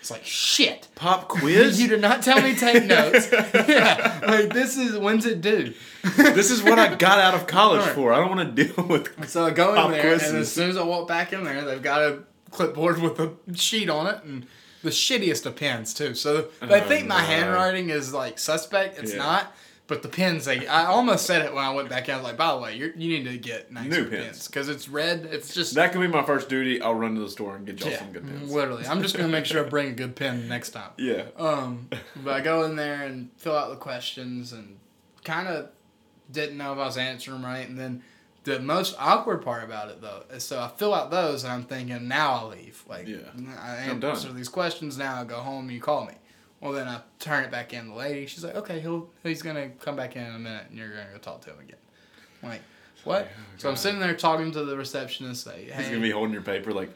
It's 0.00 0.10
like, 0.12 0.24
shit. 0.24 0.86
pop 0.94 1.26
quiz. 1.26 1.80
You 1.82 1.88
did 1.88 2.00
not 2.00 2.22
tell 2.22 2.40
me 2.40 2.54
take 2.54 2.84
notes. 2.86 3.28
yeah. 3.32 4.20
Like, 4.24 4.52
this 4.52 4.76
is, 4.76 4.96
when's 4.96 5.26
it 5.26 5.40
due? 5.40 5.74
this 6.16 6.52
is 6.52 6.62
what 6.62 6.78
I 6.78 6.94
got 6.94 7.18
out 7.18 7.34
of 7.34 7.48
college 7.48 7.80
Right. 7.80 7.92
for. 7.96 8.12
I 8.12 8.18
don't 8.20 8.36
want 8.36 8.54
to 8.56 8.64
deal 8.64 8.84
with. 8.86 9.28
So 9.28 9.44
I 9.44 9.50
go 9.50 9.74
in 9.86 9.90
there, 9.90 10.00
quizzes. 10.02 10.30
and 10.30 10.38
as 10.38 10.52
soon 10.52 10.70
as 10.70 10.76
I 10.76 10.84
walk 10.84 11.08
back 11.08 11.32
in 11.32 11.42
there, 11.42 11.64
they've 11.64 11.82
got 11.82 12.02
a 12.02 12.20
clipboard 12.52 13.02
with 13.02 13.18
a 13.18 13.32
sheet 13.56 13.90
on 13.90 14.06
it 14.06 14.22
and 14.22 14.46
the 14.86 14.92
shittiest 14.92 15.44
of 15.46 15.56
pens, 15.56 15.92
too. 15.92 16.14
So 16.14 16.48
they 16.60 16.80
Oh, 16.80 16.88
think 16.88 17.06
my 17.06 17.20
no. 17.20 17.26
handwriting 17.26 17.90
is 17.90 18.14
like 18.14 18.38
suspect. 18.38 18.98
It's 18.98 19.12
Yeah. 19.12 19.18
not. 19.18 19.54
But 19.88 20.02
the 20.02 20.08
pens, 20.08 20.46
they, 20.46 20.66
I 20.66 20.86
almost 20.86 21.26
said 21.26 21.42
it 21.42 21.54
when 21.54 21.62
I 21.64 21.72
went 21.72 21.88
back. 21.88 22.08
I 22.08 22.16
was 22.16 22.24
like, 22.24 22.36
by 22.36 22.50
the 22.52 22.58
way, 22.58 22.74
you're, 22.76 22.88
you 22.96 23.06
need 23.20 23.30
to 23.30 23.38
get 23.38 23.70
nicer 23.70 23.88
New 23.88 24.10
pens. 24.10 24.48
Because 24.48 24.68
it's 24.68 24.88
red. 24.88 25.28
It's 25.30 25.54
just. 25.54 25.76
That 25.76 25.92
can 25.92 26.00
be 26.00 26.08
my 26.08 26.24
first 26.24 26.48
duty. 26.48 26.82
I'll 26.82 26.94
run 26.94 27.14
to 27.14 27.20
the 27.20 27.28
store 27.30 27.54
and 27.54 27.64
get 27.64 27.78
y'all 27.80 27.90
Yeah, 27.90 27.98
some 28.00 28.10
good 28.12 28.26
pens. 28.26 28.50
literally. 28.52 28.84
I'm 28.86 29.00
just 29.00 29.16
gonna 29.16 29.28
make 29.28 29.44
sure 29.46 29.64
I 29.64 29.68
bring 29.68 29.88
a 29.90 29.92
good 29.92 30.16
pen 30.16 30.48
next 30.48 30.70
time. 30.70 30.90
Yeah. 30.98 31.26
Um, 31.36 31.88
but 32.24 32.34
I 32.34 32.40
go 32.40 32.64
in 32.64 32.74
there 32.74 33.02
and 33.04 33.30
fill 33.36 33.56
out 33.56 33.70
the 33.70 33.76
questions 33.76 34.52
and 34.52 34.78
kind 35.22 35.46
of 35.46 35.68
didn't 36.32 36.56
know 36.58 36.72
if 36.72 36.78
I 36.80 36.86
was 36.86 36.96
answering 36.96 37.40
them 37.42 37.48
right. 37.48 37.68
And 37.68 37.78
then 37.78 38.02
the 38.46 38.60
most 38.60 38.94
awkward 38.98 39.42
part 39.42 39.64
about 39.64 39.90
it 39.90 40.00
though 40.00 40.22
is 40.30 40.44
so 40.44 40.60
I 40.60 40.68
fill 40.68 40.94
out 40.94 41.10
those 41.10 41.42
and 41.42 41.52
I'm 41.52 41.64
thinking 41.64 42.06
now 42.06 42.32
I'll 42.34 42.48
leave. 42.48 42.82
Like 42.88 43.08
Yeah. 43.08 43.18
I 43.60 43.76
answer 43.76 44.32
these 44.32 44.48
questions 44.48 44.96
now. 44.96 45.20
I 45.20 45.24
go 45.24 45.36
home. 45.40 45.68
You 45.70 45.80
call 45.80 46.06
me. 46.06 46.14
Well 46.60 46.72
then 46.72 46.86
I 46.86 47.00
turn 47.18 47.44
it 47.44 47.50
back 47.50 47.72
in. 47.72 47.88
The 47.88 47.94
lady 47.94 48.26
she's 48.26 48.44
like, 48.44 48.54
okay, 48.54 48.78
he'll 48.80 49.10
he's 49.24 49.42
gonna 49.42 49.70
come 49.80 49.96
back 49.96 50.14
in 50.16 50.24
in 50.24 50.34
a 50.34 50.38
minute 50.38 50.66
and 50.70 50.78
you're 50.78 50.90
gonna 50.90 51.10
go 51.12 51.18
talk 51.18 51.40
to 51.42 51.50
him 51.50 51.58
again. 51.58 51.76
I'm 52.42 52.48
like. 52.50 52.62
What? 53.04 53.28
Oh 53.30 53.40
so 53.58 53.68
I'm 53.68 53.76
sitting 53.76 54.00
there 54.00 54.14
talking 54.16 54.50
to 54.52 54.64
the 54.64 54.76
receptionist. 54.76 55.44
Say, 55.44 55.68
hey, 55.70 55.82
He's 55.82 55.88
gonna 55.88 56.00
be 56.00 56.10
holding 56.10 56.32
your 56.32 56.42
paper 56.42 56.72
like. 56.72 56.90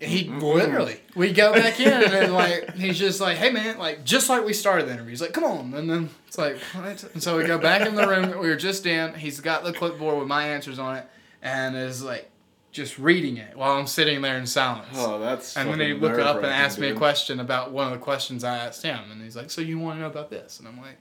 He 0.00 0.24
literally. 0.24 1.00
We 1.14 1.32
go 1.32 1.52
back 1.52 1.78
in 1.80 1.92
and 1.92 2.12
then 2.12 2.32
like 2.32 2.74
he's 2.76 2.98
just 2.98 3.20
like, 3.20 3.36
hey 3.38 3.50
man, 3.50 3.78
like 3.78 4.04
just 4.04 4.28
like 4.28 4.44
we 4.44 4.52
started 4.52 4.86
the 4.88 4.92
interview. 4.92 5.10
He's 5.10 5.20
like, 5.20 5.32
come 5.32 5.44
on, 5.44 5.74
and 5.74 5.88
then 5.88 6.10
it's 6.26 6.38
like, 6.38 6.58
what? 6.74 7.04
And 7.14 7.22
so 7.22 7.36
we 7.36 7.44
go 7.44 7.58
back 7.58 7.86
in 7.86 7.94
the 7.94 8.06
room 8.06 8.22
that 8.30 8.38
we 8.38 8.48
were 8.48 8.56
just 8.56 8.86
in. 8.86 9.14
He's 9.14 9.40
got 9.40 9.64
the 9.64 9.72
clipboard 9.72 10.18
with 10.18 10.28
my 10.28 10.48
answers 10.48 10.78
on 10.78 10.96
it, 10.96 11.06
and 11.42 11.76
is 11.76 12.02
like 12.02 12.30
just 12.72 12.98
reading 12.98 13.38
it 13.38 13.56
while 13.56 13.72
I'm 13.78 13.86
sitting 13.86 14.20
there 14.20 14.36
in 14.36 14.46
silence. 14.46 14.88
Oh, 14.94 15.18
that's. 15.18 15.56
and 15.56 15.70
then 15.70 15.80
he 15.80 15.94
look 15.94 16.18
up 16.18 16.36
and 16.36 16.46
ask 16.46 16.78
me 16.78 16.88
a 16.88 16.94
question 16.94 17.40
about 17.40 17.72
one 17.72 17.86
of 17.86 17.92
the 17.98 18.04
questions 18.04 18.44
I 18.44 18.56
asked 18.58 18.82
him, 18.82 18.98
and 19.10 19.22
he's 19.22 19.34
like, 19.36 19.50
so 19.50 19.62
you 19.62 19.78
want 19.78 19.96
to 19.96 20.02
know 20.02 20.08
about 20.08 20.28
this? 20.28 20.58
And 20.58 20.68
I'm 20.68 20.76
like, 20.76 20.98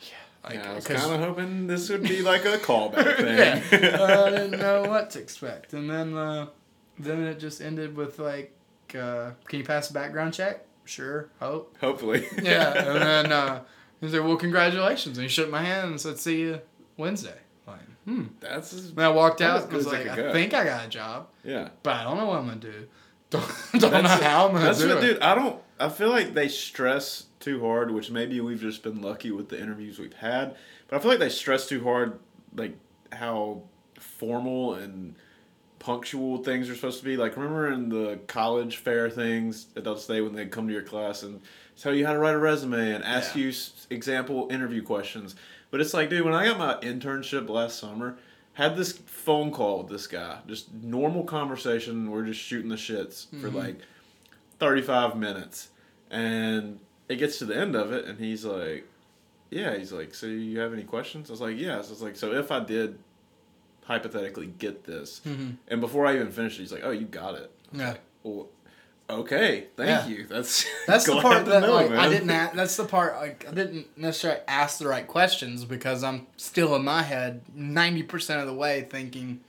yeah, 0.00 0.08
like, 0.44 0.54
Yeah, 0.54 0.70
I 0.70 0.74
was 0.76 0.86
kind 0.86 1.12
of 1.12 1.20
hoping 1.20 1.66
this 1.66 1.88
would 1.90 2.04
be 2.04 2.22
like 2.32 2.44
a 2.44 2.58
callback 2.58 3.16
thing. 3.16 3.82
yeah, 3.82 4.24
I 4.26 4.30
didn't 4.30 4.60
know 4.60 4.82
what 4.88 5.10
to 5.10 5.18
expect, 5.18 5.72
and 5.72 5.90
then 5.90 6.16
uh, 6.16 6.46
then 6.98 7.22
it 7.24 7.38
just 7.38 7.60
ended 7.60 7.96
with 7.96 8.18
like, 8.18 8.54
uh, 8.94 9.32
"Can 9.46 9.58
you 9.60 9.64
pass 9.64 9.90
a 9.90 9.92
background 9.92 10.34
check?" 10.34 10.64
Sure, 10.84 11.28
hope. 11.40 11.76
Hopefully. 11.80 12.26
Yeah, 12.42 12.72
and 12.72 13.02
then 13.02 13.32
uh, 13.32 13.62
he 14.00 14.08
said, 14.08 14.24
"Well, 14.24 14.36
congratulations," 14.36 15.18
and 15.18 15.22
he 15.24 15.28
shook 15.28 15.50
my 15.50 15.62
hand 15.62 15.90
and 15.90 16.00
said, 16.00 16.18
"See 16.18 16.40
you 16.40 16.60
Wednesday." 16.96 17.38
Like, 17.66 17.80
hmm. 18.04 18.24
That's. 18.40 18.72
And 18.72 19.00
I 19.00 19.08
walked 19.10 19.40
out 19.40 19.70
was 19.72 19.86
like, 19.86 20.08
"I 20.08 20.16
go. 20.16 20.32
think 20.32 20.54
I 20.54 20.64
got 20.64 20.86
a 20.86 20.88
job, 20.88 21.28
Yeah. 21.44 21.68
but 21.82 21.96
I 21.96 22.04
don't 22.04 22.16
know 22.16 22.26
what 22.26 22.38
I'm 22.38 22.46
gonna 22.46 22.60
do. 22.60 22.86
Don't, 23.30 23.44
don't 23.78 23.92
know 24.04 24.08
how 24.08 24.46
I'm 24.46 24.52
gonna 24.54 24.64
That's 24.64 24.78
do 24.78 24.88
what, 24.88 25.04
it." 25.04 25.06
dude. 25.06 25.20
I 25.20 25.34
don't. 25.34 25.60
I 25.78 25.90
feel 25.90 26.08
like 26.08 26.32
they 26.32 26.48
stress 26.48 27.26
too 27.40 27.60
hard, 27.60 27.90
which 27.90 28.10
maybe 28.10 28.40
we've 28.40 28.58
just 28.60 28.82
been 28.82 29.02
lucky 29.02 29.30
with 29.30 29.50
the 29.50 29.60
interviews 29.60 29.98
we've 29.98 30.14
had. 30.14 30.56
But 30.88 30.96
I 30.96 30.98
feel 31.00 31.10
like 31.10 31.20
they 31.20 31.28
stress 31.28 31.68
too 31.68 31.84
hard, 31.84 32.18
like 32.56 32.74
how 33.12 33.64
formal 34.00 34.74
and 34.74 35.14
punctual 35.78 36.42
things 36.42 36.68
are 36.68 36.74
supposed 36.74 36.98
to 36.98 37.04
be. 37.04 37.16
Like 37.16 37.36
remember 37.36 37.70
in 37.70 37.88
the 37.88 38.18
college 38.26 38.76
fair 38.76 39.08
things 39.10 39.66
that 39.74 39.84
they'll 39.84 39.96
say 39.96 40.20
when 40.20 40.34
they 40.34 40.46
come 40.46 40.66
to 40.66 40.72
your 40.72 40.82
class 40.82 41.22
and 41.22 41.40
tell 41.80 41.94
you 41.94 42.06
how 42.06 42.12
to 42.12 42.18
write 42.18 42.34
a 42.34 42.38
resume 42.38 42.92
and 42.92 43.04
ask 43.04 43.34
Yeah. 43.34 43.44
you 43.44 43.52
example 43.90 44.48
interview 44.50 44.82
questions. 44.82 45.36
But 45.70 45.80
it's 45.80 45.94
like, 45.94 46.10
dude, 46.10 46.24
when 46.24 46.34
I 46.34 46.46
got 46.46 46.58
my 46.58 46.74
internship 46.76 47.48
last 47.48 47.78
summer, 47.78 48.16
had 48.54 48.76
this 48.76 48.92
phone 48.92 49.52
call 49.52 49.78
with 49.78 49.88
this 49.88 50.06
guy, 50.06 50.38
just 50.48 50.72
normal 50.74 51.22
conversation. 51.22 52.10
We're 52.10 52.24
just 52.24 52.40
shooting 52.40 52.70
the 52.70 52.76
shits 52.76 53.28
for 53.40 53.48
mm-hmm. 53.48 53.56
like 53.56 53.80
35 54.58 55.16
minutes. 55.16 55.68
And 56.10 56.80
it 57.08 57.16
gets 57.16 57.38
to 57.38 57.44
the 57.44 57.56
end 57.56 57.76
of 57.76 57.92
it, 57.92 58.06
and 58.06 58.18
he's 58.18 58.44
like, 58.44 58.88
Yeah, 59.50 59.76
he's 59.76 59.92
like, 59.92 60.14
So 60.14 60.26
you 60.26 60.58
have 60.58 60.72
any 60.72 60.82
questions? 60.82 61.30
I 61.30 61.32
was 61.34 61.40
like, 61.40 61.56
yes. 61.56 61.86
So 61.86 61.92
it's 61.92 62.02
like, 62.02 62.16
So 62.16 62.32
if 62.32 62.50
I 62.50 62.60
did 62.60 62.98
hypothetically 63.88 64.46
get 64.46 64.84
this, 64.84 65.20
Mhm. 65.26 65.56
and 65.66 65.80
before 65.80 66.06
I 66.06 66.14
even 66.14 66.30
finished, 66.30 66.58
he's 66.58 66.70
like, 66.72 66.82
Oh, 66.84 66.90
you 66.92 67.06
got 67.06 67.34
it. 67.34 67.50
Yeah. 67.72 67.88
like, 67.88 68.00
well, 68.22 68.48
okay, 69.10 69.66
thank 69.76 69.88
Yeah. 69.88 70.06
you. 70.06 70.26
That's 70.26 70.64
That's 70.86 71.06
the 71.06 71.20
part 71.20 71.46
that 71.46 71.62
know, 71.62 71.72
like, 71.74 71.90
I 71.90 72.08
didn't. 72.08 72.30
A- 72.30 72.52
that's 72.54 72.76
the 72.76 72.84
part 72.84 73.16
like 73.16 73.46
I 73.48 73.52
didn't 73.52 73.86
necessarily 73.98 74.40
ask 74.46 74.78
the 74.78 74.86
right 74.86 75.06
questions 75.08 75.64
because 75.64 76.04
I'm 76.04 76.26
still 76.36 76.76
in 76.76 76.84
my 76.84 77.02
head 77.02 77.40
ninety 77.54 78.02
percent 78.02 78.40
of 78.40 78.46
the 78.46 78.54
way 78.54 78.86
thinking 78.88 79.40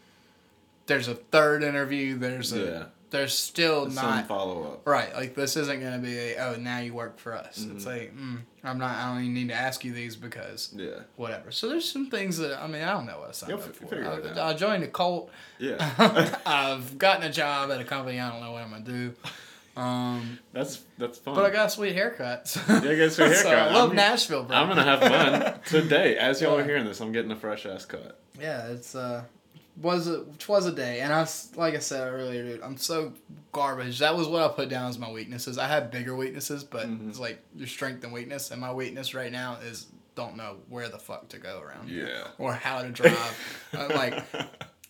there's 0.88 1.08
a 1.08 1.16
third 1.16 1.62
interview. 1.64 2.18
There's 2.18 2.52
a 2.54 2.60
Yeah. 2.60 2.86
There's 3.12 3.34
still 3.38 3.86
Some 3.90 3.96
not 3.96 4.28
follow 4.28 4.64
up. 4.74 4.88
right. 4.88 5.14
Like 5.16 5.34
this 5.36 5.58
isn't 5.58 5.82
gonna 5.82 5.98
be 6.00 6.18
a 6.18 6.38
oh 6.38 6.56
now 6.58 6.80
you 6.80 6.94
work 6.94 7.18
for 7.20 7.34
us. 7.36 7.58
It's 7.58 7.86
Mm-hmm. 7.86 7.88
like 7.88 8.16
mm, 8.16 8.40
I'm 8.64 8.78
not. 8.78 8.96
I 8.96 9.08
don't 9.14 9.22
even 9.22 9.34
need 9.34 9.48
to 9.50 9.56
ask 9.56 9.84
you 9.84 9.92
these 9.94 10.16
because 10.16 10.72
Yeah. 10.76 11.00
whatever. 11.16 11.52
So 11.52 11.68
there's 11.70 11.90
some 11.92 12.10
things 12.10 12.38
that 12.38 12.62
I 12.62 12.68
mean 12.68 12.84
I 12.84 12.92
don't 12.92 13.06
know 13.06 13.20
what 13.20 13.30
I 13.30 13.32
signed 13.32 13.50
You'll 13.52 13.60
up 13.60 13.66
fi- 13.68 13.72
for. 13.74 13.88
figure 13.88 14.04
it 14.12 14.26
I, 14.26 14.30
out. 14.32 14.38
I 14.38 14.54
joined 14.54 14.84
a 14.84 14.88
cult. 14.88 15.32
Yeah. 15.58 16.38
I've 16.46 16.98
gotten 16.98 17.24
a 17.24 17.32
job 17.32 17.72
at 17.72 17.80
a 17.82 17.84
company. 17.86 18.20
I 18.20 18.30
don't 18.32 18.42
know 18.42 18.52
what 18.52 18.62
I'm 18.64 18.70
gonna 18.72 18.84
do. 18.84 19.14
Um, 19.78 20.40
that's 20.52 20.82
that's 20.98 21.20
fun. 21.20 21.36
but 21.36 21.46
I 21.46 21.50
got 21.52 21.68
a 21.68 21.70
sweet 21.70 21.94
haircut. 21.96 22.48
So. 22.48 22.60
Yeah, 22.68 22.76
I 22.76 22.82
got 22.82 22.92
a 22.92 23.10
sweet 23.12 23.34
so 23.36 23.48
haircut. 23.50 23.54
I 23.72 23.74
love 23.74 23.90
I'm- 23.90 23.96
Nashville, 23.96 24.44
bro. 24.44 24.58
I'm 24.58 24.68
gonna 24.68 24.84
have 24.84 25.00
fun 25.00 25.60
today. 25.82 26.18
As 26.18 26.42
y'all 26.42 26.58
Yeah. 26.58 26.64
are 26.64 26.66
hearing 26.66 26.86
this, 26.86 27.00
I'm 27.00 27.12
getting 27.12 27.32
a 27.32 27.36
fresh 27.36 27.66
ass 27.66 27.86
cut. 27.86 28.20
Yeah, 28.40 28.68
it's 28.68 28.94
uh, 28.96 29.24
was 29.82 30.08
a 30.08 30.26
was 30.48 30.66
a 30.66 30.72
day, 30.72 31.00
and 31.02 31.12
I 31.14 31.28
like 31.56 31.76
I 31.76 31.80
said 31.80 32.12
earlier, 32.12 32.44
dude. 32.44 32.62
I'm 32.62 32.78
so 32.78 33.14
garbage. 33.52 34.00
That 34.00 34.16
was 34.16 34.28
what 34.28 34.42
I 34.44 34.48
put 34.50 34.70
down 34.70 34.90
as 34.90 34.98
my 35.00 35.12
weaknesses. 35.12 35.58
I 35.58 35.68
had 35.68 35.90
bigger 35.92 36.16
weaknesses, 36.16 36.64
but 36.64 36.88
Mhm. 36.88 37.10
it's 37.10 37.20
like 37.20 37.40
your 37.56 37.68
strength 37.68 38.04
and 38.04 38.12
weakness, 38.14 38.52
and 38.52 38.60
my 38.60 38.74
weakness 38.74 39.14
right 39.14 39.32
now 39.32 39.58
is 39.64 39.88
don't 40.16 40.36
know 40.36 40.58
where 40.68 40.90
the 40.90 41.00
fuck 41.00 41.30
to 41.30 41.38
go 41.38 41.62
around 41.62 41.90
Yeah. 41.90 42.28
or 42.38 42.54
how 42.54 42.82
to 42.82 42.90
drive. 42.90 43.38
Uh, 43.74 43.88
like, 43.94 44.26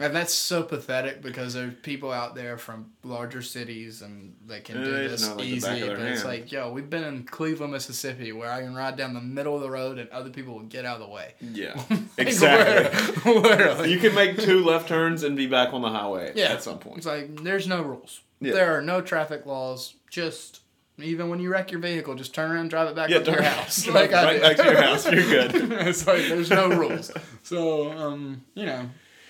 and 0.01 0.15
that's 0.15 0.33
so 0.33 0.63
pathetic 0.63 1.21
because 1.21 1.53
there's 1.53 1.73
people 1.81 2.11
out 2.11 2.33
there 2.33 2.57
from 2.57 2.91
larger 3.03 3.41
cities 3.41 4.01
and 4.01 4.33
they 4.47 4.61
can 4.61 4.77
Yeah, 4.77 4.83
do 4.85 5.09
this 5.09 5.29
like, 5.29 5.45
easy. 5.45 5.67
But 5.87 5.97
their 5.97 6.07
it's 6.07 6.23
like, 6.23 6.51
yo, 6.51 6.71
we've 6.71 6.89
been 6.89 7.03
in 7.03 7.23
Cleveland, 7.23 7.73
Mississippi, 7.73 8.31
where 8.31 8.49
I 8.51 8.61
can 8.61 8.73
ride 8.73 8.95
down 8.95 9.13
the 9.13 9.19
middle 9.21 9.55
of 9.55 9.61
the 9.61 9.69
road 9.69 9.97
and 9.97 10.09
other 10.11 10.29
people 10.29 10.53
will 10.53 10.61
get 10.63 10.85
out 10.85 11.01
of 11.01 11.07
the 11.07 11.13
way. 11.13 11.33
Yeah, 11.41 11.73
Like, 11.89 11.99
exactly. 12.17 13.33
literally- 13.33 13.49
literally. 13.49 13.91
you 13.91 13.99
can 13.99 14.15
make 14.15 14.37
two 14.39 14.63
left 14.63 14.87
turns 14.87 15.23
and 15.23 15.35
be 15.35 15.47
back 15.47 15.73
on 15.73 15.81
the 15.81 15.89
highway 15.89 16.31
Yeah. 16.35 16.53
at 16.53 16.63
some 16.63 16.79
point. 16.79 16.97
It's 16.97 17.05
like 17.05 17.43
there's 17.43 17.67
no 17.67 17.81
rules. 17.81 18.21
Yeah. 18.41 18.53
There 18.53 18.77
are 18.77 18.81
no 18.81 19.01
traffic 19.01 19.45
laws. 19.45 19.95
Just 20.09 20.61
even 20.97 21.29
when 21.29 21.39
you 21.39 21.49
wreck 21.51 21.71
your 21.71 21.81
vehicle, 21.81 22.15
just 22.15 22.33
turn 22.33 22.51
around, 22.51 22.61
and 22.61 22.69
drive 22.69 22.87
it 22.89 22.95
back 22.95 23.09
Yeah, 23.09 23.19
to 23.19 23.31
your 23.31 23.41
house. 23.41 23.85
I 23.87 23.91
right 23.91 24.09
did. 24.09 24.41
back 24.41 24.57
to 24.57 24.63
your 24.63 24.81
house. 24.81 25.11
You're 25.11 25.23
good. 25.23 25.55
it's 25.87 26.07
like 26.07 26.27
there's 26.29 26.49
no 26.49 26.69
rules. 26.69 27.11
So 27.43 27.91
um, 27.91 28.43
you 28.55 28.65
know, 28.65 28.89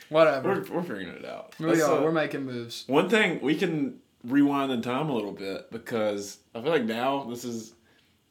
whatever. 0.10 0.50
We're, 0.70 0.76
we're 0.76 0.82
figuring 0.82 1.08
it 1.10 1.26
out. 1.26 1.54
we 1.60 1.82
are. 1.82 2.02
We're 2.02 2.12
making 2.12 2.46
moves. 2.46 2.84
One 2.88 3.10
thing 3.10 3.42
we 3.42 3.56
can 3.56 4.00
rewind 4.24 4.72
in 4.72 4.82
time 4.82 5.10
a 5.10 5.14
little 5.16 5.32
bit 5.32 5.72
because 5.72 6.38
I 6.54 6.62
feel 6.62 6.72
like 6.72 6.84
now 6.86 7.24
this 7.26 7.46
is 7.46 7.74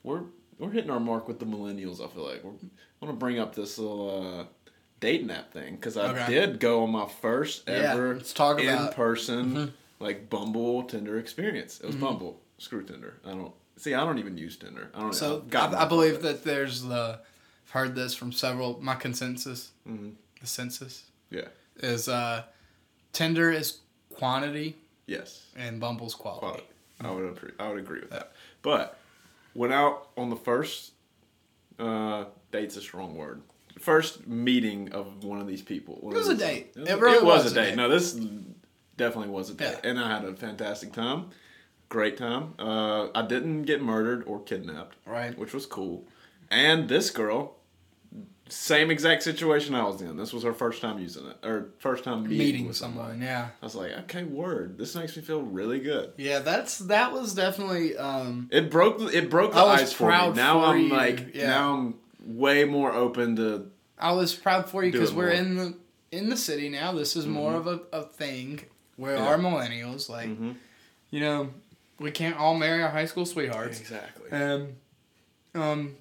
we're 0.02 0.22
we're 0.58 0.70
hitting 0.70 0.90
our 0.90 1.00
mark 1.00 1.28
with 1.28 1.38
the 1.38 1.46
millennials. 1.46 2.04
I 2.04 2.08
feel 2.08 2.24
like 2.26 2.42
we're, 2.44 2.50
I 2.52 3.04
want 3.06 3.14
to 3.14 3.18
bring 3.18 3.38
up 3.38 3.54
this 3.54 3.78
little 3.78 4.40
uh, 4.40 4.44
dating 5.00 5.30
app 5.30 5.52
thing 5.52 5.76
because 5.76 5.96
I 5.96 6.10
Okay. 6.10 6.26
did 6.34 6.60
go 6.60 6.82
on 6.82 6.90
my 6.90 7.06
first 7.06 7.64
Yeah, 7.68 7.92
ever 7.94 8.14
let's 8.16 8.32
talk 8.32 8.60
in 8.60 8.68
about 8.68 8.80
it. 8.80 8.90
Mm-hmm. 8.90 9.00
person 9.00 9.72
like 10.00 10.28
Bumble 10.30 10.82
Tinder 10.84 11.18
experience. 11.18 11.80
It 11.80 11.86
was 11.86 11.96
Bumble. 11.96 12.40
Screw 12.58 12.82
Tinder. 12.84 13.14
I 13.24 13.30
don't 13.30 13.52
see. 13.76 13.94
I 13.94 14.04
don't 14.04 14.18
even 14.18 14.36
use 14.36 14.56
Tinder. 14.56 14.90
I 14.94 15.00
don't. 15.00 15.14
So 15.14 15.44
I, 15.54 15.84
I 15.84 15.84
believe 15.86 16.22
that 16.22 16.42
there's 16.44 16.82
the. 16.82 17.20
I've 17.66 17.70
heard 17.72 17.94
this 17.94 18.14
from 18.14 18.32
several. 18.32 18.78
My 18.82 18.94
consensus, 18.96 19.70
Mhm. 19.88 20.14
the 20.40 20.46
census, 20.46 21.04
Yeah. 21.30 21.48
Is 21.78 22.08
uh, 22.08 22.44
Tinder 23.12 23.50
is 23.50 23.78
quantity 24.14 24.76
Yes. 25.06 25.46
and 25.56 25.80
Bumble's 25.80 26.14
quality. 26.14 26.40
Quality. 26.40 26.64
I 27.00 27.10
would 27.10 27.24
agree. 27.36 27.50
I 27.58 27.68
would 27.68 27.78
agree 27.78 28.00
with 28.00 28.10
that. 28.10 28.32
But 28.62 28.98
went 29.54 29.72
out 29.72 30.08
on 30.16 30.30
the 30.30 30.36
first 30.36 30.92
uh, 31.78 32.24
date's 32.52 32.76
a 32.76 32.80
strong 32.80 33.14
word. 33.16 33.42
First 33.78 34.26
meeting 34.26 34.92
of 34.92 35.22
one 35.24 35.40
of 35.40 35.46
these 35.46 35.62
people. 35.62 35.98
It 36.10 36.14
was 36.16 36.28
a 36.28 36.34
date. 36.34 36.72
It 36.74 36.80
was, 36.80 36.88
It 36.90 36.98
really 36.98 37.16
it 37.18 37.24
was 37.24 37.44
was 37.44 37.56
a 37.56 37.60
a 37.60 37.62
date. 37.62 37.70
date. 37.70 37.76
No, 37.76 37.88
this 37.88 38.18
definitely 38.96 39.30
was 39.30 39.50
a 39.50 39.54
date, 39.54 39.76
Yeah. 39.84 39.90
and 39.90 40.00
I 40.00 40.12
had 40.12 40.24
a 40.24 40.34
fantastic 40.34 40.92
time. 40.92 41.30
Great 41.88 42.16
time. 42.16 42.54
Uh, 42.58 43.08
I 43.14 43.22
didn't 43.22 43.62
get 43.62 43.80
murdered 43.80 44.24
or 44.26 44.42
kidnapped, 44.42 44.96
Right. 45.06 45.38
which 45.38 45.54
was 45.54 45.64
cool. 45.64 46.04
And 46.50 46.88
this 46.88 47.10
girl, 47.10 47.54
same 48.48 48.90
exact 48.90 49.22
situation 49.22 49.74
I 49.74 49.84
was 49.84 50.00
in. 50.02 50.16
This 50.16 50.32
was 50.32 50.42
her 50.42 50.52
first 50.52 50.80
time 50.82 50.98
using 50.98 51.26
it, 51.26 51.36
or 51.44 51.70
first 51.78 52.04
time 52.04 52.22
meeting, 52.24 52.38
Meeting 52.38 52.66
with 52.66 52.76
someone, 52.76 53.20
yeah. 53.22 53.48
I 53.62 53.64
was 53.66 53.74
like, 53.74 53.92
okay, 54.04 54.24
word. 54.24 54.78
This 54.78 54.94
makes 54.94 55.16
me 55.16 55.22
feel 55.22 55.42
really 55.42 55.80
good. 55.80 56.12
Yeah, 56.16 56.40
that's 56.40 56.78
that 56.78 57.12
was 57.12 57.34
definitely 57.34 57.96
um 57.96 58.48
It 58.50 58.70
broke. 58.70 59.00
It 59.12 59.30
broke 59.30 59.52
the 59.52 59.60
ice 59.60 59.92
for 59.92 60.10
me. 60.10 60.30
Now 60.34 60.60
for 60.60 60.66
I'm 60.66 60.80
you, 60.80 60.88
like. 60.88 61.34
yeah. 61.34 61.46
Now 61.48 61.74
I'm 61.74 61.94
way 62.24 62.64
more 62.64 62.92
open 62.92 63.36
to. 63.36 63.70
I 63.98 64.12
was 64.12 64.34
proud 64.34 64.68
for 64.68 64.84
you 64.84 64.92
because 64.92 65.12
we're 65.12 65.26
more. 65.26 65.34
in 65.34 65.56
the 65.56 65.74
in 66.10 66.28
the 66.30 66.36
city 66.36 66.68
now. 66.68 66.92
This 66.92 67.16
is 67.16 67.26
more 67.26 67.54
of 67.54 67.66
a, 67.66 67.80
a 67.92 68.02
thing 68.02 68.60
where 68.96 69.16
Yeah. 69.16 69.26
our 69.26 69.38
millennials 69.38 70.08
like 70.08 70.28
Mhm. 70.28 70.54
you 71.10 71.20
know 71.20 71.50
we 72.00 72.10
can't 72.12 72.36
all 72.38 72.54
marry 72.54 72.82
our 72.82 72.90
high 72.90 73.06
school 73.06 73.26
sweethearts. 73.26 73.80
Exactly. 73.80 74.30
Um, 74.30 74.68
um, 75.54 75.96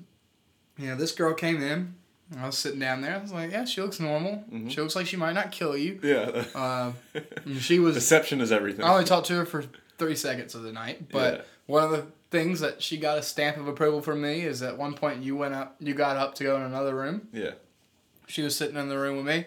know, 0.77 0.95
this 0.95 1.11
girl 1.11 1.33
came 1.33 1.61
in. 1.61 1.95
I 2.39 2.45
was 2.45 2.57
sitting 2.57 2.79
down 2.79 3.01
there. 3.01 3.15
I 3.15 3.21
was 3.21 3.31
like, 3.31 3.51
yeah, 3.51 3.63
she 3.65 3.81
looks 3.81 3.99
normal. 3.99 4.43
Mhm. 4.51 4.69
She 4.71 4.81
looks 4.81 4.95
like 4.95 5.07
she 5.07 5.15
might 5.17 5.33
not 5.33 5.51
kill 5.51 5.77
you. 5.77 5.99
Yeah. 6.03 6.43
Uh, 6.53 6.91
she 7.59 7.79
was. 7.79 7.95
Deception 7.95 8.41
is 8.41 8.51
everything. 8.51 8.83
I 8.83 8.91
only 8.93 9.05
talked 9.05 9.27
to 9.27 9.35
her 9.35 9.45
for 9.45 9.63
three 9.97 10.15
seconds 10.15 10.53
of 10.55 10.63
the 10.63 10.71
night, 10.71 11.09
but 11.11 11.33
Yeah. 11.35 11.41
one 11.67 11.83
of 11.83 11.91
the 11.91 12.05
things 12.29 12.59
that 12.59 12.81
she 12.81 12.97
got 12.97 13.17
a 13.17 13.21
stamp 13.23 13.55
of 13.57 13.67
approval 13.67 14.01
from 14.01 14.21
me 14.21 14.41
is 14.41 14.61
at 14.61 14.77
one 14.77 14.93
point 14.93 15.23
you 15.23 15.35
went 15.37 15.53
up, 15.53 15.75
you 15.79 15.93
got 15.93 16.17
up 16.17 16.35
to 16.35 16.43
go 16.43 16.55
in 16.57 16.63
another 16.63 16.95
room. 16.95 17.27
yeah. 17.31 17.51
She 18.27 18.41
was 18.41 18.55
sitting 18.57 18.75
in 18.75 18.89
the 18.89 18.99
room 18.99 19.15
with 19.15 19.25
me, 19.25 19.45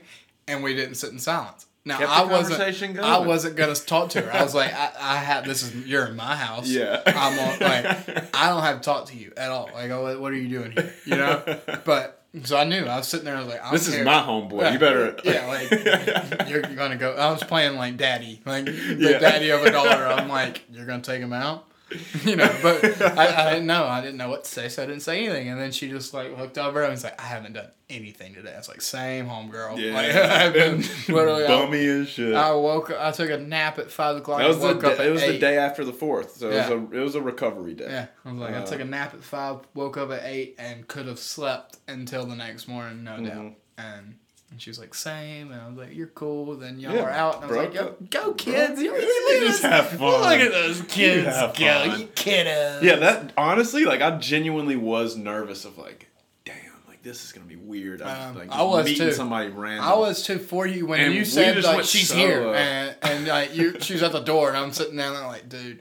and 0.48 0.62
we 0.64 0.74
didn't 0.74 0.94
sit 0.94 1.10
in 1.12 1.18
silence. 1.18 1.66
Now 1.84 1.98
I 2.00 2.24
wasn't. 2.24 2.58
going. 2.58 2.98
I 3.00 3.18
wasn't 3.18 3.56
gonna 3.56 3.74
talk 3.74 4.10
to 4.10 4.22
her. 4.22 4.32
I 4.32 4.42
was 4.42 4.54
like, 4.54 4.72
I, 4.74 4.90
I 4.98 5.16
have 5.16 5.44
this 5.44 5.62
is 5.62 5.74
you're 5.86 6.06
in 6.06 6.16
my 6.16 6.34
house. 6.36 6.66
Yeah. 6.68 7.02
I'm 7.06 7.38
on, 7.38 7.58
like 7.58 8.34
I 8.34 8.48
don't 8.48 8.62
have 8.62 8.76
to 8.78 8.82
talk 8.82 9.06
to 9.06 9.16
you 9.16 9.32
at 9.36 9.50
all. 9.50 9.68
Like, 9.74 9.90
oh, 9.90 10.18
what 10.20 10.32
are 10.32 10.36
you 10.36 10.48
doing 10.48 10.72
here? 10.72 10.94
You 11.04 11.16
know. 11.16 11.58
But 11.84 12.19
so 12.44 12.56
I 12.56 12.64
knew 12.64 12.84
I 12.84 12.96
was 12.98 13.08
sitting 13.08 13.24
there. 13.24 13.36
I 13.36 13.40
was 13.40 13.48
like, 13.48 13.64
I 13.64 13.70
This 13.72 13.88
is 13.88 14.04
my 14.04 14.20
homeboy. 14.22 14.72
You 14.72 14.78
better. 14.78 15.16
Yeah, 15.24 15.46
like 15.46 15.70
you're 16.48 16.62
gonna 16.62 16.96
go. 16.96 17.12
I 17.14 17.30
was 17.30 17.42
playing 17.42 17.76
like 17.76 17.96
daddy, 17.96 18.40
like 18.46 18.64
the 18.66 18.96
Yeah. 18.98 19.18
daddy 19.18 19.50
of 19.50 19.64
a 19.64 19.70
daughter. 19.70 20.06
I'm 20.06 20.28
like, 20.28 20.62
you're 20.70 20.86
gonna 20.86 21.02
take 21.02 21.20
him 21.20 21.32
out, 21.32 21.66
you 22.24 22.36
know. 22.36 22.54
But 22.62 23.02
I, 23.02 23.46
I 23.48 23.50
didn't 23.54 23.66
know. 23.66 23.84
I 23.84 24.00
didn't 24.00 24.16
know 24.16 24.28
what 24.28 24.44
to 24.44 24.50
say, 24.50 24.68
so 24.68 24.82
I 24.82 24.86
didn't 24.86 25.02
say 25.02 25.24
anything. 25.24 25.48
And 25.48 25.60
then 25.60 25.72
she 25.72 25.88
just 25.88 26.14
like 26.14 26.36
looked 26.38 26.58
over 26.58 26.82
and 26.82 26.90
was 26.92 27.04
like, 27.04 27.20
I 27.20 27.26
haven't 27.26 27.54
done 27.54 27.68
anything 27.88 28.34
today. 28.34 28.52
I 28.54 28.58
was 28.58 28.68
like, 28.68 28.80
same 28.80 29.26
homegirl. 29.26 29.78
Yeah. 29.78 29.94
Like, 29.94 30.10
I've 30.14 30.52
been 30.52 30.78
literally. 31.08 31.44
I, 31.44 31.48
bummy 31.48 31.84
as 31.86 32.08
shit. 32.08 32.34
I 32.34 32.52
woke. 32.54 32.92
I 32.96 33.10
took 33.10 33.30
a 33.30 33.38
nap 33.38 33.78
at 33.78 33.90
five 33.90 34.16
o'clock. 34.16 34.38
that 34.40 34.48
was 34.48 34.58
the. 34.60 34.66
woke 34.66 34.84
up 34.84 34.96
Day, 34.96 35.02
at 35.04 35.06
it 35.08 35.10
was 35.12 35.22
the 35.22 35.38
day 35.38 35.58
after 35.58 35.84
the 35.84 35.92
fourth, 35.92 36.36
so 36.36 36.50
Yeah. 36.50 36.68
it 36.70 36.78
was 36.80 36.92
a. 36.92 36.98
It 36.98 37.02
was 37.02 37.14
a 37.16 37.22
recovery 37.22 37.74
day. 37.74 37.86
Yeah, 37.88 38.06
I 38.24 38.30
was 38.32 38.40
like, 38.40 38.54
I 38.54 38.58
Uh, 38.58 38.66
took 38.66 38.80
a 38.80 38.84
nap 38.84 39.14
at 39.14 39.24
five, 39.24 39.56
woke 39.74 39.96
up 39.96 40.10
at 40.12 40.22
eight, 40.24 40.54
and 40.58 40.86
could 40.86 41.06
have 41.06 41.18
slept 41.18 41.78
until 41.88 42.26
the 42.26 42.36
next 42.36 42.68
morning, 42.68 43.04
no 43.04 43.16
doubt. 43.16 43.26
Mhm. 43.34 43.54
And, 43.78 44.14
and 44.50 44.60
she 44.60 44.68
was 44.70 44.78
like, 44.78 44.94
same. 44.94 45.52
And 45.52 45.60
I 45.60 45.68
was 45.68 45.76
like, 45.76 45.94
you're 45.94 46.08
cool. 46.08 46.56
Then 46.56 46.80
y'all 46.80 46.94
Yeah, 46.94 47.02
are 47.04 47.10
out. 47.10 47.42
And 47.42 47.44
I 47.44 47.46
was 47.46 47.56
bro, 47.56 47.64
like, 47.64 47.74
Yo, 47.74 47.96
go- 48.10 48.32
kids. 48.34 48.80
You, 48.82 48.94
You 48.96 49.24
look 49.28 49.42
at 49.42 49.46
just 49.46 49.62
have 49.62 49.88
fun. 49.90 49.98
Look 50.00 50.40
at 50.40 50.50
those 50.52 50.80
kids 50.82 51.26
have 51.26 51.56
go. 51.56 51.66
fun. 51.88 52.00
You 52.00 52.06
kiddos. 52.08 52.82
Yeah, 52.82 52.96
that 52.96 53.32
honestly, 53.36 53.84
like, 53.84 54.00
I 54.02 54.16
genuinely 54.18 54.76
was 54.76 55.16
nervous 55.16 55.64
of 55.64 55.78
like, 55.78 56.08
damn, 56.44 56.54
like 56.88 57.02
this 57.02 57.24
is 57.24 57.32
gonna 57.32 57.46
be 57.46 57.56
weird. 57.56 58.02
I'm 58.02 58.30
Um, 58.30 58.34
like 58.38 58.50
I 58.50 58.62
was 58.62 58.84
meeting 58.86 59.08
too. 59.08 59.12
somebody 59.12 59.48
random. 59.50 59.84
I 59.84 59.94
was 59.94 60.24
too 60.24 60.38
for 60.38 60.66
you 60.66 60.86
when 60.86 61.00
And 61.00 61.14
you 61.14 61.24
said 61.24 61.62
like 61.62 61.84
she's 61.84 62.08
solo. 62.08 62.20
here 62.26 62.54
and 62.54 62.96
and 63.02 63.26
like 63.28 63.54
you 63.54 63.78
she 63.80 63.92
was 63.94 64.02
at 64.02 64.12
the 64.12 64.20
door 64.20 64.48
and 64.48 64.56
I'm 64.56 64.72
sitting 64.72 64.96
down 64.96 65.14
there 65.14 65.26
like 65.26 65.48
dude, 65.48 65.78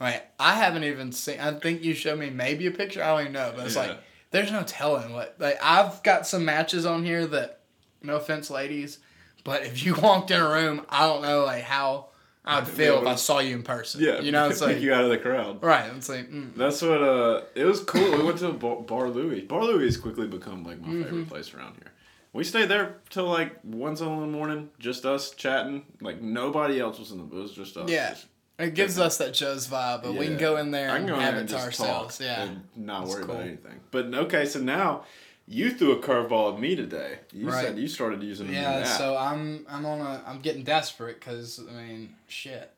like 0.00 0.24
I 0.38 0.54
haven't 0.54 0.84
even 0.84 1.10
seen. 1.12 1.40
I 1.40 1.52
think 1.52 1.82
you 1.82 1.94
showed 1.94 2.18
me 2.18 2.30
maybe 2.30 2.66
a 2.66 2.70
picture. 2.70 3.02
I 3.02 3.08
don't 3.08 3.20
even 3.22 3.32
know, 3.32 3.52
but 3.56 3.66
it's 3.66 3.74
Yeah. 3.74 3.82
like 3.88 3.98
there's 4.30 4.52
no 4.52 4.62
telling 4.62 5.12
what. 5.12 5.34
Like 5.38 5.58
I've 5.62 6.02
got 6.02 6.26
some 6.26 6.44
matches 6.44 6.86
on 6.86 7.04
here 7.04 7.26
that, 7.26 7.57
no 8.02 8.16
offense, 8.16 8.50
ladies, 8.50 8.98
but 9.44 9.62
if 9.64 9.84
you 9.84 9.94
walked 10.02 10.30
in 10.30 10.40
a 10.40 10.48
room, 10.48 10.84
I 10.88 11.06
don't 11.06 11.22
know 11.22 11.44
like 11.44 11.62
how 11.64 12.06
I'd 12.44 12.66
feel 12.66 13.00
if 13.02 13.06
I 13.06 13.14
saw 13.16 13.40
you 13.40 13.54
in 13.56 13.62
person. 13.62 14.00
Yeah, 14.02 14.20
you 14.20 14.32
know, 14.32 14.48
it's 14.48 14.60
like 14.68 14.80
you 14.80 14.92
out 14.94 15.04
of 15.04 15.10
the 15.10 15.18
crowd. 15.18 15.62
right. 15.62 15.90
It's 15.96 16.08
like 16.08 16.30
mm, 16.30 16.54
That's 16.54 16.80
what. 16.82 17.02
Uh, 17.02 17.42
it 17.54 17.64
was 17.64 17.80
cool. 17.84 18.10
We 18.16 18.22
went 18.24 18.38
to 18.38 18.52
Bar, 18.52 18.76
Bar 18.82 19.08
Louie. 19.10 19.42
Bar 19.42 19.64
Louie 19.64 19.84
has 19.84 19.96
quickly 19.96 20.26
become 20.26 20.64
like 20.64 20.80
my 20.80 20.88
Mm-hmm. 20.88 21.02
favorite 21.04 21.28
place 21.28 21.52
around 21.54 21.74
here. 21.74 21.92
We 22.32 22.44
stayed 22.44 22.68
there 22.68 22.96
till 23.10 23.26
like 23.26 23.60
one 23.62 23.92
in 23.92 24.20
the 24.20 24.26
morning, 24.26 24.70
just 24.78 25.04
us 25.04 25.30
chatting. 25.32 25.84
Like 26.00 26.22
nobody 26.22 26.80
else 26.80 26.98
was 26.98 27.10
in 27.10 27.18
the. 27.18 27.24
Was 27.24 27.52
just 27.52 27.76
us. 27.76 27.90
Yeah. 27.90 28.10
Just- 28.10 28.26
it 28.58 28.74
gives 28.74 28.98
us 28.98 29.18
that 29.18 29.34
Joe's 29.34 29.68
vibe, 29.68 30.02
but 30.02 30.14
we 30.14 30.26
can 30.26 30.36
go 30.36 30.56
in 30.56 30.72
there 30.72 30.96
and 30.96 31.08
have 31.08 31.36
it 31.36 31.46
to 31.48 31.56
ourselves. 31.58 32.18
talk 32.18 32.26
Yeah. 32.26 32.42
and 32.42 32.62
not 32.74 33.02
That's 33.04 33.14
worry 33.14 33.24
cool. 33.24 33.34
about 33.36 33.46
anything. 33.46 33.80
But 33.92 34.06
okay, 34.12 34.46
so 34.46 34.58
now 34.58 35.04
you 35.50 35.70
threw 35.70 35.92
a 35.92 35.96
curveball 36.02 36.54
at 36.54 36.60
me 36.60 36.76
today. 36.76 37.20
You 37.32 37.48
Right. 37.48 37.64
said 37.64 37.78
you 37.78 37.88
started 37.88 38.22
using 38.22 38.52
Yeah, 38.52 38.84
so 38.84 39.16
I'm 39.16 39.64
I'm 39.68 39.86
on 39.86 40.00
a 40.00 40.22
I'm 40.26 40.40
getting 40.40 40.62
desperate 40.62 41.18
because 41.18 41.60
I 41.68 41.72
mean 41.72 42.14
shit. 42.28 42.70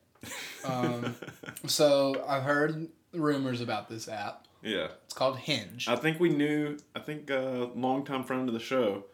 Um, 0.63 1.15
so 1.67 2.23
I've 2.27 2.43
heard 2.43 2.87
rumors 3.13 3.59
about 3.61 3.89
this 3.89 4.07
app. 4.07 4.45
yeah, 4.61 4.87
It's 5.05 5.13
called 5.13 5.37
Hinge. 5.37 5.87
I 5.89 5.95
think 5.97 6.19
we 6.19 6.29
knew. 6.29 6.77
I 6.95 6.99
think 6.99 7.29
a 7.29 7.63
uh, 7.63 7.69
longtime 7.75 8.23
friend 8.23 8.47
of 8.47 8.53
the 8.53 8.59
show, 8.59 9.05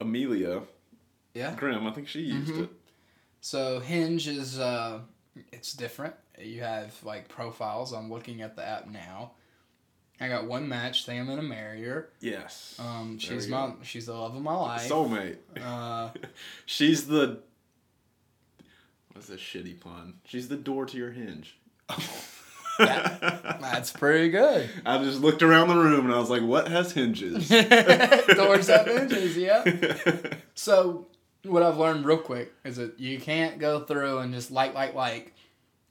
Amelia 0.00 0.62
yeah. 1.34 1.54
Grimm. 1.54 1.86
I 1.86 1.92
think 1.92 2.08
she 2.08 2.20
used 2.22 2.52
Mhm. 2.52 2.64
it. 2.64 2.70
So 3.40 3.78
Hinge 3.80 4.26
is 4.26 4.58
uh, 4.58 5.00
it's 5.52 5.72
different. 5.74 6.14
You 6.38 6.62
have 6.62 6.92
like 7.04 7.28
profiles. 7.28 7.92
I'm 7.92 8.10
looking 8.10 8.42
at 8.42 8.56
the 8.56 8.66
app 8.66 8.88
now. 8.88 9.32
I 10.20 10.28
got 10.28 10.44
one 10.44 10.68
match. 10.68 11.06
Think 11.06 11.20
I'm 11.20 11.26
gonna 11.26 11.42
marry 11.42 11.82
her. 11.84 12.10
Yes. 12.20 12.76
Um, 12.78 13.18
she's 13.18 13.48
my 13.48 13.68
go. 13.68 13.76
she's 13.82 14.06
the 14.06 14.12
love 14.12 14.36
of 14.36 14.42
my 14.42 14.54
life. 14.54 14.88
Soulmate. 14.88 15.38
uh, 15.62 16.10
She's 16.66 17.06
the. 17.06 17.38
What's 19.12 19.30
a 19.30 19.36
shitty 19.36 19.80
pun? 19.80 20.14
She's 20.24 20.48
the 20.48 20.56
door 20.56 20.86
to 20.86 20.96
your 20.96 21.10
hinge. 21.10 21.58
that, 22.78 23.58
that's 23.60 23.90
pretty 23.92 24.30
good. 24.30 24.68
I 24.86 25.02
just 25.02 25.20
looked 25.20 25.42
around 25.42 25.68
the 25.68 25.76
room 25.76 26.04
and 26.06 26.14
I 26.14 26.18
was 26.18 26.30
like, 26.30 26.42
"What 26.42 26.68
has 26.68 26.92
hinges?" 26.92 27.48
Doors 28.28 28.68
have 28.68 28.86
hinges, 28.86 29.36
yeah. 29.36 29.64
So 30.54 31.08
what 31.44 31.62
I've 31.62 31.78
learned 31.78 32.04
real 32.06 32.18
quick 32.18 32.52
is 32.64 32.76
that 32.76 33.00
you 33.00 33.18
can't 33.18 33.58
go 33.58 33.80
through 33.80 34.18
and 34.18 34.32
just 34.32 34.50
like 34.50 34.74
like 34.74 34.94
like. 34.94 35.34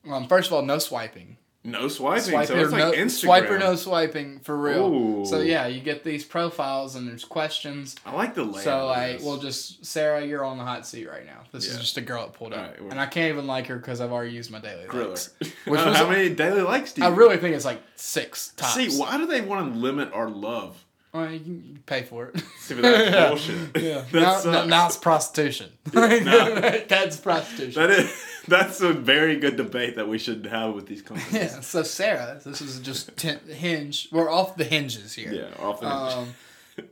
Um, 0.10 0.28
first 0.28 0.48
of 0.48 0.54
all, 0.54 0.62
no 0.62 0.80
swiping. 0.80 1.38
No 1.72 1.88
swiping, 1.88 2.24
Swipe 2.32 2.48
so 2.48 2.56
it's 2.58 2.72
like 2.72 2.80
no, 2.80 2.92
Instagram. 2.92 3.10
swipe 3.12 3.50
or 3.50 3.58
no 3.60 3.76
swiping 3.76 4.40
for 4.40 4.58
real. 4.58 4.86
Ooh. 4.94 5.26
So 5.26 5.40
yeah, 5.40 5.68
you 5.68 5.80
get 5.82 6.04
these 6.04 6.24
profiles 6.24 6.96
and 6.96 7.08
there's 7.08 7.24
questions. 7.26 7.96
I 8.06 8.14
like 8.14 8.36
the 8.36 8.44
layout. 8.44 8.64
So 8.64 8.86
like, 8.88 9.20
we'll 9.22 9.38
just 9.38 9.86
Sarah, 9.86 10.26
you're 10.26 10.44
on 10.46 10.58
the 10.58 10.64
hot 10.64 10.86
seat 10.88 11.08
right 11.10 11.26
now. 11.26 11.42
This 11.52 11.66
Yeah. 11.68 11.74
is 11.74 11.80
just 11.80 11.98
a 11.98 12.02
girl 12.02 12.24
that 12.26 12.34
pulled 12.34 12.54
up, 12.54 12.78
we're- 12.80 12.92
and 12.92 13.00
I 13.00 13.06
can't 13.06 13.32
even 13.34 13.48
like 13.48 13.68
her 13.68 13.78
because 13.78 14.02
I've 14.02 14.12
already 14.12 14.32
used 14.32 14.52
my 14.52 14.60
daily 14.60 14.86
Griller. 14.86 15.10
likes. 15.10 15.30
Which 15.40 15.50
Which 15.66 15.86
was- 15.86 15.96
how 15.98 16.10
many 16.10 16.30
daily 16.30 16.62
likes 16.62 16.94
do 16.94 17.02
you? 17.02 17.08
I 17.08 17.12
really 17.12 17.38
think 17.38 17.56
it's 17.56 17.66
like 17.66 17.82
six 17.96 18.54
tops. 18.58 18.74
see. 18.76 18.98
Why 19.00 19.18
do 19.18 19.26
they 19.28 19.42
want 19.42 19.74
to 19.74 19.80
limit 19.80 20.12
our 20.14 20.30
love? 20.30 20.84
Well, 21.12 21.32
you 21.32 21.40
can 21.40 21.80
pay 21.88 22.04
for 22.04 22.28
it. 22.28 22.40
See, 22.60 22.76
that's 22.76 23.30
bullshit. 23.30 23.82
Yeah. 23.82 24.04
That 24.12 24.46
now, 24.46 24.66
now, 24.66 24.86
it's 24.86 24.96
prostitution. 24.96 25.72
no. 25.94 26.84
That's 26.88 27.18
prostitution. 27.18 27.82
That 27.82 27.90
is 27.90 28.26
that's 28.50 28.82
a 28.82 28.92
very 28.94 29.38
good 29.38 29.56
debate 29.56 29.96
that 29.96 30.08
we 30.08 30.18
should 30.18 30.46
have 30.48 30.74
with 30.74 30.88
these 30.88 31.02
companies. 31.10 31.34
yeah. 31.34 31.62
So 31.62 31.84
Sarah, 31.84 32.40
this 32.44 32.62
is 32.62 32.80
just 32.80 33.16
ten, 33.18 33.40
hinge. 33.48 34.10
We're 34.12 34.30
off 34.32 34.56
the 34.58 34.64
hinges 34.66 35.14
here. 35.14 35.32
Yeah, 35.32 35.64
off 35.64 35.80
the 35.82 35.88
Um, 35.88 36.34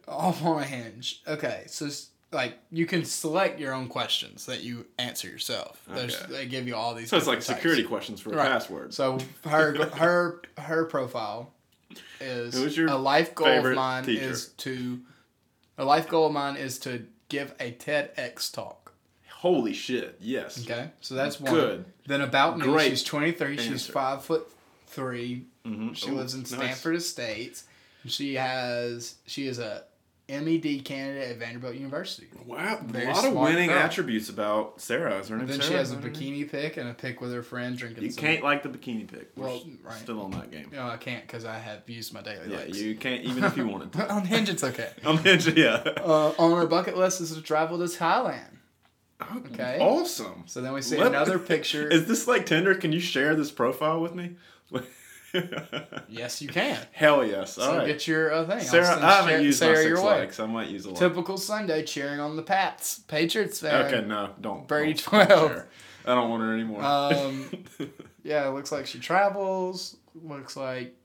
off 0.07 0.43
on 0.43 0.61
a 0.61 0.65
hinge. 0.65 1.21
Okay, 1.27 1.63
so 1.67 1.89
like 2.31 2.57
you 2.71 2.85
can 2.85 3.05
select 3.05 3.59
your 3.59 3.73
own 3.73 3.87
questions 3.87 4.45
that 4.47 4.61
you 4.61 4.85
answer 4.99 5.27
yourself. 5.29 5.81
Okay. 5.91 6.09
they 6.29 6.45
give 6.45 6.67
you 6.67 6.75
all 6.75 6.93
these. 6.93 7.09
so 7.09 7.17
it's 7.17 7.25
like 7.27 7.39
different 7.39 7.57
security 7.59 7.83
questions 7.83 8.19
for 8.19 8.31
a 8.33 8.35
Right. 8.37 8.47
password. 8.49 8.93
So 8.93 9.17
her 9.45 9.85
her 9.95 10.41
her 10.57 10.85
profile 10.85 11.53
is 12.19 12.53
Who's 12.53 12.75
your 12.75 12.87
a 12.89 12.95
life 12.95 13.33
goal 13.33 13.65
of 13.65 13.75
mine 13.75 14.03
teacher? 14.03 14.23
is 14.23 14.49
to 14.57 14.99
a 15.77 15.85
life 15.85 16.09
goal 16.09 16.27
of 16.27 16.33
mine 16.33 16.57
is 16.57 16.79
to 16.79 17.05
give 17.29 17.53
a 17.59 17.71
TEDx 17.71 18.51
talk. 18.51 18.86
Holy 19.41 19.73
shit! 19.73 20.17
Yes. 20.19 20.63
Okay, 20.63 20.89
so 21.01 21.13
that's 21.15 21.39
one. 21.39 21.53
Good. 21.53 21.85
Then 22.07 22.21
about 22.21 22.57
me, 22.57 22.63
Great 22.65 22.89
she's 22.89 23.03
twenty 23.03 23.31
three. 23.31 23.57
She's 23.57 23.85
five 23.85 24.23
foot 24.23 24.47
three. 24.87 25.45
Mhm. 25.65 25.95
She 25.95 26.09
Ooh, 26.09 26.13
lives 26.15 26.33
in 26.33 26.39
nice. 26.41 26.49
Stanford 26.49 26.95
Estates. 26.95 27.63
She 28.05 28.35
has 28.35 29.15
she 29.27 29.47
is 29.47 29.59
a 29.59 29.83
MED 30.29 30.83
candidate 30.83 31.29
at 31.31 31.37
Vanderbilt 31.37 31.75
University. 31.75 32.27
Wow, 32.45 32.79
Very 32.83 33.05
a 33.05 33.11
lot 33.13 33.25
of 33.25 33.33
winning 33.33 33.69
girl. 33.69 33.77
attributes 33.77 34.27
about 34.29 34.81
Sarah. 34.81 35.19
Is 35.19 35.29
her 35.29 35.37
name 35.37 35.47
Then 35.47 35.59
Sarah? 35.61 35.69
she 35.71 35.77
has 35.77 35.91
a 35.91 35.95
her 35.97 36.09
bikini 36.09 36.49
pic 36.51 36.75
and 36.77 36.89
a 36.89 36.93
pic 36.93 37.21
with 37.21 37.31
her 37.31 37.43
friend 37.43 37.77
drinking. 37.77 38.03
You 38.03 38.09
some- 38.11 38.21
can't 38.23 38.43
like 38.43 38.63
the 38.63 38.69
bikini 38.69 39.07
pic. 39.07 39.29
We're 39.37 39.45
Well, 39.45 39.63
right. 39.83 39.95
still 39.99 40.19
on 40.21 40.31
that 40.31 40.51
game. 40.51 40.69
No, 40.73 40.87
I 40.87 40.97
can't 40.97 41.25
because 41.27 41.45
I 41.45 41.57
have 41.59 41.87
used 41.87 42.13
my 42.13 42.21
daily 42.21 42.49
Yeah, 42.49 42.57
legs. 42.57 42.81
you 42.81 42.95
can't 42.95 43.23
even 43.23 43.43
if 43.43 43.55
you 43.55 43.67
wanted 43.67 43.93
to. 43.93 44.09
On 44.13 44.25
Hinge, 44.25 44.49
it's 44.49 44.63
okay. 44.63 44.89
On 45.05 45.17
Hinge, 45.17 45.47
yeah. 45.55 45.75
Uh, 45.97 46.33
on 46.39 46.51
our 46.53 46.65
bucket 46.67 46.97
list 46.97 47.21
is 47.21 47.33
to 47.35 47.41
travel 47.41 47.77
to 47.77 47.83
Thailand. 47.85 48.49
Okay. 49.21 49.79
Awesome. 49.81 50.43
So 50.45 50.61
then 50.61 50.73
we 50.73 50.81
see 50.81 50.97
Let- 50.97 51.07
another 51.07 51.39
picture. 51.39 51.87
Is 51.91 52.05
this 52.07 52.27
like 52.27 52.45
Tinder? 52.45 52.75
Can 52.75 52.91
you 52.91 52.99
share 52.99 53.35
this 53.35 53.51
profile 53.51 53.99
with 54.01 54.13
me? 54.13 54.35
yes, 56.09 56.41
you 56.41 56.47
can. 56.49 56.77
Hell 56.91 57.25
yes. 57.25 57.53
So 57.55 57.63
All 57.63 57.77
right. 57.77 57.87
get 57.87 58.07
your 58.07 58.33
uh, 58.33 58.45
thing. 58.45 58.61
Sarah, 58.61 58.99
I 59.03 59.21
haven't 59.21 59.43
used 59.43 59.59
Sarah 59.59 59.75
my 59.75 59.81
your 59.81 59.97
six 59.97 60.05
way. 60.07 60.19
likes. 60.19 60.39
I 60.39 60.45
might 60.45 60.69
use 60.69 60.85
a 60.85 60.89
lot. 60.89 60.97
Typical 60.99 61.37
Sunday 61.37 61.83
cheering 61.83 62.19
on 62.19 62.35
the 62.35 62.41
Pats. 62.43 62.99
Patriots 63.07 63.59
fan. 63.59 63.85
Okay, 63.85 64.07
no, 64.07 64.29
don't. 64.39 64.67
Brady 64.67 64.93
don't 64.93 65.27
12. 65.27 65.51
share. 65.51 65.67
I 66.05 66.15
don't 66.15 66.29
want 66.29 66.43
her 66.43 66.53
anymore. 66.53 66.83
Um, 66.83 67.49
Yeah, 68.23 68.47
it 68.47 68.51
looks 68.51 68.71
like 68.73 68.85
she 68.87 68.99
travels. 68.99 69.95
Looks 70.13 70.57
like 70.57 70.95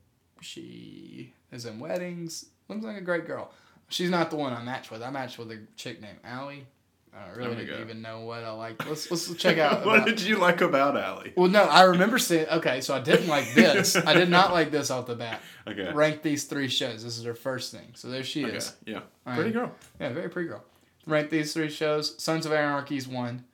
she 0.40 1.32
is 1.52 1.66
in 1.66 1.78
weddings. 1.78 2.46
Looks 2.68 2.84
like 2.84 2.96
a 2.96 3.00
great 3.02 3.26
girl. 3.26 3.52
She's 3.88 4.10
not 4.10 4.30
the 4.30 4.36
one 4.36 4.52
I 4.52 4.62
matched 4.62 4.90
with. 4.90 5.02
I 5.02 5.10
matched 5.10 5.38
with 5.38 5.50
a 5.52 5.60
chick 5.76 6.00
named 6.00 6.18
Allie. 6.24 6.66
I 7.14 7.36
really 7.36 7.56
didn't 7.56 7.76
go. 7.76 7.80
even 7.82 8.00
know 8.02 8.20
what 8.20 8.42
I 8.42 8.50
liked. 8.52 8.86
Let's 8.88 9.10
let's 9.10 9.32
check 9.34 9.58
out. 9.58 9.84
what 9.86 9.96
about- 9.96 10.06
did 10.08 10.20
you 10.22 10.38
like 10.38 10.60
about 10.62 10.96
Allie? 10.96 11.32
well, 11.36 11.48
no, 11.50 11.62
I 11.64 11.82
remember 11.82 12.18
seeing. 12.18 12.46
Okay, 12.48 12.80
so 12.80 12.94
I 12.94 13.00
didn't 13.00 13.28
like 13.28 13.52
this. 13.54 13.96
I 14.06 14.14
did 14.14 14.30
not 14.30 14.52
like 14.52 14.70
this 14.70 14.90
off 14.90 15.06
the 15.06 15.14
bat. 15.14 15.42
Okay. 15.68 15.92
Rank 15.92 16.22
these 16.22 16.44
three 16.44 16.68
shows. 16.68 17.04
This 17.04 17.18
is 17.18 17.24
her 17.24 17.34
first 17.34 17.70
thing. 17.70 17.88
So 17.94 18.08
there 18.08 18.22
she 18.22 18.46
Okay. 18.46 18.56
is. 18.56 18.74
Yeah. 18.86 19.00
All 19.26 19.34
Pretty 19.34 19.50
right. 19.50 19.52
girl. 19.66 19.72
Yeah, 20.00 20.12
very 20.14 20.28
pretty 20.30 20.48
girl. 20.48 20.64
Rank 21.06 21.30
these 21.30 21.52
three 21.52 21.68
shows. 21.68 22.20
Sons 22.22 22.46
of 22.46 22.52
Anarchy's 22.52 23.06
one. 23.06 23.44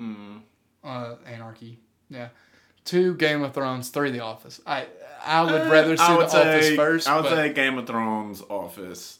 Mm. 0.00 0.40
Uh, 0.82 1.14
Anarchy. 1.26 1.78
Yeah. 2.10 2.28
Two 2.84 3.14
Game 3.14 3.42
of 3.42 3.54
Thrones. 3.54 3.88
Three 3.90 4.10
The 4.10 4.20
Office. 4.20 4.60
I 4.66 4.86
I 5.24 5.42
would 5.42 5.70
rather 5.70 5.96
see 5.96 6.02
Uh, 6.02 6.18
I 6.18 6.22
The 6.22 6.28
say, 6.28 6.56
Office 6.56 6.76
first. 6.76 7.08
I 7.08 7.16
would 7.16 7.22
but 7.24 7.30
say 7.34 7.52
Game 7.52 7.78
of 7.78 7.86
Thrones, 7.86 8.42
Office, 8.42 9.18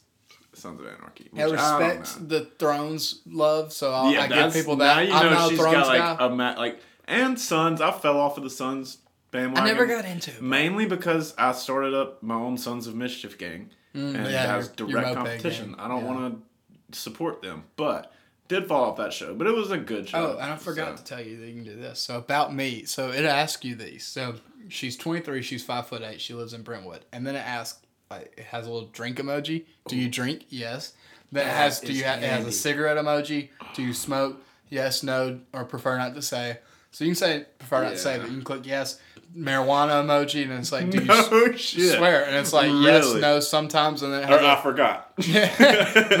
Sons 0.57 0.79
of 0.79 0.87
Anarchy. 0.87 1.29
I 1.37 1.43
respect 1.43 2.19
know. 2.21 2.27
the 2.27 2.45
Thrones 2.59 3.21
love, 3.25 3.71
so 3.73 3.91
I'll, 3.93 4.11
yeah, 4.11 4.23
I 4.23 4.27
give 4.27 4.53
people 4.53 4.75
now 4.75 4.95
that. 4.95 5.07
you 5.07 5.13
I'm 5.13 5.25
know 5.25 5.31
not 5.31 5.51
a 5.53 5.55
Thrones 5.55 5.73
got 5.75 5.87
like 5.87 5.99
guy. 6.19 6.25
a 6.25 6.29
ma- 6.29 6.55
like 6.57 6.79
and 7.07 7.39
Sons. 7.39 7.79
I 7.81 7.91
fell 7.91 8.19
off 8.19 8.37
of 8.37 8.43
the 8.43 8.49
Sons 8.49 8.97
bandwagon. 9.31 9.63
I 9.63 9.71
never 9.71 9.85
got 9.85 10.05
into 10.05 10.31
it. 10.31 10.41
Mainly 10.41 10.85
because 10.85 11.33
I 11.37 11.51
started 11.53 11.93
up 11.93 12.21
my 12.23 12.35
own 12.35 12.57
Sons 12.57 12.87
of 12.87 12.95
Mischief 12.95 13.37
gang, 13.37 13.69
and 13.93 14.15
Mm, 14.17 14.31
yeah, 14.31 14.57
was 14.57 14.71
your- 14.77 14.89
your 14.89 15.01
direct 15.01 15.15
competition. 15.15 15.75
I 15.79 15.87
don't 15.87 16.03
yeah. 16.03 16.11
want 16.11 16.43
to 16.91 16.97
support 16.99 17.41
them, 17.41 17.63
but 17.75 18.11
did 18.47 18.65
fall 18.67 18.85
off 18.91 18.97
that 18.97 19.11
show. 19.11 19.33
But 19.35 19.47
it 19.47 19.53
was 19.53 19.71
a 19.71 19.77
good 19.77 20.07
show. 20.07 20.35
Oh, 20.37 20.41
and 20.41 20.53
I 20.53 20.55
forgot 20.55 20.97
so. 20.97 21.03
to 21.03 21.09
tell 21.09 21.21
you 21.21 21.37
that 21.37 21.47
you 21.47 21.53
can 21.55 21.63
do 21.65 21.75
this. 21.75 21.99
So 21.99 22.17
about 22.17 22.53
me. 22.55 22.85
So 22.85 23.09
it 23.11 23.25
asks 23.25 23.65
you 23.65 23.75
these. 23.75 24.05
So 24.05 24.35
she's 24.69 24.95
23. 24.95 25.41
She's 25.41 25.63
five 25.65 25.87
foot 25.87 26.01
eight. 26.01 26.21
She 26.21 26.33
lives 26.33 26.53
in 26.53 26.61
Brentwood. 26.61 27.03
And 27.11 27.27
then 27.27 27.35
it 27.35 27.39
asks, 27.45 27.79
like, 27.81 27.86
it 28.11 28.39
has 28.51 28.65
a 28.67 28.71
little 28.71 28.89
drink 28.89 29.17
emoji. 29.17 29.65
Do 29.87 29.95
you 29.95 30.09
drink? 30.09 30.45
Yes. 30.49 30.93
Then 31.31 31.43
it 31.45 31.49
That 31.49 31.55
has, 31.55 31.79
do 31.81 31.91
you 31.93 32.03
ha- 32.05 32.13
it 32.13 32.23
has 32.23 32.45
a 32.45 32.51
cigarette 32.51 32.97
emoji. 32.97 33.49
Do 33.73 33.83
you 33.83 33.93
smoke? 33.93 34.41
Yes, 34.69 35.03
no, 35.03 35.39
or 35.53 35.65
prefer 35.65 35.97
not 35.97 36.15
to 36.15 36.21
say. 36.21 36.59
So 36.91 37.03
you 37.03 37.11
can 37.11 37.15
say 37.15 37.45
prefer 37.59 37.83
not 37.83 37.91
to 37.91 37.97
say, 37.97 38.17
but 38.17 38.27
you 38.29 38.35
can 38.37 38.43
click 38.43 38.65
yes. 38.65 38.99
Marijuana 39.37 40.03
emoji, 40.05 40.43
and 40.43 40.53
it's 40.53 40.71
like, 40.71 40.89
do 40.89 40.99
you 40.99 41.05
No 41.05 41.15
s- 41.15 41.59
shit. 41.59 41.97
swear? 41.97 42.25
And 42.25 42.35
it's 42.37 42.53
like 42.53 42.67
yes, 42.81 43.05
Really? 43.05 43.21
no, 43.21 43.39
sometimes, 43.41 44.01
and 44.01 44.13
then 44.13 44.23
it 44.23 44.25
Or 44.33 44.37
has 44.39 44.41
I 44.41 44.53
a 44.59 44.61
forgot. 44.61 45.13
then 45.17 45.51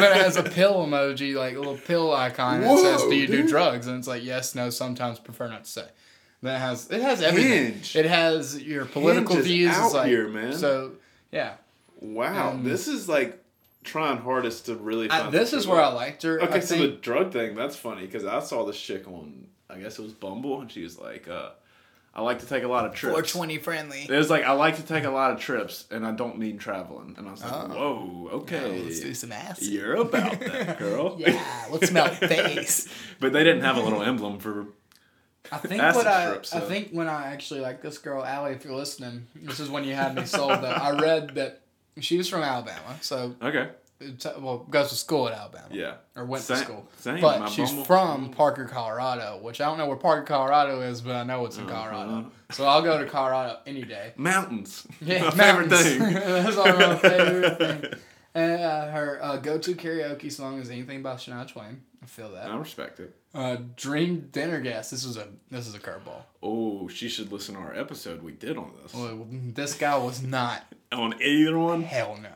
it 0.01 0.17
has 0.17 0.35
a 0.35 0.43
pill 0.57 0.85
emoji, 0.85 1.33
like 1.35 1.55
a 1.55 1.57
little 1.57 1.77
pill 1.77 2.13
icon 2.13 2.61
that 2.61 2.77
says, 2.79 3.01
Whoa, 3.01 3.09
"Do 3.09 3.15
you 3.15 3.27
do 3.27 3.37
dude. 3.43 3.47
drugs?" 3.47 3.87
And 3.87 3.97
it's 3.97 4.07
like, 4.09 4.23
"Yes, 4.25 4.55
no, 4.55 4.69
sometimes, 4.69 5.19
prefer 5.19 5.47
not 5.47 5.63
to 5.63 5.69
say." 5.71 5.85
Then 6.41 6.55
it 6.55 6.59
has 6.59 6.91
it 6.91 7.01
has 7.01 7.21
everything. 7.21 7.73
Hinge. 7.73 7.95
It 7.95 8.05
has 8.05 8.61
your 8.61 8.85
political 8.85 9.35
Hinge 9.35 9.45
is 9.47 9.51
views. 9.51 9.75
out 9.75 9.85
it's 9.85 9.93
like, 9.93 10.07
here, 10.07 10.27
man. 10.27 10.53
So 10.53 10.91
yeah, 11.31 11.53
Wow, 11.99 12.51
Um, 12.51 12.63
this 12.63 12.87
is 12.87 13.07
like 13.09 13.43
trying 13.83 14.17
hardest 14.17 14.65
to 14.67 14.75
really. 14.75 15.09
I, 15.09 15.29
this 15.29 15.53
is 15.53 15.65
where 15.67 15.81
I 15.81 15.87
liked 15.87 16.23
her. 16.23 16.41
Okay, 16.41 16.53
I 16.55 16.59
so 16.59 16.75
think, 16.75 16.91
the 16.95 16.97
drug 17.01 17.31
thing, 17.33 17.55
that's 17.55 17.75
funny 17.75 18.05
because 18.05 18.25
I 18.25 18.39
saw 18.39 18.65
this 18.65 18.79
chick 18.79 19.07
on, 19.07 19.47
I 19.69 19.77
guess 19.79 19.97
it 19.99 20.03
was 20.03 20.13
Bumble, 20.13 20.61
and 20.61 20.71
she 20.71 20.83
was 20.83 20.99
like, 20.99 21.27
uh, 21.27 21.49
I 22.13 22.21
like 22.21 22.39
to 22.39 22.45
take 22.47 22.63
a 22.63 22.67
lot 22.67 22.85
of 22.85 22.93
trips. 22.93 23.13
420 23.31 23.57
friendly. 23.59 24.01
It 24.09 24.09
was 24.09 24.29
like, 24.29 24.43
I 24.43 24.51
like 24.53 24.77
to 24.77 24.83
take 24.83 25.03
a 25.03 25.09
lot 25.11 25.31
of 25.31 25.39
trips, 25.39 25.85
and 25.91 26.05
I 26.05 26.11
don't 26.11 26.39
mean 26.39 26.57
traveling. 26.57 27.13
And 27.17 27.27
I 27.27 27.31
was 27.31 27.43
like, 27.43 27.53
Oh. 27.53 27.67
whoa, 27.67 28.29
okay. 28.39 28.77
Yeah, 28.79 28.83
let's 28.85 28.99
do 29.01 29.13
some 29.13 29.31
acid. 29.31 29.67
You're 29.67 29.95
about 29.95 30.39
that, 30.39 30.79
girl. 30.79 31.15
Yeah, 31.19 31.65
let's 31.71 31.89
smell 31.89 32.07
face. 32.13 32.87
but 33.19 33.33
they 33.33 33.43
didn't 33.43 33.61
have 33.63 33.77
a 33.77 33.81
little 33.81 34.01
emblem 34.01 34.39
for. 34.39 34.67
I 35.51 35.59
think 35.59 35.79
That's 35.79 35.95
what 35.95 36.07
I 36.07 36.31
trips, 36.31 36.53
I 36.53 36.59
think 36.59 36.89
when 36.91 37.07
I 37.07 37.27
actually 37.27 37.61
like 37.61 37.81
this 37.81 37.97
girl 37.99 38.21
Allie, 38.25 38.51
if 38.51 38.65
you're 38.65 38.75
listening, 38.75 39.27
this 39.33 39.61
is 39.61 39.69
when 39.69 39.85
you 39.85 39.93
had 39.93 40.13
me 40.13 40.25
sold. 40.25 40.51
That 40.51 40.81
I 40.81 40.91
read 40.99 41.35
that 41.35 41.61
she 41.99 42.17
was 42.17 42.27
from 42.29 42.41
Alabama, 42.43 42.97
so 43.01 43.35
Okay. 43.41 43.69
well 44.39 44.59
goes 44.69 44.89
to 44.89 44.95
school 44.95 45.27
at 45.27 45.33
Alabama. 45.37 45.67
Yeah. 45.71 45.95
or 46.15 46.25
went 46.25 46.43
Same- 46.43 46.57
to 46.57 46.63
school. 46.63 46.87
same, 46.99 47.21
but 47.21 47.39
my 47.41 47.49
she's 47.49 47.71
from 47.85 48.29
Parker, 48.31 48.65
Colorado, 48.65 49.39
which 49.41 49.59
I 49.61 49.65
don't 49.65 49.77
know 49.77 49.87
where 49.87 49.97
Parker, 49.97 50.23
Colorado 50.25 50.81
is, 50.81 51.01
but 51.01 51.15
I 51.15 51.23
know 51.23 51.45
it's 51.45 51.57
in 51.57 51.67
Colorado. 51.67 52.11
Uh-huh. 52.19 52.29
So 52.51 52.65
I'll 52.65 52.81
go 52.81 52.97
to 52.97 53.05
Colorado 53.09 53.57
any 53.65 53.83
day. 53.83 54.13
Mountains. 54.17 54.85
Yeah, 55.01 55.23
my 55.25 55.31
favorite 55.31 55.69
mountains. 55.69 55.97
thing. 55.97 56.13
That's 56.13 56.57
all 56.57 56.65
my 56.73 56.95
favorite 57.09 57.57
thing. 57.57 57.99
And 58.35 58.61
uh, 58.61 58.91
her 58.91 59.19
uh, 59.21 59.37
go-to 59.37 59.73
karaoke 59.73 60.31
song 60.31 60.59
is 60.59 60.69
anything 60.69 61.01
by 61.01 61.15
Shania 61.15 61.47
Twain. 61.47 61.81
I 62.03 62.05
feel 62.05 62.31
that. 62.33 62.49
I 62.51 62.55
respect 62.55 62.99
it. 62.99 63.15
Uh, 63.33 63.57
Dream 63.75 64.29
Dinner 64.31 64.61
Guest. 64.61 64.91
This 64.91 65.05
was 65.05 65.17
a 65.17 65.27
this 65.49 65.67
is 65.67 65.73
a 65.75 65.79
curveball. 65.79 66.21
Oh, 66.43 66.87
she 66.87 67.09
should 67.09 67.31
listen 67.31 67.55
to 67.55 67.61
our 67.61 67.75
episode 67.75 68.21
we 68.21 68.31
did 68.33 68.57
on 68.57 68.71
this. 68.81 68.93
Well, 68.93 69.25
this 69.31 69.73
guy 69.73 69.97
was 69.97 70.21
not. 70.21 70.63
On 70.91 71.19
either 71.21 71.57
one? 71.57 71.83
Hell 71.83 72.17
no. 72.21 72.29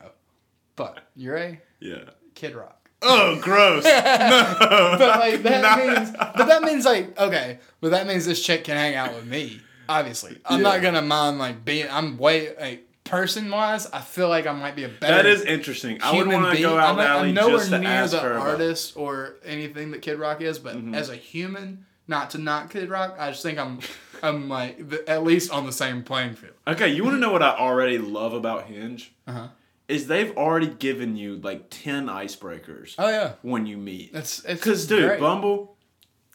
But 0.76 1.00
you're 1.16 1.38
a 1.38 1.62
Yeah. 1.80 2.04
Kid 2.36 2.56
Rock. 2.56 2.90
Oh, 3.04 3.40
gross. 3.42 3.84
but 3.84 5.00
like 5.20 5.42
that 5.44 5.62
Nah. 5.64 5.76
means 5.96 6.12
but 6.12 6.46
that 6.48 6.62
means 6.62 6.86
like 6.86 7.18
okay 7.20 7.58
but 7.80 7.92
that 7.92 8.06
means 8.08 8.26
this 8.26 8.44
chick 8.44 8.64
can 8.64 8.78
hang 8.78 8.94
out 8.96 9.16
with 9.16 9.26
me 9.26 9.60
obviously 9.90 10.38
i'm 10.46 10.62
not 10.62 10.82
gonna 10.84 11.02
mind 11.02 11.40
like 11.40 11.66
being 11.66 11.88
i'm 11.90 12.18
way 12.20 12.56
like 12.60 12.88
person 13.04 13.50
wise 13.50 13.88
i 13.92 14.00
feel 14.00 14.30
like 14.30 14.46
i 14.46 14.52
might 14.52 14.76
be 14.76 14.84
a 14.84 14.88
better 14.88 15.16
That 15.16 15.26
is 15.26 15.42
interesting. 15.42 15.98
I 16.04 16.16
would 16.16 16.28
want 16.28 16.56
to 16.56 16.62
go 16.62 16.78
out 16.78 16.92
I'm, 16.92 16.98
not- 16.98 17.26
I'm 17.26 17.34
nowhere 17.34 17.58
just 17.58 17.72
to 17.72 17.80
near 17.80 17.90
ask 17.90 18.12
the 18.12 18.20
her 18.20 18.34
about- 18.34 18.48
artist 18.50 18.96
or 18.96 19.36
anything 19.44 19.90
that 19.92 20.04
kid 20.04 20.20
rock 20.20 20.42
is 20.42 20.60
but 20.60 20.76
Mm-hmm. 20.76 20.94
as 20.94 21.10
a 21.10 21.16
human 21.16 21.86
not 22.08 22.30
to 22.32 22.38
not 22.38 22.70
kid 22.70 22.90
rock 22.90 23.16
i 23.20 23.32
just 23.32 23.42
think 23.42 23.58
i'm 23.58 23.80
i'm 24.24 24.48
like 24.50 24.90
the, 24.90 25.08
at 25.10 25.24
least 25.24 25.52
on 25.52 25.66
the 25.66 25.72
same 25.72 26.04
playing 26.04 26.34
field 26.36 26.54
Okay, 26.68 26.88
you 26.90 27.04
want 27.04 27.16
to 27.16 27.20
know 27.20 27.32
what 27.32 27.42
I 27.44 27.50
already 27.58 27.98
love 27.98 28.34
about 28.34 28.66
Hinge? 28.66 29.14
uh-huh 29.28 29.48
Is 29.88 30.08
they've 30.08 30.36
already 30.38 30.68
given 30.68 31.16
you 31.18 31.38
like 31.38 31.70
10 31.70 32.06
icebreakers 32.08 32.96
oh 32.98 33.10
yeah 33.10 33.34
when 33.42 33.66
you 33.66 33.78
meet. 33.78 34.14
that's 34.14 34.42
Because, 34.42 34.86
dude, 34.88 35.08
great. 35.08 35.20
Bumble, 35.20 35.76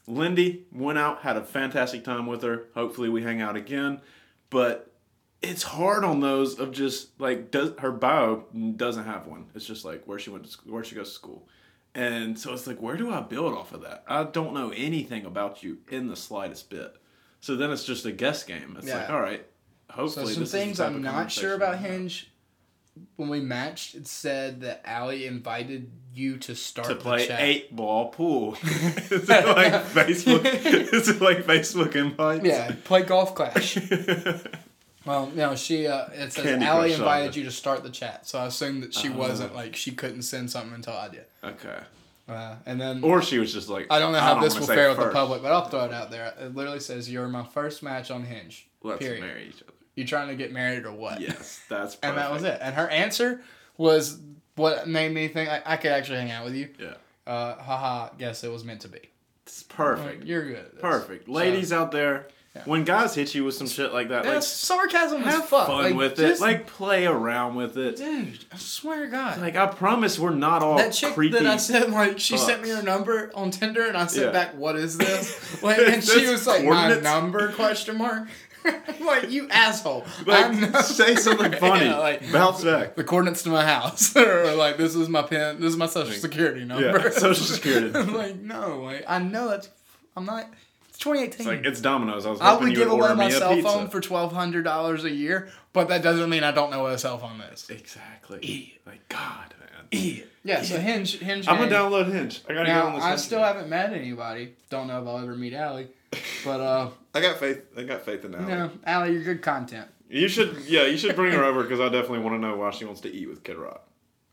Lindy 0.07 0.67
went 0.73 0.99
out, 0.99 1.23
had 1.23 1.37
a 1.37 1.45
fantastic 1.45 2.05
time 2.05 2.27
with 2.27 2.43
her. 2.43 2.65
Hopefully, 2.75 3.09
we 3.09 3.23
hang 3.23 3.41
out 3.41 3.57
again. 3.57 4.01
But 4.51 4.93
it's 5.43 5.63
hard 5.65 6.05
on 6.05 6.21
those 6.21 6.59
of 6.59 6.71
just 6.73 7.19
like 7.21 7.51
does 7.51 7.73
her 7.79 7.93
bio 7.93 8.45
doesn't 8.77 9.05
have 9.05 9.27
one. 9.27 9.47
It's 9.55 9.67
just 9.67 9.85
like 9.85 10.05
where 10.07 10.19
she 10.19 10.31
went 10.31 10.45
to 10.45 10.51
school, 10.51 10.73
where 10.73 10.85
she 10.85 10.95
goes 10.95 11.09
to 11.09 11.15
school, 11.15 11.49
and 11.95 12.39
so 12.39 12.53
it's 12.53 12.67
like 12.67 12.81
where 12.81 12.97
do 12.97 13.11
I 13.13 13.21
build 13.21 13.55
off 13.55 13.73
of 13.73 13.83
that? 13.83 14.05
I 14.07 14.25
don't 14.25 14.55
know 14.55 14.71
anything 14.71 15.25
about 15.25 15.63
you 15.63 15.79
in 15.91 16.07
the 16.09 16.17
slightest 16.17 16.71
bit. 16.71 16.95
So 17.47 17.55
then 17.55 17.71
it's 17.71 17.85
just 17.85 18.05
a 18.07 18.13
guess 18.13 18.43
game. 18.43 18.75
It's 18.79 18.89
like 18.89 19.09
Yeah. 19.09 19.15
all 19.15 19.21
right. 19.21 19.45
so 19.89 19.95
Hopefully, 19.95 20.33
some 20.35 20.41
this 20.43 20.49
is 20.49 20.53
the 20.53 20.59
things 20.59 20.79
type 20.79 20.89
i'm 20.89 21.01
not 21.03 21.31
sure 21.31 21.55
about 21.55 21.79
hinge 21.79 22.29
when 23.17 23.29
we 23.29 23.41
matched, 23.41 23.95
it 23.95 24.07
said 24.07 24.63
that 24.63 24.81
Allie 24.85 25.27
invited 25.27 25.91
you 26.15 26.39
to 26.39 26.55
start 26.57 26.89
to 26.89 26.95
the 26.95 27.01
play 27.01 27.27
chat. 27.27 27.41
eight 27.41 27.77
ball 27.77 28.09
pool. 28.09 28.55
is 28.65 29.29
it 29.29 29.47
like 29.47 29.85
Facebook? 29.85 30.45
is 30.93 31.09
it 31.09 31.21
like 31.21 31.45
Facebook 31.45 31.95
invites? 31.95 32.45
Yeah, 32.45 32.75
play 32.85 33.03
golf 33.03 33.35
clash. 33.35 33.79
Well, 35.05 35.31
no, 35.37 35.55
she. 35.55 35.87
Uh, 35.87 36.07
it 36.09 36.33
says 36.33 36.43
Candy 36.45 36.67
Allie 36.67 36.93
invited 36.93 37.37
you 37.37 37.45
to 37.45 37.53
start 37.53 37.85
the 37.85 37.91
chat, 37.91 38.27
so 38.27 38.41
I 38.41 38.47
assumed 38.47 38.83
that 38.83 38.93
she 38.93 39.09
Oh. 39.09 39.13
wasn't 39.13 39.55
like 39.55 39.77
she 39.77 39.93
couldn't 39.93 40.23
send 40.23 40.51
something 40.51 40.75
until 40.75 40.95
I 40.95 41.09
did. 41.09 41.27
okay. 41.45 41.79
Uh, 42.29 42.57
and 42.67 42.81
then 42.81 43.05
Or 43.05 43.23
she 43.23 43.39
was 43.39 43.53
just 43.53 43.69
like, 43.69 43.87
I 43.91 43.99
don't 44.01 44.13
know 44.13 44.19
how 44.21 44.41
this 44.41 44.59
will 44.59 44.67
fare 44.67 44.89
with 44.89 44.99
the 44.99 45.11
public, 45.11 45.43
but 45.43 45.53
I'll 45.53 45.69
throw 45.69 45.85
it 45.85 45.93
out 45.93 46.11
there. 46.11 46.35
It 46.41 46.55
literally 46.57 46.81
says 46.81 47.11
you're 47.11 47.29
my 47.29 47.45
first 47.45 47.83
match 47.83 48.11
on 48.11 48.25
Hinge. 48.25 48.69
Let's 48.83 48.99
period. 49.01 49.21
marry 49.21 49.47
each 49.49 49.63
other. 49.63 49.73
You 49.95 50.05
trying 50.05 50.29
to 50.29 50.35
get 50.35 50.53
married 50.53 50.85
or 50.87 50.93
what? 50.93 51.21
Yes, 51.21 51.61
that's 51.69 51.95
perfect. 51.97 52.05
and 52.05 52.19
that 52.19 52.31
was 52.33 52.43
it. 52.43 52.59
And 52.61 52.75
her 52.75 52.89
answer 52.89 53.43
was 53.79 54.19
what 54.57 54.89
made 54.89 55.13
me 55.13 55.29
think 55.29 55.49
I, 55.51 55.63
I 55.65 55.77
could 55.77 55.93
actually 55.93 56.19
hang 56.19 56.31
out 56.33 56.45
with 56.45 56.55
you. 56.55 56.69
Yeah, 56.81 56.95
Uh, 57.27 57.55
haha, 57.57 58.09
guess 58.19 58.43
it 58.45 58.51
was 58.51 58.65
meant 58.65 58.81
to 58.83 58.89
be. 58.89 59.01
it's 59.45 59.63
perfect. 59.63 60.21
Like, 60.21 60.29
you're 60.29 60.45
good. 60.45 60.57
at 60.59 60.73
this. 60.73 60.81
Perfect. 60.81 61.29
Ladies 61.29 61.73
out 61.73 61.93
there, 61.93 62.27
Yeah. 62.57 62.63
when 62.65 62.85
guys 62.85 63.15
hit 63.15 63.35
you 63.35 63.45
with 63.45 63.55
some 63.55 63.67
shit 63.69 63.93
like 63.93 64.09
that, 64.09 64.25
Yeah, 64.25 64.35
like 64.35 64.43
sarcasm 64.43 65.23
have 65.23 65.47
fuck. 65.47 65.67
fun 65.67 65.85
Like, 65.85 65.95
with 65.95 66.19
it. 66.19 66.41
Like 66.41 66.67
play 66.67 67.07
around 67.07 67.55
with 67.55 67.77
it. 67.77 67.97
dude, 67.97 68.39
I 68.53 68.57
swear 68.57 69.05
to 69.05 69.11
God. 69.11 69.41
Like 69.41 69.57
I 69.57 69.67
promise, 69.67 70.19
we're 70.19 70.35
not 70.35 70.63
all 70.63 70.79
that 70.79 70.93
chick 70.93 71.15
creepy. 71.15 71.35
that 71.39 71.47
I 71.47 71.57
said 71.59 71.91
like 71.91 72.19
she 72.19 72.37
sent 72.37 72.63
me 72.63 72.71
her 72.71 72.83
number 72.83 73.31
on 73.35 73.51
Tinder 73.51 73.87
and 73.87 73.97
I 73.97 74.07
sent 74.07 74.27
Yeah. 74.27 74.33
back 74.33 74.55
what 74.57 74.77
is 74.77 74.97
this? 74.99 75.61
Like 75.63 75.79
and 75.79 76.03
she 76.03 76.27
was 76.29 76.47
like 76.47 76.65
my 76.65 76.99
number 77.01 77.53
question 77.53 77.99
mark. 77.99 78.29
Like 79.01 79.31
you 79.31 79.49
asshole. 79.49 80.05
like 80.27 80.75
say 80.83 81.15
something 81.15 81.53
funny. 81.53 81.85
Yeah, 81.87 81.99
like 81.99 82.33
Bounce 82.33 82.65
back. 82.65 82.97
the 82.97 83.05
coordinates 83.05 83.45
to 83.45 83.51
my 83.51 83.65
house 83.65 84.17
or 84.17 84.55
like 84.57 84.77
this 84.77 84.97
is 84.97 85.09
my 85.09 85.23
pin 85.23 85.61
this 85.61 85.71
is 85.71 85.77
my 85.77 85.87
social 85.87 86.13
security 86.15 86.65
number. 86.65 86.99
Yeah, 86.99 87.11
social 87.11 87.45
security. 87.47 87.97
I'm 87.97 88.13
like 88.13 88.37
no, 88.41 88.83
like 88.83 89.05
I 89.07 89.21
know 89.21 89.49
that's 89.51 89.69
I'm 90.17 90.25
not 90.25 90.51
it's 90.97 91.05
2018. 91.05 91.41
It's 91.41 91.47
like 91.47 91.65
it's 91.71 91.81
Domino's. 91.81 92.25
I 92.27 92.31
was 92.31 92.41
I 92.41 92.51
hoping 92.51 92.69
would 92.69 92.77
give 92.77 92.89
would 92.91 92.95
away 93.05 93.15
my 93.15 93.31
cell 93.31 93.55
pizza. 93.55 93.69
phone 93.69 93.89
for 93.89 94.01
twelve 94.01 94.33
hundred 94.33 94.63
dollars 94.65 95.05
a 95.05 95.11
year, 95.11 95.49
but 95.73 95.89
that 95.89 96.03
doesn't 96.03 96.31
mean 96.31 96.43
I 96.43 96.53
don't 96.53 96.71
know 96.71 96.83
what 96.83 96.93
a 96.93 96.99
cell 96.99 97.19
phone 97.19 97.41
is. 97.53 97.69
exactly. 97.69 98.79
Like 98.87 99.07
God, 99.09 99.55
man. 99.61 100.23
Yeah, 100.45 100.63
so 100.63 100.79
Hinge 100.79 101.19
Hinge. 101.19 101.47
I'm 101.49 101.59
gonna 101.59 101.71
download 101.71 102.11
Hinge. 102.13 102.41
I 102.49 102.55
gotta 102.55 102.67
get 102.67 102.73
Now 102.73 102.87
on 102.87 102.95
this. 102.95 103.05
I 103.05 103.09
Hinge 103.11 103.21
still 103.21 103.39
game. 103.41 103.47
haven't 103.49 103.69
met 103.69 103.93
anybody. 103.93 104.55
Don't 104.71 104.87
know 104.89 105.03
if 105.03 105.07
I'll 105.09 105.19
ever 105.19 105.35
meet 105.37 105.53
Allie, 105.55 105.89
but 106.45 106.61
uh, 106.61 106.89
I 107.15 107.21
got 107.21 107.39
faith. 107.39 107.63
I 107.77 107.83
got 107.83 108.03
faith 108.03 108.25
in 108.25 108.33
you 108.33 108.39
Allie. 108.39 108.53
know, 108.53 108.71
Allie, 108.85 109.13
you're 109.13 109.23
good 109.25 109.43
content. 109.43 109.89
You 110.09 110.29
should, 110.29 110.57
yeah, 110.67 110.85
you 110.85 110.97
should 110.97 111.17
bring 111.17 111.33
her 111.33 111.43
over 111.45 111.65
because 111.65 111.81
I 111.81 111.89
definitely 111.89 112.21
want 112.21 112.37
to 112.37 112.39
know 112.39 112.57
why 112.57 112.71
she 112.71 112.85
wants 112.85 113.01
to 113.01 113.13
eat 113.13 113.29
with 113.29 113.43
Kid 113.43 113.57
Rock. 113.57 113.83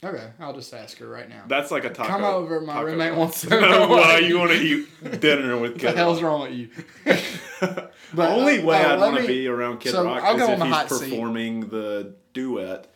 Okay, 0.03 0.29
I'll 0.39 0.53
just 0.53 0.73
ask 0.73 0.97
her 0.97 1.07
right 1.07 1.29
now. 1.29 1.43
That's 1.47 1.71
like 1.71 1.85
a 1.85 1.89
taco. 1.89 2.09
Come 2.09 2.23
over, 2.23 2.59
my 2.61 2.73
taco 2.73 2.85
roommate 2.85 3.15
wants 3.15 3.41
to 3.41 3.49
know 3.61 3.87
why 3.87 4.17
you 4.19 4.37
want 4.39 4.51
to 4.51 4.57
eat 4.57 5.21
dinner 5.21 5.57
with 5.57 5.71
What 5.73 5.81
Kid 5.81 5.91
the 5.93 5.97
hell's 5.97 6.21
Rock. 6.21 6.31
wrong 6.31 6.41
with 6.41 6.51
you? 6.53 6.69
the 7.61 7.89
But, 8.13 8.29
only 8.31 8.59
uh, 8.61 8.65
way 8.65 8.83
uh, 8.83 8.93
I'd 8.93 8.99
want 8.99 9.17
to 9.17 9.27
be 9.27 9.47
around 9.47 9.79
Kid 9.79 9.91
so 9.93 10.03
Rock 10.05 10.23
I'll 10.23 10.35
is 10.35 10.41
if 10.49 10.61
he's 10.61 10.73
hot 10.73 10.89
seat. 10.89 11.09
performing 11.11 11.69
the 11.69 12.13
duet. 12.33 12.87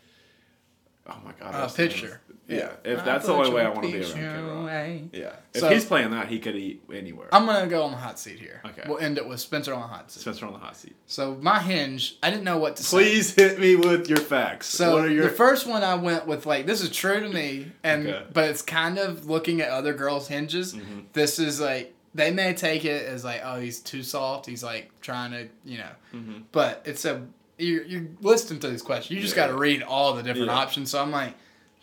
Oh 1.10 1.16
my 1.24 1.32
god! 1.40 1.56
Uh, 1.56 1.68
picture. 1.70 2.20
Yeah, 2.48 2.70
if 2.86 3.00
I 3.00 3.04
that's 3.04 3.26
the 3.26 3.34
only 3.34 3.52
way 3.52 3.64
I 3.66 3.70
want 3.70 3.84
to 3.84 3.92
be 3.92 3.98
around 3.98 4.04
picture 4.06 4.20
Kid 4.20 4.42
Rock. 4.42 4.62
away. 4.64 5.04
Yeah, 5.12 5.34
if 5.54 5.60
So- 5.62 5.70
he's 5.70 5.84
playing 5.86 6.12
that, 6.12 6.28
he 6.30 6.40
could 6.40 6.56
eat 6.56 6.82
anywhere. 6.94 7.28
I'm 7.34 7.46
gonna 7.46 7.68
go 7.68 7.84
on 7.84 7.92
the 7.92 7.98
hot 7.98 8.18
seat 8.20 8.40
here. 8.40 8.62
Okay. 8.66 8.84
We'll 8.88 9.00
end 9.00 9.18
it 9.18 9.28
with 9.28 9.40
Spencer 9.42 9.74
on 9.74 9.82
the 9.82 9.88
hot 9.88 10.10
seat. 10.12 10.22
Spencer 10.22 10.46
on 10.46 10.54
the 10.54 10.60
hot 10.60 10.78
seat. 10.78 10.96
So 11.08 11.38
my 11.42 11.60
hinge, 11.60 12.16
I 12.24 12.30
didn't 12.30 12.46
know 12.46 12.58
what 12.58 12.78
to 12.78 12.84
say. 12.84 12.98
Please 12.98 13.36
hit 13.36 13.60
me 13.60 13.76
with 13.76 14.08
your 14.10 14.20
facts. 14.20 14.68
So 14.68 14.94
what 14.96 15.06
are 15.06 15.10
your 15.12 15.26
the 15.26 15.30
first 15.30 15.68
one 15.68 15.84
I 15.84 15.96
went 15.96 16.26
with 16.26 16.46
like 16.46 16.66
this 16.66 16.82
is 16.82 16.90
true 16.90 17.20
to 17.20 17.28
me, 17.30 17.72
and 17.84 18.08
Okay. 18.08 18.24
but 18.32 18.46
it's 18.50 18.62
kind 18.62 18.98
of 18.98 19.26
looking 19.26 19.60
at 19.62 19.70
other 19.70 19.94
girls' 19.94 20.28
hinges. 20.30 20.74
Mm-hmm. 20.74 21.00
This 21.14 21.40
is 21.40 21.60
like 21.60 21.94
they 22.16 22.32
may 22.32 22.54
take 22.54 22.86
it 22.86 23.06
as 23.08 23.26
like 23.26 23.42
oh 23.44 23.60
he's 23.60 23.80
too 23.82 24.04
soft. 24.04 24.46
He's 24.46 24.64
like 24.64 24.90
trying 25.02 25.32
to 25.32 25.50
you 25.66 25.80
know, 25.80 25.92
Mm-hmm. 26.16 26.38
but 26.54 26.82
it's 26.86 27.04
a 27.04 27.24
you're, 27.60 27.84
you're 27.84 28.06
listening 28.22 28.60
to 28.62 28.70
these 28.70 28.84
questions. 28.84 29.16
You 29.16 29.22
just 29.22 29.36
Yeah. 29.36 29.48
got 29.48 29.52
to 29.52 29.58
read 29.58 29.82
all 29.82 30.14
the 30.14 30.22
different 30.24 30.48
Yeah. 30.48 30.54
options. 30.58 30.92
So 30.92 31.02
I'm 31.02 31.10
like, 31.12 31.34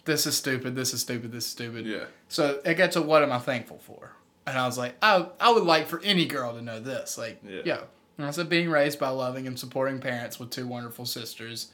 this 0.04 0.26
is 0.26 0.36
stupid. 0.36 0.74
This 0.74 0.92
is 0.94 1.00
stupid. 1.00 1.32
This 1.32 1.44
is 1.46 1.50
stupid. 1.50 1.86
Yeah. 1.86 2.04
So 2.28 2.60
it 2.64 2.74
got 2.74 2.92
to 2.92 3.02
what 3.02 3.22
am 3.22 3.32
I 3.32 3.38
thankful 3.38 3.78
for? 3.78 4.12
And 4.46 4.58
I 4.58 4.66
was 4.66 4.76
like, 4.76 4.94
I, 5.02 5.26
I 5.40 5.50
would 5.52 5.62
like 5.64 5.86
for 5.86 6.00
any 6.02 6.26
girl 6.26 6.52
to 6.54 6.60
know 6.62 6.78
this. 6.80 7.16
Like, 7.16 7.40
Yeah. 7.48 7.62
yo. 7.64 7.78
And 8.18 8.26
I 8.26 8.30
said, 8.30 8.48
being 8.48 8.68
raised 8.70 8.98
by 9.00 9.08
loving 9.08 9.46
and 9.46 9.58
supporting 9.58 9.98
parents 10.00 10.38
with 10.38 10.50
two 10.50 10.66
wonderful 10.66 11.04
sisters. 11.06 11.72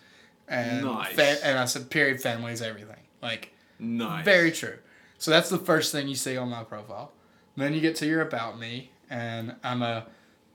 And, 0.48 0.84
Nice. 0.86 1.12
fa- 1.14 1.44
and 1.44 1.58
I 1.58 1.64
said, 1.66 1.90
period, 1.90 2.20
family 2.22 2.52
is 2.52 2.62
everything. 2.62 2.96
Like, 3.20 3.52
nice? 3.78 4.24
very 4.24 4.50
true. 4.52 4.78
So 5.18 5.30
that's 5.30 5.50
the 5.50 5.58
first 5.58 5.92
thing 5.92 6.08
you 6.08 6.14
see 6.14 6.36
on 6.36 6.48
my 6.48 6.64
profile. 6.64 7.12
Then 7.56 7.74
you 7.74 7.80
get 7.80 7.96
to 7.96 8.06
your 8.06 8.22
about 8.22 8.58
me, 8.58 8.90
and 9.10 9.54
I'm 9.62 9.82
a. 9.82 10.06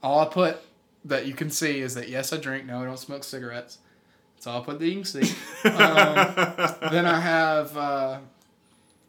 All 0.02 0.22
I 0.22 0.26
put 0.26 0.58
that 1.04 1.28
you 1.28 1.34
can 1.36 1.52
see 1.52 1.82
is 1.82 1.94
that 1.94 2.10
yes, 2.10 2.34
I 2.34 2.38
drink. 2.38 2.66
No, 2.66 2.82
I 2.82 2.86
don't 2.86 2.98
smoke 2.98 3.24
cigarettes. 3.24 3.78
That's 4.36 4.48
all 4.48 4.62
I 4.62 4.66
put 4.66 4.80
that 4.80 4.88
you 4.88 4.96
can 4.96 5.06
see. 5.06 5.34
um, 5.66 5.72
then 6.92 7.06
I 7.06 7.20
have 7.20 7.76
uh, 7.78 8.20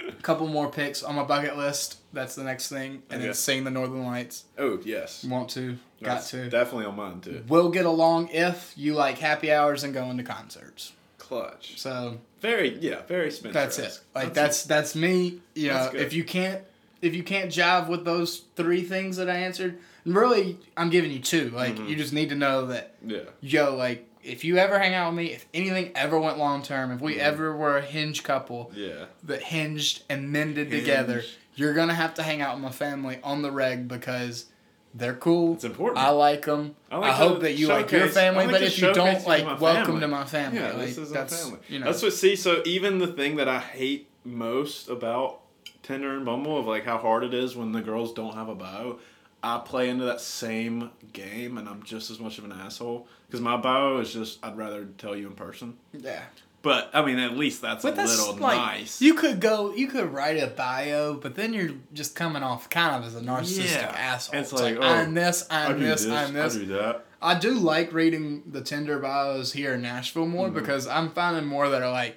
a 0.01 0.13
couple 0.23 0.47
more 0.47 0.71
picks 0.71 1.03
on 1.03 1.15
my 1.15 1.25
bucket 1.25 1.57
list. 1.57 1.99
That's 2.13 2.35
the 2.35 2.45
next 2.45 2.69
thing, 2.69 3.03
and 3.11 3.19
Okay. 3.19 3.25
then 3.27 3.35
seeing 3.35 3.65
the 3.65 3.71
Northern 3.71 4.05
Lights. 4.05 4.45
Oh 4.59 4.79
yes. 4.85 5.25
Want 5.25 5.51
to, 5.51 5.77
That's 6.01 6.33
got 6.33 6.39
to. 6.45 6.49
Definitely 6.51 6.87
on 6.87 6.97
mine 6.97 7.21
too. 7.21 7.45
We'll 7.49 7.71
get 7.71 7.85
along 7.87 8.29
if 8.29 8.73
you 8.77 8.95
like 8.95 9.19
happy 9.19 9.53
hours 9.53 9.85
and 9.85 9.93
going 9.93 10.17
to 10.17 10.23
concerts. 10.23 10.93
Clutch. 11.19 11.79
So 11.79 12.19
Very 12.41 12.79
yeah. 12.79 13.03
Very 13.09 13.31
Spencer. 13.31 13.53
That's 13.53 13.79
it. 13.79 14.01
Like 14.15 14.33
that's 14.33 14.63
that's 14.65 14.95
me. 14.95 15.41
You 15.55 15.69
know, 15.71 15.91
if 15.93 16.13
you 16.13 16.23
can't 16.25 16.63
if 17.03 17.15
you 17.15 17.23
can't 17.23 17.51
jive 17.51 17.89
with 17.89 18.05
those 18.05 18.45
three 18.55 18.83
things 18.83 19.17
that 19.17 19.29
I 19.29 19.35
answered, 19.37 19.79
really 20.07 20.59
I'm 20.77 20.89
giving 20.89 21.11
you 21.11 21.19
two. 21.19 21.51
Like 21.51 21.75
Mm-hmm. 21.75 21.89
you 21.89 21.97
just 21.97 22.13
need 22.13 22.29
to 22.31 22.37
know 22.37 22.67
that 22.67 22.95
Yeah. 23.05 23.23
yo, 23.41 23.75
like 23.75 24.07
if 24.27 24.45
you 24.45 24.59
ever 24.59 24.79
hang 24.79 24.95
out 24.95 25.11
with 25.11 25.17
me, 25.17 25.33
if 25.33 25.47
anything 25.55 25.93
ever 25.95 26.19
went 26.19 26.39
long 26.39 26.63
term, 26.63 26.91
if 26.93 27.01
we 27.01 27.13
Mm-hmm. 27.13 27.21
ever 27.21 27.57
were 27.57 27.79
a 27.79 27.83
hinge 27.83 28.23
couple 28.23 28.71
Yeah. 28.75 29.07
that 29.25 29.43
hinged 29.43 30.03
and 30.09 30.31
mended 30.31 30.71
together, 30.71 31.23
you're 31.55 31.75
gonna 31.75 31.95
have 31.95 32.15
to 32.15 32.23
hang 32.23 32.41
out 32.43 32.55
with 32.57 32.63
my 32.65 32.71
family 32.71 33.19
on 33.23 33.43
the 33.43 33.51
reg 33.51 33.89
because 33.89 34.47
they're 34.95 35.15
cool. 35.15 35.55
It's 35.55 35.65
important. 35.65 35.99
I 36.05 36.11
like 36.11 36.47
them. 36.47 36.75
I, 36.91 36.99
I 36.99 37.11
hope 37.13 37.41
that 37.43 37.53
you 37.55 37.69
like 37.69 37.91
your 37.93 38.09
family, 38.09 38.45
like 38.47 38.53
but 38.53 38.63
if 38.63 38.79
you 38.81 38.93
don't, 38.95 39.15
you 39.15 39.21
to 39.21 39.29
like, 39.29 39.61
welcome 39.61 39.85
family. 39.85 40.01
to 40.01 40.09
my 40.09 40.25
family. 40.25 40.59
Yeah, 40.59 40.73
like, 40.73 40.87
this 40.87 40.99
is 40.99 41.11
that's, 41.11 41.33
my 41.45 41.51
family. 41.51 41.67
You 41.69 41.79
know, 41.81 41.87
That's 41.87 42.03
what. 42.03 42.13
See, 42.15 42.35
so 42.37 42.63
even 42.65 42.99
the 42.99 43.07
thing 43.07 43.37
that 43.37 43.49
I 43.49 43.59
hate 43.61 44.09
most 44.25 44.89
about 44.89 45.41
Tinder 45.83 46.17
and 46.17 46.25
Bumble 46.25 46.59
of 46.59 46.67
like 46.67 46.85
how 46.85 46.97
hard 46.99 47.25
it 47.25 47.35
is 47.35 47.55
when 47.55 47.73
the 47.73 47.83
girls 47.83 48.13
don't 48.15 48.35
have 48.35 48.49
a 48.49 48.55
bio. 48.55 48.99
I 49.47 49.59
play 49.65 49.89
into 49.89 50.05
that 50.07 50.21
same 50.21 50.91
game, 51.13 51.57
and 51.59 51.69
I'm 51.69 51.83
just 51.85 52.11
as 52.11 52.19
much 52.19 52.39
of 52.39 52.45
an 52.45 52.53
asshole 52.53 53.07
because 53.27 53.41
my 53.41 53.57
bio 53.57 53.99
is 53.99 54.13
just 54.13 54.45
I'd 54.45 54.57
rather 54.57 54.85
tell 54.99 55.15
you 55.17 55.27
in 55.29 55.35
person. 55.35 55.77
yeah. 55.93 56.23
But 56.63 56.91
I 56.93 57.05
mean, 57.05 57.21
at 57.21 57.37
least 57.37 57.63
that's 57.63 57.85
But 57.85 57.93
a 57.93 57.97
that's 57.97 58.19
little 58.19 58.35
like 58.43 58.59
nice. 58.59 59.01
you 59.01 59.15
could 59.15 59.39
go, 59.41 59.73
you 59.73 59.87
could 59.87 60.13
write 60.13 60.37
a 60.43 60.49
bio, 60.49 61.15
but 61.15 61.37
then 61.37 61.53
you're 61.55 61.71
just 61.93 62.17
coming 62.17 62.43
off 62.43 62.69
kind 62.71 62.97
of 62.97 63.05
as 63.05 63.15
a 63.15 63.21
narcissistic 63.25 63.83
Yeah. 63.83 63.95
asshole. 63.97 64.41
It's 64.41 64.53
It's, 64.53 64.61
like, 64.61 64.77
like, 64.77 64.85
oh, 64.85 64.95
I'm 64.95 65.15
this, 65.15 65.47
I'm 65.49 65.79
this, 65.79 66.03
this, 66.05 66.13
I'm 66.13 66.35
this. 66.35 66.57
I 66.57 66.59
do 66.59 66.67
that. 66.67 67.05
I 67.23 67.39
do 67.39 67.53
like 67.55 67.93
reading 67.93 68.43
the 68.51 68.63
Tinder 68.63 68.99
bios 68.99 69.53
here 69.53 69.75
in 69.75 69.83
Nashville 69.83 70.27
more 70.27 70.49
Mm-hmm. 70.49 70.59
because 70.59 70.89
I'm 70.89 71.11
finding 71.11 71.47
more 71.47 71.69
that 71.69 71.83
are 71.83 71.93
like, 71.93 72.17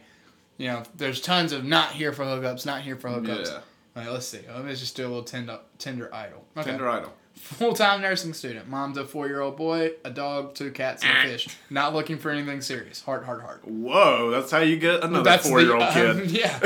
you 0.58 0.68
know, 0.68 0.82
there's 0.96 1.22
tons 1.22 1.52
of 1.52 1.64
not 1.64 1.92
here 1.92 2.12
for 2.12 2.24
hookups, 2.24 2.66
not 2.66 2.82
here 2.82 2.96
for 2.96 3.10
hookups. 3.10 3.46
Yeah. 3.46 3.54
All 3.96 4.04
right, 4.04 4.12
let's 4.12 4.26
see. 4.28 4.40
Let 4.52 4.66
me 4.66 4.74
just 4.74 4.96
do 4.96 5.04
a 5.06 5.10
little 5.10 5.24
Tinder, 5.24 5.60
Tinder 5.78 6.14
idol. 6.14 6.44
Okay. 6.58 6.72
Tinder 6.72 6.90
idol. 6.90 7.14
Full 7.40 7.74
time 7.74 8.02
nursing 8.02 8.34
student. 8.34 8.68
Mom's 8.68 8.98
a 8.98 9.06
four 9.06 9.28
year 9.28 9.42
old 9.42 9.58
boy, 9.58 9.94
a 10.06 10.10
dog, 10.12 10.54
two 10.54 10.70
cats, 10.72 11.04
and 11.04 11.28
a 11.28 11.32
fish. 11.32 11.48
Not 11.72 11.94
looking 11.96 12.18
for 12.20 12.30
anything 12.30 12.62
serious. 12.62 13.02
Heart, 13.02 13.26
heart, 13.26 13.42
heart. 13.42 13.68
Whoa, 13.68 14.30
that's 14.30 14.52
how 14.52 14.60
you 14.60 14.78
get 14.78 15.04
another 15.04 15.24
That's 15.24 15.44
the- 15.44 15.50
four 15.50 15.62
year 15.62 15.74
old 15.74 15.82
um, 15.84 15.94
kid. 15.94 16.32
yeah. 16.32 16.60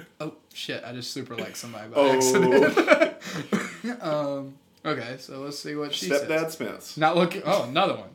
Oh 0.18 0.32
shit! 0.54 0.82
I 0.82 0.92
just 0.94 1.10
super 1.10 1.36
like 1.36 1.56
somebody 1.56 1.88
by 1.90 1.96
Oh. 2.00 2.16
accident. 2.16 4.02
um. 4.02 4.54
Okay, 4.84 5.16
so 5.18 5.40
let's 5.40 5.58
see 5.58 5.74
what 5.74 5.92
she 5.92 6.08
Stepdad 6.08 6.44
says. 6.44 6.52
Spence. 6.54 6.96
Not 6.96 7.16
looking. 7.16 7.42
Oh, 7.44 7.64
another 7.64 7.94
one. 7.96 8.08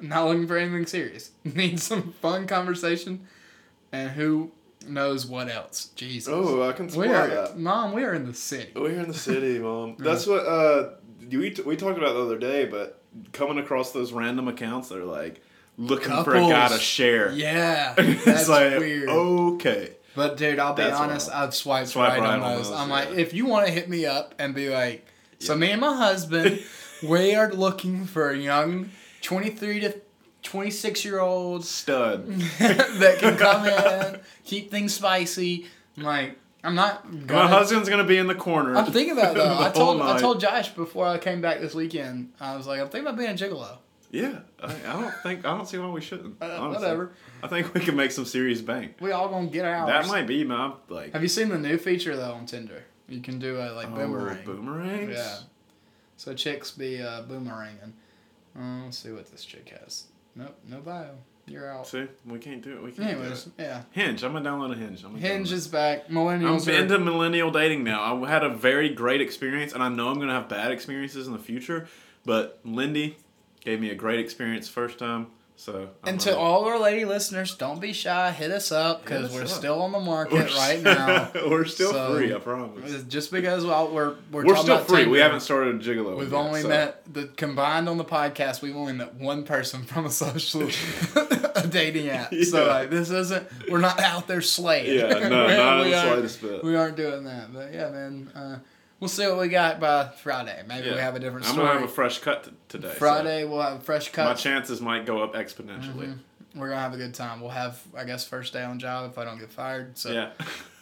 Not 0.00 0.26
looking 0.26 0.48
for 0.48 0.56
anything 0.56 0.86
serious. 0.86 1.30
Need 1.44 1.78
some 1.78 2.12
fun 2.20 2.46
conversation, 2.48 3.28
and 3.92 4.10
who 4.10 4.50
knows 4.88 5.26
what 5.26 5.48
else? 5.48 5.86
Jesus. 5.96 6.32
Oh, 6.32 6.68
I 6.68 6.72
can 6.72 6.86
we 6.88 7.08
are, 7.08 7.26
that. 7.28 7.58
mom. 7.58 7.92
We 7.92 8.04
are 8.04 8.14
in 8.14 8.26
the 8.26 8.34
city. 8.34 8.72
We're 8.74 9.00
in 9.00 9.08
the 9.08 9.14
city, 9.14 9.58
mom. 9.60 9.96
That's 9.98 10.26
what 10.26 10.46
uh 10.46 10.90
we 11.30 11.50
t- 11.50 11.62
we 11.62 11.76
talked 11.76 11.98
about 11.98 12.14
the 12.14 12.20
other 12.22 12.38
day, 12.38 12.66
but 12.66 13.00
coming 13.32 13.58
across 13.58 13.92
those 13.92 14.12
random 14.12 14.48
accounts 14.48 14.88
that 14.88 14.98
are 14.98 15.04
like 15.04 15.42
looking 15.76 16.24
for 16.24 16.34
a 16.34 16.40
guy 16.40 16.68
to 16.68 16.78
share. 16.78 17.32
Yeah, 17.32 17.94
that's 18.24 18.48
like 18.48 18.78
weird. 18.78 19.08
okay. 19.08 19.96
But 20.14 20.36
dude, 20.36 20.58
I'll 20.58 20.74
be 20.74 20.82
That's 20.82 20.96
honest. 20.96 21.30
wild. 21.30 21.48
I've 21.48 21.54
swiped 21.54 21.88
Swipe 21.88 22.10
right, 22.10 22.20
right 22.20 22.34
on 22.34 22.40
on 22.42 22.56
those. 22.56 22.70
those, 22.70 22.78
I'm 22.78 22.88
yeah. 22.88 22.94
like, 22.94 23.10
if 23.10 23.34
you 23.34 23.46
want 23.46 23.66
to 23.66 23.72
hit 23.72 23.88
me 23.88 24.06
up 24.06 24.34
and 24.38 24.54
be 24.54 24.68
like, 24.70 25.06
so 25.40 25.56
me 25.56 25.72
and 25.72 25.80
my 25.80 25.96
husband, 25.96 26.62
we 27.02 27.34
are 27.34 27.52
looking 27.52 28.04
for 28.06 28.30
a 28.30 28.36
young, 28.36 28.90
23 29.22 29.80
to 29.80 30.00
26 30.44 31.04
year 31.04 31.20
olds 31.20 31.68
Stud. 31.68 32.26
that 32.58 33.16
can 33.18 33.36
come 33.36 33.66
in, 33.66 34.20
keep 34.44 34.70
things 34.70 34.94
spicy. 34.94 35.66
I'm 35.96 36.04
like, 36.04 36.38
I'm 36.62 36.74
not. 36.74 37.12
My 37.12 37.20
Gonna, 37.26 37.48
husband's 37.48 37.88
gonna 37.88 38.04
be 38.04 38.16
in 38.16 38.26
the 38.26 38.34
corner. 38.34 38.76
I'm 38.76 38.90
thinking 38.90 39.18
about 39.18 39.32
it 39.32 39.38
though. 39.38 39.58
I 39.58 39.70
told 39.70 40.00
I 40.00 40.18
told 40.18 40.40
Josh 40.40 40.70
before 40.70 41.06
I 41.06 41.18
came 41.18 41.40
back 41.40 41.60
this 41.60 41.74
weekend. 41.74 42.32
I 42.40 42.56
was 42.56 42.66
like, 42.66 42.80
I'm 42.80 42.88
thinking 42.88 43.06
about 43.06 43.18
being 43.18 43.30
a 43.30 43.34
gigolo. 43.34 43.78
Yeah, 44.10 44.40
I, 44.62 44.72
I 44.72 45.00
don't 45.00 45.14
think 45.22 45.44
I 45.44 45.56
don't 45.56 45.66
see 45.66 45.76
why 45.76 45.88
we 45.88 46.00
shouldn't. 46.00 46.36
Uh, 46.40 46.68
whatever. 46.68 47.12
I 47.42 47.48
think 47.48 47.74
we 47.74 47.80
can 47.80 47.96
make 47.96 48.12
some 48.12 48.24
serious 48.24 48.60
bank. 48.60 48.94
We 49.00 49.12
all 49.12 49.28
gonna 49.28 49.48
get 49.48 49.64
ours. 49.64 49.88
That 49.88 50.06
might 50.06 50.26
be 50.26 50.44
my 50.44 50.72
like. 50.88 51.12
Have 51.12 51.22
you 51.22 51.28
seen 51.28 51.48
the 51.48 51.58
new 51.58 51.76
feature 51.76 52.16
though 52.16 52.32
on 52.32 52.46
Tinder? 52.46 52.84
You 53.08 53.20
can 53.20 53.38
do 53.38 53.58
a 53.58 53.72
like 53.72 53.88
oh, 53.88 53.96
boomerang. 53.96 54.44
boomerangs. 54.44 55.16
Yeah. 55.16 55.38
So 56.16 56.32
chicks 56.32 56.70
be 56.70 57.02
uh, 57.02 57.24
boomeranging. 57.24 57.92
Uh, 58.56 58.84
let's 58.84 58.98
see 58.98 59.10
what 59.10 59.30
this 59.30 59.44
chick 59.44 59.76
has. 59.80 60.04
Nope, 60.36 60.58
no 60.68 60.80
bio. 60.80 61.10
You're 61.46 61.70
out. 61.70 61.86
See, 61.86 62.06
we 62.24 62.38
can't 62.38 62.62
do 62.62 62.72
it. 62.76 62.82
We 62.82 62.90
can't 62.90 63.10
Anyways, 63.10 63.44
do 63.44 63.52
it. 63.58 63.62
yeah. 63.64 63.82
Hinge. 63.90 64.24
I'm 64.24 64.32
gonna 64.32 64.48
download 64.48 64.72
a 64.72 64.76
Hinge. 64.76 65.04
I'm 65.04 65.10
gonna 65.12 65.20
Hinge 65.26 65.50
download 65.50 65.52
is 65.52 65.68
back. 65.68 66.08
Millennials 66.08 66.66
I'm 66.68 66.74
are. 66.74 66.78
into 66.82 66.98
millennial 66.98 67.50
dating 67.50 67.84
now. 67.84 68.24
I 68.24 68.28
had 68.30 68.42
a 68.42 68.48
very 68.48 68.88
great 68.88 69.20
experience, 69.20 69.74
and 69.74 69.82
I 69.82 69.88
know 69.90 70.08
I'm 70.08 70.18
gonna 70.18 70.32
have 70.32 70.48
bad 70.48 70.72
experiences 70.72 71.26
in 71.26 71.32
the 71.34 71.38
future. 71.38 71.86
But 72.24 72.60
Lindy 72.64 73.18
gave 73.60 73.78
me 73.80 73.90
a 73.90 73.94
great 73.94 74.20
experience 74.20 74.68
first 74.68 74.98
time. 74.98 75.26
So 75.56 75.88
I'm 76.02 76.08
And 76.08 76.20
to 76.22 76.36
all 76.36 76.64
our 76.64 76.80
lady 76.80 77.04
listeners, 77.04 77.54
don't 77.54 77.80
be 77.80 77.92
shy. 77.92 78.32
Hit 78.32 78.50
us 78.50 78.72
up 78.72 79.02
because 79.04 79.32
we're 79.32 79.42
up. 79.42 79.48
still 79.48 79.82
on 79.82 79.92
the 79.92 79.98
We're 79.98 80.04
market 80.04 80.50
s- 80.50 80.56
right 80.56 80.82
now. 80.82 81.30
we're 81.48 81.64
still 81.64 81.92
So, 81.92 82.14
free. 82.16 82.34
I 82.34 82.38
promise. 82.38 83.04
Just 83.04 83.30
because 83.30 83.64
well, 83.64 83.88
we're 83.88 84.16
we're, 84.32 84.44
We're 84.46 84.56
still 84.56 84.78
free. 84.78 85.06
We 85.06 85.20
haven't 85.20 85.40
started 85.40 85.76
a 85.76 85.78
gigolo. 85.78 86.18
We've 86.18 86.32
yet, 86.32 86.38
only 86.38 86.62
so. 86.62 86.68
met 86.68 87.02
the 87.14 87.28
combined 87.36 87.88
on 87.88 87.98
the 87.98 88.04
podcast. 88.04 88.62
We've 88.62 88.76
only 88.76 88.94
met 88.94 89.14
one 89.14 89.44
person 89.44 89.84
from 89.84 90.06
a 90.06 90.10
social 90.10 90.62
a 91.54 91.66
dating 91.68 92.08
app. 92.08 92.34
So 92.34 92.66
like 92.66 92.90
this 92.90 93.10
isn't. 93.10 93.46
We're 93.70 93.78
not 93.78 94.00
out 94.00 94.26
there 94.26 94.42
slaying. 94.42 94.98
Yeah, 94.98 95.08
no, 95.28 95.28
not 95.28 95.78
in 95.78 95.84
We 95.84 95.90
the 95.92 95.96
aren't- 95.98 96.08
slightest 96.12 96.42
bit. 96.42 96.64
We 96.64 96.74
aren't 96.76 96.96
doing 96.96 97.24
that. 97.24 97.54
But 97.54 97.72
yeah, 97.72 97.90
man. 97.90 98.30
Uh, 98.34 98.58
we'll 99.04 99.08
see 99.10 99.26
what 99.26 99.36
we 99.38 99.48
got 99.48 99.78
by 99.80 100.08
Friday. 100.22 100.62
Maybe 100.66 100.88
we 100.90 100.96
have 100.96 101.14
a 101.14 101.18
different 101.20 101.46
I'm 101.46 101.56
gonna 101.56 101.74
have 101.74 101.82
a 101.82 101.88
fresh 101.88 102.20
cut 102.20 102.44
t- 102.44 102.50
today. 102.70 102.88
so 102.88 102.94
Friday 102.94 103.44
we'll 103.44 103.60
have 103.60 103.76
a 103.76 103.80
fresh 103.80 104.08
cut. 104.10 104.24
my 104.24 104.32
chances 104.32 104.80
might 104.80 105.04
go 105.04 105.22
up 105.22 105.34
exponentially. 105.34 106.16
We're 106.54 106.70
gonna 106.70 106.80
have 106.80 106.94
a 106.94 106.96
good 106.96 107.12
time. 107.12 107.42
We'll 107.42 107.50
have, 107.50 107.82
I 107.94 108.04
guess, 108.04 108.26
first 108.26 108.54
day 108.54 108.62
on 108.62 108.78
job 108.78 109.10
if 109.10 109.18
I 109.18 109.24
don't 109.26 109.38
get 109.38 109.52
fired. 109.52 109.98
So, 109.98 110.10
Yeah. 110.10 110.30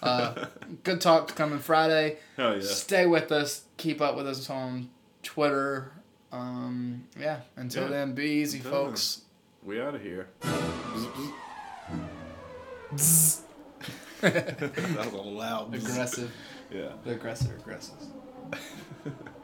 uh, 0.05 0.45
good 0.85 1.01
talk 1.01 1.35
coming 1.35 1.59
Friday. 1.59 2.19
Hell 2.37 2.55
yeah. 2.55 2.63
Stay 2.63 3.07
with 3.07 3.33
us. 3.33 3.65
Keep 3.77 4.01
up 4.01 4.15
with 4.15 4.29
us 4.29 4.49
on 4.49 4.89
Twitter. 5.25 5.91
Um, 6.31 7.09
yeah. 7.19 7.41
Until 7.57 7.85
Yeah. 7.85 7.89
then, 7.91 8.13
be 8.15 8.25
easy, 8.27 8.59
Until 8.59 8.71
folks. 8.87 9.23
We 9.65 9.81
out 9.81 9.97
of 9.97 10.03
here. 10.03 10.29
that 14.21 15.03
was 15.11 15.13
a 15.13 15.17
loud. 15.17 15.75
Aggressive. 15.75 16.31
Yeah. 16.73 16.93
The 17.05 17.13
aggressor 17.13 17.55
aggressive. 17.55 17.95